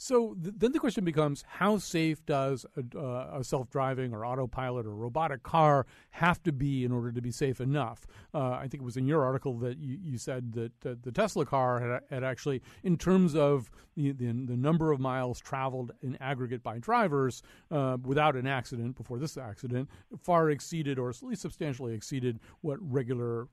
So 0.04 0.36
th- 0.42 0.56
then 0.58 0.72
the 0.72 0.78
question 0.78 1.02
becomes 1.02 1.44
how 1.48 1.78
safe 1.78 2.26
does 2.26 2.66
a, 2.76 2.98
uh, 2.98 3.38
a, 3.38 3.42
self 3.42 3.70
driving 3.70 4.12
or 4.12 4.26
autopilot 4.26 4.84
or 4.84 4.94
robotic 4.94 5.42
car 5.42 5.86
have 6.10 6.42
to 6.42 6.52
be 6.52 6.84
in 6.84 6.92
order 6.92 7.10
to 7.10 7.22
be 7.22 7.30
safe 7.30 7.58
enough? 7.58 8.06
Uh, 8.34 8.50
I 8.50 8.68
think 8.68 8.82
it 8.82 8.84
was 8.84 8.98
in 8.98 9.06
your 9.06 9.24
article 9.24 9.56
that 9.60 9.78
you, 9.78 9.96
you 10.02 10.18
said 10.18 10.52
that 10.52 10.72
uh, 10.86 10.96
the 11.00 11.10
Tesla 11.10 11.46
car 11.46 11.80
had, 11.80 12.00
had, 12.10 12.22
actually, 12.22 12.60
in 12.82 12.98
terms 12.98 13.34
of 13.34 13.70
the, 13.96 14.12
the, 14.12 14.26
the, 14.26 14.58
number 14.58 14.92
of 14.92 15.00
miles 15.00 15.40
traveled 15.40 15.92
in 16.02 16.18
aggregate 16.20 16.62
by 16.62 16.78
drivers 16.78 17.42
uh, 17.70 17.96
without 18.02 18.36
an 18.36 18.46
accident 18.46 18.96
before 18.96 19.18
this 19.18 19.38
accident, 19.38 19.88
far 20.22 20.50
exceeded 20.50 20.98
or 20.98 21.08
at 21.08 21.22
least 21.22 21.40
substantially 21.40 21.94
exceeded 21.94 22.40
what 22.60 22.76
regular 22.78 23.48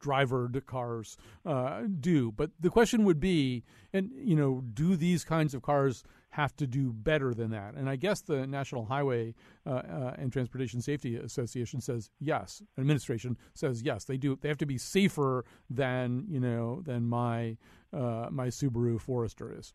drivered 0.00 0.66
cars 0.66 1.16
uh, 1.46 1.82
do. 2.00 2.32
But 2.32 2.50
the 2.60 2.70
question 2.70 3.04
would 3.04 3.20
be, 3.20 3.64
and 3.92 4.10
you 4.14 4.36
know, 4.36 4.62
do 4.74 4.96
these 4.96 5.24
kinds 5.24 5.54
of 5.54 5.62
cars 5.62 6.02
have 6.30 6.56
to 6.56 6.66
do 6.66 6.92
better 6.92 7.32
than 7.32 7.50
that? 7.50 7.74
And 7.74 7.88
I 7.88 7.96
guess 7.96 8.20
the 8.20 8.46
National 8.46 8.84
Highway 8.84 9.34
uh, 9.66 9.70
uh, 9.70 10.14
and 10.18 10.32
Transportation 10.32 10.80
Safety 10.80 11.16
Association 11.16 11.80
says 11.80 12.10
yes. 12.20 12.62
Administration 12.78 13.38
says 13.54 13.82
yes. 13.82 14.04
They 14.04 14.16
do. 14.16 14.36
They 14.40 14.48
have 14.48 14.58
to 14.58 14.66
be 14.66 14.78
safer 14.78 15.44
than 15.70 16.26
you 16.28 16.40
know 16.40 16.82
than 16.84 17.08
my 17.08 17.56
uh, 17.92 18.28
my 18.30 18.48
Subaru 18.48 19.00
Forester 19.00 19.56
is. 19.56 19.72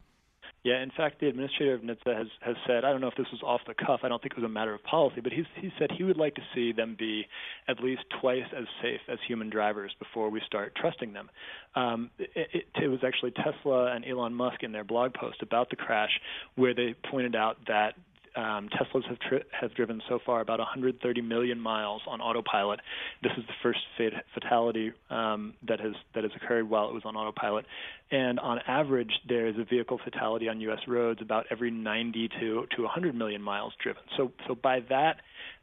Yeah, 0.64 0.82
in 0.84 0.92
fact, 0.92 1.20
the 1.22 1.28
administrator 1.28 1.76
of 1.76 1.82
NHTSA 1.82 2.18
has 2.18 2.28
has 2.42 2.56
said, 2.66 2.84
I 2.84 2.92
don't 2.92 3.00
know 3.02 3.08
if 3.08 3.16
this 3.16 3.28
was 3.32 3.42
off 3.44 3.62
the 3.68 3.74
cuff, 3.74 4.02
I 4.04 4.10
don't 4.10 4.22
think 4.22 4.34
it 4.34 4.38
was 4.38 4.46
a 4.46 4.50
matter 4.50 4.74
of 4.74 4.84
policy, 4.84 5.22
but 5.22 5.32
he's 5.32 5.46
he 5.56 5.72
said 5.80 5.92
he 5.92 6.04
would 6.04 6.18
like 6.18 6.36
to 6.36 6.42
see 6.54 6.72
them 6.72 6.96
be 6.98 7.26
at 7.68 7.80
least 7.80 8.02
twice 8.20 8.46
as 8.56 8.66
safe 8.82 9.02
as 9.08 9.18
human 9.28 9.50
drivers 9.50 9.92
before 10.00 10.30
we 10.30 10.42
start 10.46 10.74
trusting 10.76 11.14
them. 11.14 11.30
Um, 11.76 12.10
it, 12.18 12.50
it, 12.54 12.66
it 12.84 12.88
was 12.88 13.00
actually 13.06 13.32
Tesla 13.32 13.94
and 13.94 14.06
Elon 14.06 14.34
Musk 14.34 14.64
in 14.64 14.72
their 14.72 14.84
blog 14.84 15.14
post 15.14 15.42
about 15.42 15.70
the 15.70 15.76
crash 15.76 16.20
where 16.56 16.74
they 16.74 16.96
pointed 17.10 17.36
out 17.36 17.58
that 17.68 17.94
um, 18.38 18.70
Teslas 18.70 19.04
have 19.10 19.18
tri- 19.20 19.44
have 19.60 19.74
driven 19.74 20.02
so 20.08 20.20
far 20.24 20.42
about 20.42 20.60
130 20.60 21.22
million 21.22 21.60
miles 21.60 22.04
on 22.08 22.22
autopilot. 22.22 22.80
This 23.24 23.32
is 23.36 23.44
the 23.48 23.54
first 23.64 23.80
fat- 23.98 24.26
fatality 24.34 24.94
um, 25.10 25.56
that 25.68 25.80
has 25.80 25.94
that 26.14 26.24
has 26.24 26.32
occurred 26.36 26.70
while 26.70 26.88
it 26.88 26.94
was 26.94 27.04
on 27.04 27.16
autopilot. 27.16 27.66
And 28.12 28.40
on 28.40 28.60
average, 28.68 29.12
there 29.28 29.48
is 29.48 29.56
a 29.58 29.66
vehicle 29.66 30.00
fatality 30.04 30.48
on 30.48 30.62
U.S. 30.62 30.80
roads 30.88 31.20
about 31.22 31.48
every 31.50 31.72
90 31.72 32.30
to 32.40 32.68
to 32.76 32.82
100 32.84 33.16
million 33.16 33.42
miles 33.42 33.74
driven. 33.82 34.04
So 34.16 34.32
so 34.48 34.54
by 34.54 34.82
that 34.90 35.18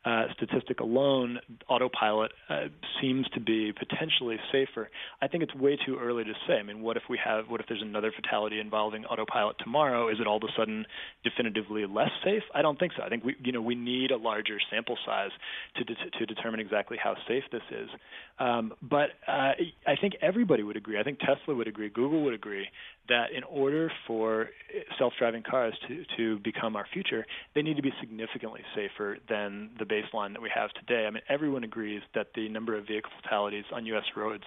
uh, 0.04 0.24
statistic 0.36 0.80
alone, 0.80 1.38
autopilot 1.68 2.32
uh, 2.50 2.64
seems 3.00 3.26
to 3.30 3.40
be 3.40 3.72
potentially 3.72 4.36
safer. 4.52 4.90
I 5.22 5.28
think 5.28 5.42
it's 5.42 5.54
way 5.54 5.78
too 5.86 5.98
early 5.98 6.24
to 6.24 6.32
say. 6.46 6.54
I 6.54 6.62
mean, 6.62 6.82
what 6.82 6.96
if 6.96 7.04
we 7.08 7.18
have, 7.24 7.46
what 7.48 7.60
if 7.60 7.66
there's 7.68 7.82
another 7.82 8.12
fatality 8.14 8.60
involving 8.60 9.04
autopilot 9.06 9.56
tomorrow? 9.58 10.08
Is 10.08 10.18
it 10.20 10.26
all 10.26 10.36
of 10.36 10.42
a 10.42 10.52
sudden 10.56 10.84
definitively 11.22 11.86
less 11.86 12.10
safe? 12.22 12.42
I 12.54 12.62
don't 12.62 12.78
think 12.78 12.92
so. 12.96 13.02
I 13.02 13.08
think 13.08 13.24
we, 13.24 13.34
you 13.42 13.52
know, 13.52 13.62
we 13.62 13.74
need 13.74 14.10
a 14.10 14.16
larger 14.16 14.58
sample 14.70 14.98
size 15.06 15.30
to 15.76 15.84
de- 15.84 16.10
to 16.18 16.26
determine 16.26 16.60
exactly 16.60 16.98
how 17.02 17.14
safe 17.26 17.44
this 17.50 17.62
is. 17.70 17.88
Um, 18.38 18.74
but 18.82 19.10
uh, 19.26 19.52
I 19.86 19.96
think 20.00 20.14
everybody 20.20 20.62
would 20.62 20.76
agree. 20.76 20.98
I 20.98 21.02
think 21.02 21.18
Tesla 21.20 21.54
would 21.54 21.68
agree. 21.68 21.88
Google 21.88 22.22
would 22.24 22.34
agree 22.34 22.66
that 23.08 23.32
in 23.32 23.42
order 23.44 23.90
for 24.06 24.48
self-driving 24.98 25.42
cars 25.48 25.74
to, 25.88 26.04
to 26.16 26.38
become 26.40 26.76
our 26.76 26.86
future, 26.92 27.26
they 27.54 27.62
need 27.62 27.76
to 27.76 27.82
be 27.82 27.92
significantly 28.00 28.60
safer 28.74 29.18
than 29.28 29.70
the 29.78 29.84
baseline 29.84 30.32
that 30.32 30.42
we 30.42 30.50
have 30.54 30.70
today. 30.72 31.06
I 31.06 31.10
mean, 31.10 31.22
everyone 31.28 31.64
agrees 31.64 32.02
that 32.14 32.28
the 32.34 32.48
number 32.48 32.76
of 32.76 32.86
vehicle 32.86 33.10
fatalities 33.22 33.64
on 33.72 33.86
U.S. 33.86 34.04
roads 34.16 34.44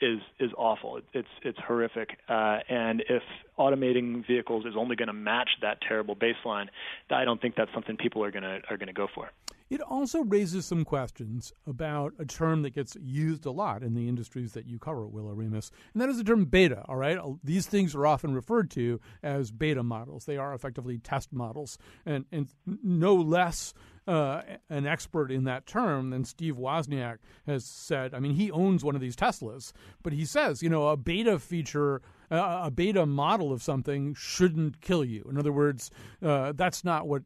is 0.00 0.18
is 0.38 0.50
awful. 0.56 1.00
It's 1.12 1.28
it's 1.42 1.58
horrific. 1.66 2.18
Uh, 2.28 2.58
and 2.68 3.02
if 3.08 3.22
automating 3.58 4.26
vehicles 4.26 4.64
is 4.66 4.74
only 4.76 4.96
going 4.96 5.08
to 5.08 5.12
match 5.12 5.50
that 5.62 5.78
terrible 5.86 6.16
baseline, 6.16 6.66
I 7.10 7.24
don't 7.24 7.40
think 7.40 7.54
that's 7.56 7.72
something 7.74 7.96
people 7.96 8.24
are 8.24 8.30
going 8.30 8.42
to 8.42 8.60
are 8.70 8.76
going 8.76 8.88
to 8.88 8.92
go 8.92 9.06
for. 9.14 9.30
It 9.70 9.80
also 9.80 10.24
raises 10.24 10.66
some 10.66 10.84
questions 10.84 11.52
about 11.64 12.12
a 12.18 12.24
term 12.24 12.62
that 12.62 12.74
gets 12.74 12.96
used 13.00 13.46
a 13.46 13.52
lot 13.52 13.84
in 13.84 13.94
the 13.94 14.08
industries 14.08 14.52
that 14.52 14.66
you 14.66 14.80
cover, 14.80 15.06
Will 15.06 15.32
Oremus, 15.32 15.70
and 15.94 16.02
that 16.02 16.08
is 16.08 16.18
the 16.18 16.24
term 16.24 16.44
beta. 16.46 16.84
All 16.88 16.96
right, 16.96 17.16
these 17.44 17.66
things 17.66 17.94
are 17.94 18.04
often 18.04 18.34
referred 18.34 18.68
to 18.72 19.00
as 19.22 19.52
beta 19.52 19.84
models. 19.84 20.24
They 20.24 20.36
are 20.36 20.52
effectively 20.52 20.98
test 20.98 21.32
models, 21.32 21.78
and 22.04 22.24
and 22.32 22.48
no 22.66 23.14
less 23.14 23.72
uh, 24.08 24.42
an 24.68 24.86
expert 24.86 25.30
in 25.30 25.44
that 25.44 25.66
term 25.66 26.10
than 26.10 26.24
Steve 26.24 26.56
Wozniak 26.56 27.18
has 27.46 27.64
said. 27.64 28.12
I 28.12 28.18
mean, 28.18 28.34
he 28.34 28.50
owns 28.50 28.82
one 28.82 28.96
of 28.96 29.00
these 29.00 29.14
Teslas, 29.14 29.72
but 30.02 30.12
he 30.12 30.24
says, 30.24 30.64
you 30.64 30.68
know, 30.68 30.88
a 30.88 30.96
beta 30.96 31.38
feature 31.38 32.02
uh, 32.30 32.62
a 32.64 32.70
beta 32.70 33.06
model 33.06 33.52
of 33.52 33.62
something 33.62 34.14
shouldn't 34.14 34.80
kill 34.80 35.04
you. 35.04 35.26
In 35.28 35.36
other 35.36 35.52
words, 35.52 35.90
uh, 36.22 36.52
that's 36.52 36.84
not 36.84 37.06
what 37.08 37.22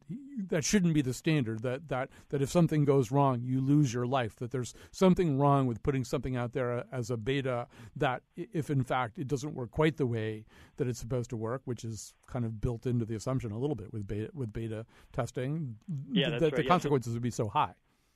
that 0.47 0.65
shouldn't 0.65 0.93
be 0.93 1.01
the 1.01 1.13
standard. 1.13 1.61
That 1.61 1.87
that 1.89 2.09
that 2.29 2.41
if 2.41 2.49
something 2.49 2.85
goes 2.85 3.11
wrong, 3.11 3.41
you 3.43 3.61
lose 3.61 3.93
your 3.93 4.05
life. 4.05 4.35
That 4.37 4.51
there's 4.51 4.73
something 4.91 5.37
wrong 5.37 5.67
with 5.67 5.83
putting 5.83 6.03
something 6.03 6.35
out 6.35 6.53
there 6.53 6.85
as 6.91 7.09
a 7.11 7.17
beta. 7.17 7.67
That 7.95 8.23
if 8.35 8.69
in 8.69 8.83
fact 8.83 9.19
it 9.19 9.27
doesn't 9.27 9.53
work 9.53 9.71
quite 9.71 9.97
the 9.97 10.07
way 10.07 10.45
that 10.77 10.87
it's 10.87 10.99
supposed 10.99 11.29
to 11.29 11.37
work, 11.37 11.61
which 11.65 11.83
is 11.83 12.13
kind 12.27 12.45
of 12.45 12.59
built 12.59 12.85
into 12.85 13.05
the 13.05 13.15
assumption 13.15 13.51
a 13.51 13.59
little 13.59 13.75
bit 13.75 13.93
with 13.93 14.07
beta 14.07 14.29
with 14.33 14.51
beta 14.51 14.85
testing, 15.13 15.75
yeah, 16.11 16.31
that 16.31 16.41
right. 16.41 16.55
the 16.55 16.63
consequences 16.63 17.13
would 17.13 17.23
be 17.23 17.31
so 17.31 17.47
high. 17.47 17.73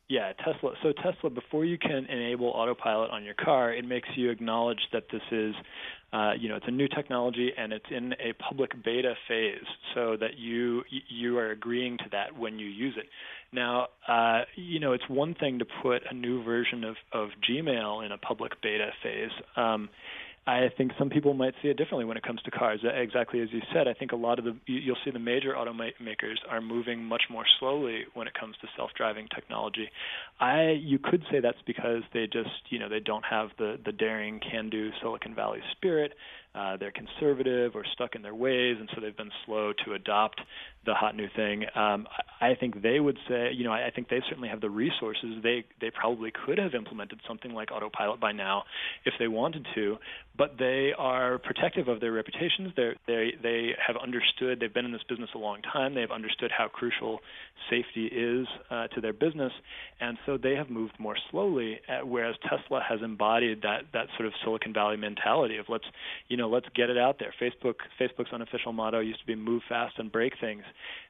Yeah, 0.09 0.33
Tesla. 0.43 0.73
So 0.81 0.91
Tesla, 0.91 1.29
before 1.29 1.65
you 1.65 1.77
can 1.77 2.05
enable 2.05 2.47
autopilot 2.47 3.11
on 3.11 3.23
your 3.23 3.35
car, 3.35 3.71
it 3.71 3.85
makes 3.85 4.09
you 4.15 4.31
acknowledge 4.31 4.79
that 4.91 5.03
this 5.11 5.21
is, 5.31 5.53
uh, 6.11 6.31
you 6.37 6.49
know, 6.49 6.55
it's 6.55 6.65
a 6.67 6.71
new 6.71 6.87
technology 6.87 7.51
and 7.55 7.71
it's 7.71 7.85
in 7.91 8.13
a 8.13 8.33
public 8.33 8.71
beta 8.83 9.13
phase, 9.27 9.67
so 9.93 10.17
that 10.19 10.35
you 10.39 10.81
you 11.09 11.37
are 11.37 11.51
agreeing 11.51 11.99
to 11.99 12.05
that 12.11 12.35
when 12.35 12.57
you 12.57 12.65
use 12.65 12.95
it. 12.97 13.05
Now, 13.53 13.89
uh, 14.07 14.45
you 14.55 14.79
know, 14.79 14.93
it's 14.93 15.07
one 15.07 15.35
thing 15.35 15.59
to 15.59 15.65
put 15.83 16.01
a 16.09 16.13
new 16.15 16.43
version 16.43 16.83
of 16.83 16.95
of 17.13 17.29
Gmail 17.47 18.03
in 18.03 18.11
a 18.11 18.17
public 18.17 18.53
beta 18.63 18.89
phase. 19.03 19.31
Um, 19.55 19.89
I 20.49 20.69
think 20.75 20.93
some 20.97 21.09
people 21.09 21.35
might 21.35 21.53
see 21.61 21.67
it 21.67 21.77
differently 21.77 22.05
when 22.05 22.17
it 22.17 22.23
comes 22.23 22.41
to 22.41 22.51
cars. 22.51 22.79
Uh, 22.83 22.89
exactly 22.89 23.39
as 23.41 23.49
you 23.51 23.61
said, 23.71 23.87
I 23.87 23.93
think 23.93 24.13
a 24.13 24.15
lot 24.15 24.39
of 24.39 24.45
the 24.45 24.55
you'll 24.65 24.97
see 25.05 25.11
the 25.11 25.19
major 25.19 25.53
automakers 25.53 26.37
are 26.49 26.59
moving 26.59 27.03
much 27.03 27.23
more 27.29 27.43
slowly 27.59 28.05
when 28.15 28.27
it 28.27 28.33
comes 28.33 28.55
to 28.61 28.67
self-driving 28.75 29.27
technology. 29.33 29.89
I 30.39 30.71
you 30.71 30.97
could 30.97 31.23
say 31.31 31.39
that's 31.39 31.61
because 31.67 32.01
they 32.13 32.25
just 32.25 32.49
you 32.69 32.79
know 32.79 32.89
they 32.89 32.99
don't 32.99 33.25
have 33.25 33.49
the 33.59 33.79
the 33.85 33.91
daring 33.91 34.39
can-do 34.39 34.89
Silicon 35.01 35.35
Valley 35.35 35.59
spirit. 35.71 36.13
Uh, 36.59 36.75
they're 36.75 36.91
conservative 36.91 37.73
or 37.73 37.85
stuck 37.93 38.15
in 38.15 38.21
their 38.21 38.35
ways, 38.35 38.75
and 38.79 38.89
so 38.93 38.99
they've 38.99 39.15
been 39.15 39.31
slow 39.45 39.71
to 39.85 39.93
adopt 39.93 40.41
the 40.85 40.93
hot 40.93 41.15
new 41.15 41.27
thing. 41.35 41.65
Um, 41.75 42.07
I 42.41 42.55
think 42.55 42.81
they 42.81 42.99
would 42.99 43.17
say, 43.29 43.51
you 43.53 43.63
know, 43.63 43.71
I 43.71 43.91
think 43.93 44.09
they 44.09 44.21
certainly 44.27 44.49
have 44.49 44.59
the 44.59 44.69
resources. 44.69 45.41
They 45.41 45.63
they 45.79 45.91
probably 45.91 46.31
could 46.31 46.57
have 46.57 46.73
implemented 46.73 47.19
something 47.27 47.53
like 47.53 47.71
autopilot 47.71 48.19
by 48.19 48.31
now 48.31 48.63
if 49.05 49.13
they 49.19 49.27
wanted 49.27 49.67
to, 49.75 49.97
but 50.37 50.57
they 50.57 50.91
are 50.97 51.37
protective 51.37 51.87
of 51.87 51.99
their 51.99 52.11
reputations. 52.11 52.73
They 52.75 52.91
they 53.07 53.31
they 53.41 53.71
have 53.85 53.97
understood. 53.97 54.59
They've 54.59 54.73
been 54.73 54.85
in 54.85 54.91
this 54.91 55.03
business 55.07 55.29
a 55.35 55.37
long 55.37 55.61
time. 55.61 55.95
They've 55.95 56.11
understood 56.11 56.51
how 56.57 56.67
crucial 56.69 57.19
safety 57.69 58.07
is 58.07 58.47
uh, 58.71 58.87
to 58.87 59.01
their 59.01 59.13
business, 59.13 59.51
and 59.99 60.17
so 60.25 60.37
they 60.37 60.55
have 60.55 60.69
moved 60.69 60.93
more 60.99 61.15
slowly. 61.29 61.79
At, 61.87 62.07
whereas 62.07 62.35
Tesla 62.49 62.81
has 62.87 63.01
embodied 63.03 63.61
that 63.61 63.83
that 63.93 64.07
sort 64.17 64.27
of 64.27 64.33
Silicon 64.43 64.73
Valley 64.73 64.97
mentality 64.97 65.57
of 65.57 65.67
let's 65.69 65.85
you 66.29 66.37
know 66.37 66.48
let's 66.49 66.67
get 66.75 66.89
it 66.89 66.97
out 66.97 67.19
there. 67.19 67.33
Facebook 67.41 67.75
Facebook's 67.99 68.33
unofficial 68.33 68.73
motto 68.73 68.99
used 68.99 69.19
to 69.19 69.25
be 69.25 69.35
move 69.35 69.61
fast 69.69 69.97
and 69.97 70.11
break 70.11 70.33
things. 70.39 70.63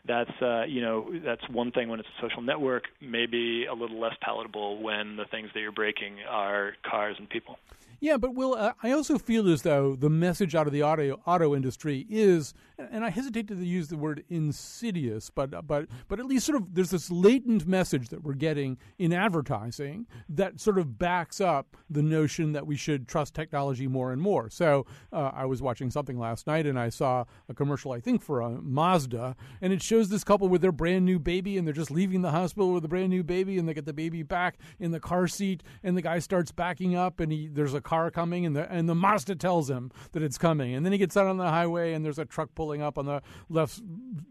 That's 0.08 0.32
uh, 0.42 0.64
you 0.64 0.82
know 0.82 1.12
that's 1.24 1.48
one 1.50 1.72
thing 1.72 1.90
when 1.90 2.00
it's 2.00 2.10
a 2.18 2.22
social 2.22 2.42
network. 2.42 2.84
Maybe 3.02 3.66
a 3.66 3.74
little 3.74 4.00
less 4.00 4.16
palatable 4.22 4.82
when 4.82 5.16
the 5.16 5.26
things 5.26 5.50
that 5.54 5.60
you're 5.60 5.72
breaking 5.72 6.18
are 6.30 6.74
cars 6.90 7.16
and 7.18 7.30
people. 7.30 7.58
Yeah, 8.02 8.16
but 8.16 8.34
Will, 8.34 8.54
uh, 8.54 8.74
I 8.82 8.92
also 8.92 9.18
feel 9.18 9.52
as 9.52 9.64
though 9.64 9.96
the 9.96 10.10
message 10.10 10.56
out 10.56 10.68
of 10.68 10.74
the 10.74 10.84
auto 10.84 11.20
auto 11.26 11.56
industry 11.56 12.06
is, 12.10 12.54
and 12.91 13.05
I 13.05 13.09
hesitate 13.09 13.47
to 13.49 13.55
use 13.55 13.88
the 13.88 13.97
word 13.97 14.23
insidious, 14.30 15.30
but 15.30 15.67
but 15.67 15.88
but 16.07 16.19
at 16.19 16.25
least 16.25 16.45
sort 16.45 16.61
of 16.61 16.73
there's 16.73 16.91
this 16.91 17.11
latent 17.11 17.67
message 17.67 18.09
that 18.09 18.23
we're 18.23 18.34
getting 18.34 18.77
in 18.97 19.13
advertising 19.13 20.07
that 20.30 20.59
sort 20.59 20.77
of 20.77 20.97
backs 20.97 21.41
up 21.41 21.77
the 21.89 22.01
notion 22.01 22.53
that 22.53 22.65
we 22.65 22.75
should 22.75 23.07
trust 23.07 23.34
technology 23.34 23.88
more 23.88 24.11
and 24.11 24.21
more. 24.21 24.49
So 24.49 24.86
uh, 25.11 25.32
I 25.34 25.45
was 25.45 25.61
watching 25.61 25.91
something 25.91 26.17
last 26.17 26.47
night 26.47 26.65
and 26.65 26.80
I 26.80 26.89
saw 26.89 27.25
a 27.47 27.53
commercial, 27.53 27.91
I 27.91 27.99
think 27.99 28.21
for 28.21 28.41
a 28.41 28.49
Mazda, 28.49 29.36
and 29.61 29.73
it 29.73 29.82
shows 29.82 30.09
this 30.09 30.23
couple 30.23 30.47
with 30.47 30.61
their 30.61 30.71
brand 30.71 31.05
new 31.05 31.19
baby 31.19 31.57
and 31.57 31.67
they're 31.67 31.73
just 31.73 31.91
leaving 31.91 32.21
the 32.21 32.32
hospital 32.32 32.73
with 32.73 32.86
a 32.86 32.88
brand 32.88 33.09
new 33.09 33.23
baby 33.23 33.57
and 33.57 33.67
they 33.67 33.73
get 33.73 33.86
the 33.86 33.93
baby 33.93 34.23
back 34.23 34.57
in 34.80 34.91
the 34.91 34.99
car 34.99 35.27
seat 35.27 35.63
and 35.84 35.97
the 35.97 36.01
guy 36.01 36.19
starts 36.19 36.51
backing 36.51 36.95
up 36.95 37.19
and 37.19 37.32
he 37.32 37.47
there's 37.47 37.73
a 37.73 37.82
car 37.82 38.11
coming, 38.11 38.45
and 38.45 38.55
the 38.55 38.71
and 38.71 38.88
the 38.88 38.95
Mazda 38.95 39.36
tells 39.36 39.69
him 39.69 39.91
that 40.11 40.23
it's 40.23 40.38
coming, 40.38 40.73
and 40.73 40.86
then 40.86 40.93
he 40.93 40.97
gets 40.97 41.17
out 41.17 41.27
on 41.27 41.38
the 41.38 41.49
highway, 41.49 41.93
and 41.93 42.05
there's 42.05 42.19
a 42.19 42.25
truck 42.25 42.49
pulling 42.55 42.68
up 42.78 42.97
on 42.97 43.05
the 43.05 43.22
left 43.49 43.82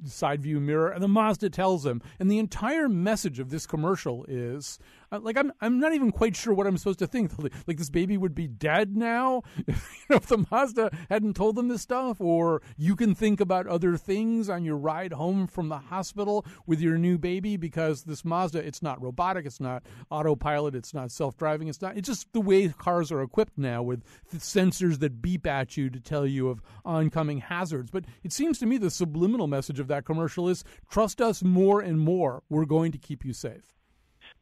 side 0.04 0.42
view 0.42 0.60
mirror, 0.60 0.88
and 0.88 1.02
the 1.02 1.08
Mazda 1.08 1.50
tells 1.50 1.84
him, 1.84 2.00
and 2.18 2.30
the 2.30 2.38
entire 2.38 2.88
message 2.88 3.38
of 3.38 3.50
this 3.50 3.66
commercial 3.66 4.24
is 4.28 4.78
like 5.12 5.36
I'm 5.36 5.52
I'm 5.60 5.78
not 5.80 5.92
even 5.94 6.12
quite 6.12 6.36
sure 6.36 6.52
what 6.54 6.66
I'm 6.66 6.76
supposed 6.76 6.98
to 7.00 7.06
think. 7.06 7.32
Like 7.66 7.76
this 7.76 7.90
baby 7.90 8.16
would 8.16 8.34
be 8.34 8.46
dead 8.46 8.96
now 8.96 9.42
if, 9.66 9.66
you 9.66 10.06
know, 10.10 10.16
if 10.16 10.26
the 10.26 10.46
Mazda 10.50 10.90
hadn't 11.10 11.34
told 11.34 11.56
them 11.56 11.68
this 11.68 11.82
stuff, 11.82 12.20
or 12.20 12.62
you 12.76 12.96
can 12.96 13.14
think 13.14 13.40
about 13.40 13.66
other 13.66 13.96
things 13.96 14.48
on 14.48 14.64
your 14.64 14.76
ride 14.76 15.12
home 15.12 15.46
from 15.46 15.68
the 15.68 15.78
hospital 15.78 16.44
with 16.66 16.80
your 16.80 16.98
new 16.98 17.18
baby 17.18 17.56
because 17.56 18.04
this 18.04 18.24
Mazda 18.24 18.58
it's 18.66 18.82
not 18.82 19.00
robotic, 19.02 19.46
it's 19.46 19.60
not 19.60 19.82
autopilot, 20.10 20.74
it's 20.74 20.94
not 20.94 21.10
self-driving, 21.10 21.68
it's 21.68 21.82
not. 21.82 21.96
It's 21.96 22.08
just 22.08 22.32
the 22.32 22.40
way 22.40 22.68
cars 22.68 23.10
are 23.12 23.22
equipped 23.22 23.58
now 23.58 23.82
with 23.82 24.02
sensors 24.34 24.98
that 25.00 25.22
beep 25.22 25.46
at 25.46 25.76
you 25.76 25.90
to 25.90 26.00
tell 26.00 26.26
you 26.26 26.48
of 26.48 26.62
oncoming 26.84 27.38
hazards. 27.38 27.90
But 27.90 28.04
it 28.22 28.32
seems 28.32 28.58
to 28.58 28.66
me 28.66 28.78
the 28.78 28.90
subliminal 28.90 29.46
message 29.46 29.80
of 29.80 29.88
that 29.88 30.04
commercial 30.04 30.48
is 30.48 30.64
trust 30.90 31.20
us 31.20 31.42
more 31.42 31.80
and 31.80 31.98
more. 32.00 32.42
We're 32.48 32.64
going 32.64 32.92
to 32.92 32.98
keep 32.98 33.24
you 33.24 33.32
safe. 33.32 33.77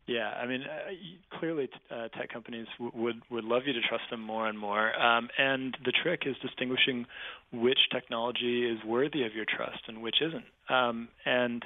Yeah, 0.06 0.28
I 0.30 0.46
mean, 0.46 0.62
uh, 0.62 1.36
clearly, 1.38 1.68
uh, 1.90 2.08
tech 2.08 2.32
companies 2.32 2.68
w- 2.78 2.92
would 2.94 3.22
would 3.28 3.44
love 3.44 3.62
you 3.66 3.72
to 3.72 3.80
trust 3.80 4.04
them 4.10 4.20
more 4.20 4.46
and 4.46 4.56
more. 4.56 4.94
Um, 5.00 5.28
and 5.36 5.76
the 5.84 5.92
trick 5.92 6.22
is 6.26 6.36
distinguishing 6.40 7.06
which 7.52 7.78
technology 7.92 8.64
is 8.70 8.78
worthy 8.84 9.24
of 9.24 9.34
your 9.34 9.44
trust 9.44 9.80
and 9.88 10.02
which 10.02 10.22
isn't. 10.22 10.44
Um, 10.68 11.08
and 11.24 11.64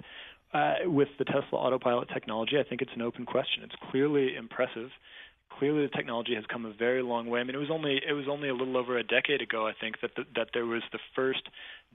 uh, 0.54 0.74
with 0.86 1.08
the 1.18 1.26
Tesla 1.26 1.58
autopilot 1.58 2.08
technology, 2.08 2.58
I 2.58 2.62
think 2.62 2.80
it's 2.80 2.90
an 2.94 3.02
open 3.02 3.26
question. 3.26 3.62
It's 3.62 3.76
clearly 3.90 4.34
impressive. 4.36 4.88
Clearly, 5.58 5.82
the 5.82 5.94
technology 5.94 6.34
has 6.34 6.44
come 6.50 6.64
a 6.64 6.72
very 6.72 7.02
long 7.02 7.28
way. 7.28 7.40
I 7.40 7.44
mean, 7.44 7.54
it 7.54 7.58
was 7.58 7.70
only 7.70 8.00
it 8.08 8.12
was 8.12 8.24
only 8.26 8.48
a 8.48 8.54
little 8.54 8.78
over 8.78 8.96
a 8.96 9.02
decade 9.04 9.42
ago, 9.42 9.66
I 9.66 9.72
think, 9.78 10.00
that 10.00 10.12
the, 10.16 10.24
that 10.34 10.48
there 10.54 10.64
was 10.64 10.82
the 10.92 10.98
first 11.14 11.42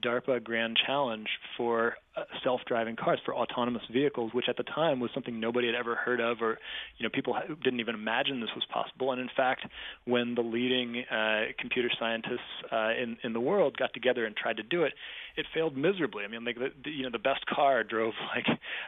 DARPA 0.02 0.42
Grand 0.42 0.76
Challenge 0.86 1.28
for 1.56 1.94
uh, 2.16 2.22
self-driving 2.42 2.96
cars 2.96 3.18
for 3.24 3.34
autonomous 3.34 3.82
vehicles, 3.92 4.32
which 4.32 4.46
at 4.48 4.56
the 4.56 4.62
time 4.62 5.00
was 5.00 5.10
something 5.12 5.38
nobody 5.38 5.66
had 5.66 5.76
ever 5.76 5.94
heard 5.94 6.20
of, 6.20 6.38
or 6.40 6.58
you 6.96 7.04
know 7.04 7.10
people 7.12 7.36
didn't 7.62 7.80
even 7.80 7.94
imagine 7.94 8.40
this 8.40 8.50
was 8.54 8.64
possible. 8.72 9.12
And 9.12 9.20
in 9.20 9.28
fact, 9.36 9.66
when 10.06 10.34
the 10.34 10.42
leading 10.42 11.04
uh, 11.10 11.52
computer 11.58 11.90
scientists 11.98 12.40
uh, 12.72 12.92
in 13.00 13.16
in 13.22 13.32
the 13.32 13.40
world 13.40 13.76
got 13.76 13.92
together 13.92 14.24
and 14.24 14.34
tried 14.34 14.56
to 14.56 14.62
do 14.62 14.84
it, 14.84 14.92
it 15.36 15.46
failed 15.52 15.76
miserably. 15.76 16.24
I 16.24 16.28
mean, 16.28 16.44
like 16.44 16.56
the, 16.56 16.68
the 16.84 16.90
you 16.90 17.02
know 17.02 17.10
the 17.10 17.18
best 17.18 17.44
car 17.46 17.84
drove 17.84 18.14
like 18.34 18.46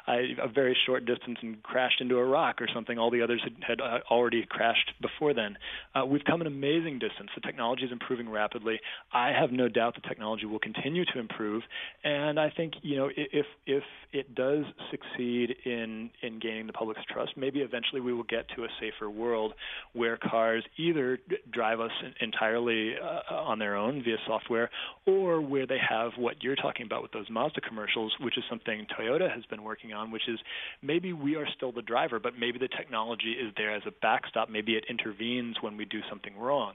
a, 0.08 0.48
very 0.48 0.76
short 0.86 1.04
distance 1.04 1.38
and 1.42 1.62
crashed 1.62 2.00
into 2.00 2.16
a 2.16 2.24
rock 2.24 2.60
or 2.60 2.68
something. 2.74 2.98
All 2.98 3.10
the 3.10 3.22
others 3.22 3.42
had, 3.44 3.56
had 3.66 3.80
uh, 3.80 3.98
already 4.10 4.46
crashed 4.48 4.92
before 5.02 5.34
then. 5.34 5.56
Uh, 5.94 6.06
we've 6.06 6.24
come 6.24 6.40
an 6.40 6.46
amazing 6.46 6.98
distance. 6.98 7.28
The 7.34 7.42
technology 7.42 7.84
is 7.84 7.92
improving 7.92 8.30
rapidly. 8.30 8.80
I 9.12 9.32
have 9.38 9.52
no 9.52 9.68
doubt 9.68 9.94
the 9.94 10.08
technology 10.08 10.46
will 10.46 10.58
continue 10.58 10.97
to 11.04 11.18
improve, 11.18 11.62
and 12.04 12.38
I 12.38 12.50
think 12.50 12.74
you 12.82 12.96
know 12.96 13.10
if 13.16 13.46
if 13.66 13.82
it 14.12 14.34
does 14.34 14.64
succeed 14.90 15.54
in 15.64 16.10
in 16.22 16.38
gaining 16.38 16.66
the 16.66 16.72
public's 16.72 17.02
trust, 17.12 17.32
maybe 17.36 17.60
eventually 17.60 18.00
we 18.00 18.12
will 18.12 18.24
get 18.24 18.46
to 18.56 18.64
a 18.64 18.68
safer 18.80 19.10
world 19.10 19.54
where 19.92 20.16
cars 20.16 20.64
either 20.76 21.18
drive 21.52 21.80
us 21.80 21.90
entirely 22.20 22.94
uh, 22.98 23.34
on 23.34 23.58
their 23.58 23.76
own 23.76 24.02
via 24.02 24.16
software, 24.26 24.70
or 25.06 25.40
where 25.40 25.66
they 25.66 25.78
have 25.78 26.12
what 26.16 26.42
you're 26.42 26.56
talking 26.56 26.86
about 26.86 27.02
with 27.02 27.12
those 27.12 27.28
Mazda 27.30 27.60
commercials, 27.60 28.14
which 28.20 28.38
is 28.38 28.44
something 28.48 28.86
Toyota 28.98 29.32
has 29.32 29.44
been 29.46 29.62
working 29.62 29.92
on, 29.92 30.10
which 30.10 30.28
is 30.28 30.38
maybe 30.82 31.12
we 31.12 31.36
are 31.36 31.46
still 31.56 31.72
the 31.72 31.82
driver, 31.82 32.18
but 32.18 32.38
maybe 32.38 32.58
the 32.58 32.68
technology 32.68 33.32
is 33.32 33.52
there 33.56 33.74
as 33.74 33.82
a 33.86 33.92
backstop. 34.02 34.48
Maybe 34.48 34.72
it 34.72 34.84
intervenes 34.88 35.56
when 35.60 35.76
we 35.76 35.84
do 35.84 36.00
something 36.08 36.36
wrong. 36.36 36.74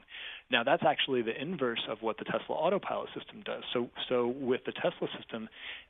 Now 0.51 0.63
that's 0.63 0.83
actually 0.85 1.21
the 1.21 1.39
inverse 1.39 1.81
of 1.89 2.01
what 2.01 2.17
the 2.17 2.25
Tesla 2.25 2.55
autopilot 2.55 3.09
system 3.17 3.41
does. 3.45 3.63
So 3.73 3.89
so 4.09 4.27
with 4.27 4.61
the 4.65 4.71
Tesla 4.71 5.07
system, 5.17 5.49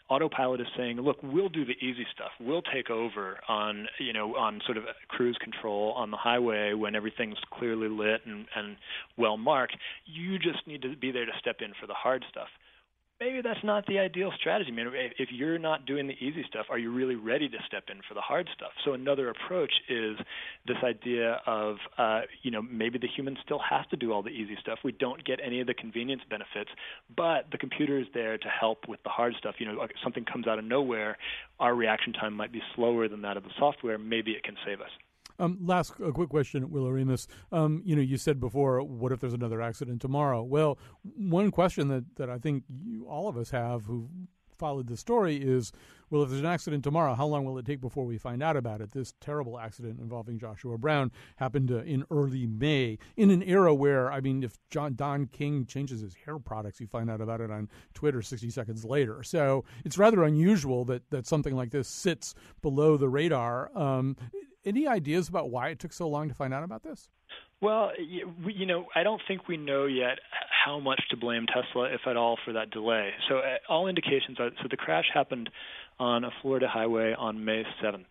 autopilot 0.09 0.61
is 0.61 0.67
saying, 0.77 0.97
look, 0.97 1.17
we'll 1.21 1.49
do 1.49 1.65
the 1.65 1.73
easy 1.73 2.05
stuff. 2.13 2.31
We'll 2.39 2.61
take 2.61 2.89
over 2.89 3.39
on 3.47 3.87
you 3.99 4.13
know 4.13 4.35
on 4.35 4.61
sort 4.65 4.77
of 4.77 4.85
cruise 5.07 5.37
control 5.41 5.93
on 5.93 6.11
the 6.11 6.17
highway 6.17 6.73
when 6.73 6.95
everything's 6.95 7.37
clearly 7.51 7.89
lit 7.89 8.21
and, 8.25 8.45
and 8.55 8.77
well 9.17 9.37
marked. 9.37 9.75
You 10.05 10.37
just 10.39 10.65
need 10.67 10.81
to 10.83 10.95
be 10.95 11.11
there 11.11 11.25
to 11.25 11.31
step 11.39 11.57
in 11.61 11.73
for 11.79 11.87
the 11.87 11.93
hard 11.93 12.23
stuff 12.29 12.49
maybe 13.19 13.41
that's 13.41 13.63
not 13.63 13.85
the 13.87 13.99
ideal 13.99 14.31
strategy. 14.39 14.71
I 14.71 14.75
mean, 14.75 14.87
if 15.17 15.29
you're 15.31 15.57
not 15.57 15.85
doing 15.85 16.07
the 16.07 16.13
easy 16.13 16.43
stuff, 16.47 16.65
are 16.69 16.77
you 16.77 16.91
really 16.91 17.15
ready 17.15 17.47
to 17.49 17.57
step 17.67 17.85
in 17.89 18.01
for 18.07 18.13
the 18.13 18.21
hard 18.21 18.49
stuff? 18.55 18.71
So 18.83 18.93
another 18.93 19.29
approach 19.29 19.71
is 19.89 20.17
this 20.67 20.77
idea 20.83 21.41
of, 21.45 21.77
uh, 21.97 22.21
you 22.41 22.51
know, 22.51 22.61
maybe 22.61 22.97
the 22.99 23.07
human 23.07 23.37
still 23.43 23.59
has 23.59 23.85
to 23.91 23.97
do 23.97 24.11
all 24.11 24.23
the 24.23 24.29
easy 24.29 24.57
stuff. 24.59 24.79
We 24.83 24.91
don't 24.91 25.23
get 25.23 25.39
any 25.43 25.61
of 25.61 25.67
the 25.67 25.73
convenience 25.73 26.21
benefits, 26.29 26.69
but 27.15 27.45
the 27.51 27.57
computer 27.57 27.99
is 27.99 28.07
there 28.13 28.37
to 28.37 28.47
help 28.47 28.87
with 28.87 29.01
the 29.03 29.09
hard 29.09 29.33
stuff. 29.37 29.55
You 29.59 29.67
know, 29.67 29.87
something 30.03 30.25
comes 30.25 30.47
out 30.47 30.59
of 30.59 30.65
nowhere, 30.65 31.17
our 31.59 31.75
reaction 31.75 32.13
time 32.13 32.33
might 32.33 32.51
be 32.51 32.61
slower 32.75 33.07
than 33.07 33.21
that 33.21 33.37
of 33.37 33.43
the 33.43 33.51
software. 33.57 33.97
Maybe 33.97 34.31
it 34.31 34.43
can 34.43 34.55
save 34.65 34.81
us. 34.81 34.89
Um, 35.39 35.57
last 35.61 35.93
a 36.03 36.11
quick 36.11 36.29
question, 36.29 36.69
Will 36.69 36.85
Oremus. 36.85 37.27
Um, 37.51 37.81
you 37.85 37.95
know, 37.95 38.01
you 38.01 38.17
said 38.17 38.39
before, 38.39 38.81
what 38.83 39.11
if 39.11 39.19
there's 39.19 39.33
another 39.33 39.61
accident 39.61 40.01
tomorrow? 40.01 40.43
Well, 40.43 40.77
one 41.03 41.51
question 41.51 41.87
that, 41.89 42.15
that 42.17 42.29
I 42.29 42.37
think 42.37 42.63
you, 42.69 43.05
all 43.05 43.27
of 43.27 43.37
us 43.37 43.51
have 43.51 43.85
who 43.85 44.09
followed 44.57 44.87
the 44.87 44.97
story 44.97 45.37
is 45.37 45.71
well, 46.13 46.21
if 46.21 46.29
there's 46.29 46.41
an 46.41 46.45
accident 46.45 46.83
tomorrow, 46.83 47.15
how 47.15 47.25
long 47.25 47.43
will 47.43 47.57
it 47.57 47.65
take 47.65 47.81
before 47.81 48.05
we 48.05 48.19
find 48.19 48.43
out 48.43 48.55
about 48.55 48.81
it? 48.81 48.91
This 48.91 49.15
terrible 49.19 49.57
accident 49.57 49.99
involving 49.99 50.37
Joshua 50.37 50.77
Brown 50.77 51.11
happened 51.37 51.71
uh, 51.71 51.77
in 51.79 52.03
early 52.11 52.45
May, 52.45 52.99
in 53.17 53.31
an 53.31 53.41
era 53.41 53.73
where, 53.73 54.11
I 54.11 54.21
mean, 54.21 54.43
if 54.43 54.59
John 54.69 54.93
Don 54.93 55.25
King 55.25 55.65
changes 55.65 56.01
his 56.01 56.13
hair 56.13 56.37
products, 56.37 56.79
you 56.79 56.85
find 56.85 57.09
out 57.09 57.19
about 57.19 57.41
it 57.41 57.49
on 57.49 57.67
Twitter 57.95 58.21
60 58.21 58.51
seconds 58.51 58.85
later. 58.85 59.23
So 59.23 59.65
it's 59.83 59.97
rather 59.97 60.23
unusual 60.23 60.85
that, 60.85 61.09
that 61.09 61.25
something 61.25 61.55
like 61.55 61.71
this 61.71 61.87
sits 61.87 62.35
below 62.61 62.95
the 62.95 63.09
radar. 63.09 63.75
Um, 63.75 64.15
any 64.65 64.87
ideas 64.87 65.27
about 65.29 65.49
why 65.49 65.69
it 65.69 65.79
took 65.79 65.93
so 65.93 66.07
long 66.07 66.29
to 66.29 66.35
find 66.35 66.53
out 66.53 66.63
about 66.63 66.83
this? 66.83 67.09
Well, 67.63 67.91
you 67.97 68.65
know, 68.65 68.87
I 68.93 69.03
don't 69.03 69.21
think 69.25 69.47
we 69.47 69.55
know 69.55 69.85
yet 69.85 70.19
how 70.65 70.81
much 70.81 71.01
to 71.11 71.17
blame 71.17 71.45
Tesla, 71.47 71.85
if 71.85 72.01
at 72.05 72.17
all, 72.17 72.37
for 72.43 72.51
that 72.51 72.71
delay. 72.71 73.11
So 73.29 73.37
uh, 73.37 73.55
all 73.69 73.87
indications 73.87 74.37
are 74.37 74.49
so 74.61 74.67
the 74.69 74.75
crash 74.75 75.05
happened 75.13 75.49
on 75.97 76.25
a 76.25 76.29
Florida 76.41 76.67
highway 76.67 77.15
on 77.17 77.45
May 77.45 77.63
7th. 77.81 78.05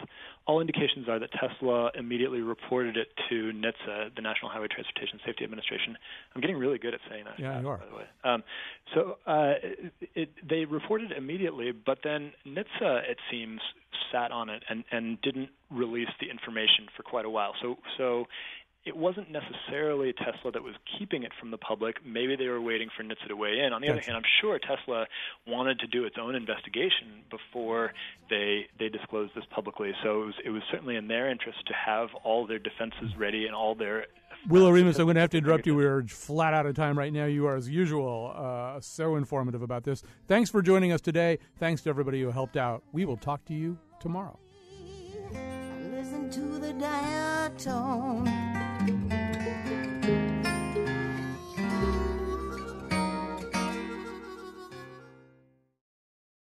All 0.47 0.61
indications 0.61 1.07
are 1.07 1.19
that 1.19 1.31
Tesla 1.33 1.91
immediately 1.95 2.41
reported 2.41 2.97
it 2.97 3.09
to 3.29 3.53
NHTSA, 3.53 4.15
the 4.17 4.23
National 4.23 4.51
Highway 4.51 4.69
Transportation 4.71 5.21
Safety 5.27 5.45
Administration. 5.45 5.99
I'm 6.35 6.41
getting 6.41 6.57
really 6.57 6.79
good 6.79 6.95
at 6.95 7.01
saying 7.11 7.25
that. 7.25 7.39
Yeah, 7.39 7.61
you 7.61 7.69
are. 7.69 7.77
By 7.77 7.87
the 7.87 7.97
way, 7.97 8.05
um, 8.25 8.43
so 8.95 9.19
uh, 9.27 9.55
it, 10.15 10.31
they 10.49 10.65
reported 10.65 11.13
immediately, 11.13 11.73
but 11.73 11.99
then 12.03 12.33
NHTSA, 12.47 13.11
it 13.11 13.19
seems, 13.31 13.61
sat 14.11 14.31
on 14.31 14.49
it 14.49 14.63
and, 14.69 14.85
and 14.91 15.21
didn't 15.23 15.51
release 15.71 16.09
the 16.21 16.31
information 16.31 16.87
for 16.97 17.03
quite 17.03 17.25
a 17.25 17.31
while. 17.31 17.53
So 17.63 17.77
so 17.97 18.27
it 18.85 18.97
wasn't 18.97 19.29
necessarily 19.31 20.13
Tesla 20.13 20.51
that 20.53 20.63
was 20.63 20.75
keeping 20.99 21.23
it 21.23 21.33
from 21.39 21.51
the 21.51 21.59
public. 21.59 21.97
Maybe 22.05 22.35
they 22.35 22.49
were 22.49 22.61
waiting 22.61 22.89
for 22.97 23.05
NHTSA 23.05 23.29
to 23.29 23.37
weigh 23.37 23.61
in. 23.65 23.73
On 23.73 23.81
the 23.81 23.89
other 23.89 24.01
hand, 24.01 24.17
I'm 24.17 24.23
sure 24.41 24.59
Tesla 24.59 25.07
wanted 25.47 25.79
to 25.81 25.87
do 25.87 26.05
its 26.05 26.17
own 26.21 26.35
investigation 26.35 27.23
before 27.31 27.93
they 28.29 28.67
they 28.79 28.89
disclosed 28.89 29.33
this 29.37 29.45
publicly. 29.55 29.93
So 30.03 30.23
it 30.23 30.27
was 30.27 30.35
it 30.47 30.51
was 30.51 30.63
certainly 30.71 30.97
in 30.97 31.07
their 31.07 31.31
interest 31.31 31.59
to 31.67 31.75
have 31.75 32.09
all 32.25 32.47
their 32.47 32.59
defenses 32.59 33.17
ready 33.17 33.47
and 33.47 33.55
all 33.55 33.75
their 33.75 34.07
Will 34.49 34.69
Oremus, 34.69 34.99
I'm 34.99 35.05
going 35.05 35.15
to 35.15 35.21
have 35.21 35.31
to 35.31 35.39
interrupt 35.39 35.67
you. 35.67 35.77
We're 35.77 36.03
flat 36.03 36.53
out 36.53 36.67
of 36.67 36.75
time 36.75 36.99
right 36.99 37.13
now. 37.13 37.27
You 37.27 37.47
are, 37.47 37.55
as 37.55 37.69
usual, 37.69 38.33
uh, 38.35 38.81
so 38.81 39.15
informative 39.15 39.63
about 39.63 39.85
this. 39.85 40.03
Thanks 40.27 40.51
for 40.51 40.63
joining 40.63 40.91
us 40.91 41.01
today. 41.01 41.39
Thanks 41.61 41.83
to 41.83 41.91
everybody 41.91 42.21
who 42.21 42.33
helped 42.33 42.57
out. 42.57 42.83
We 42.93 43.05
will 43.05 43.17
talk 43.19 43.45
to 43.45 43.55
you 43.55 43.79
tomorrow. 44.01 44.41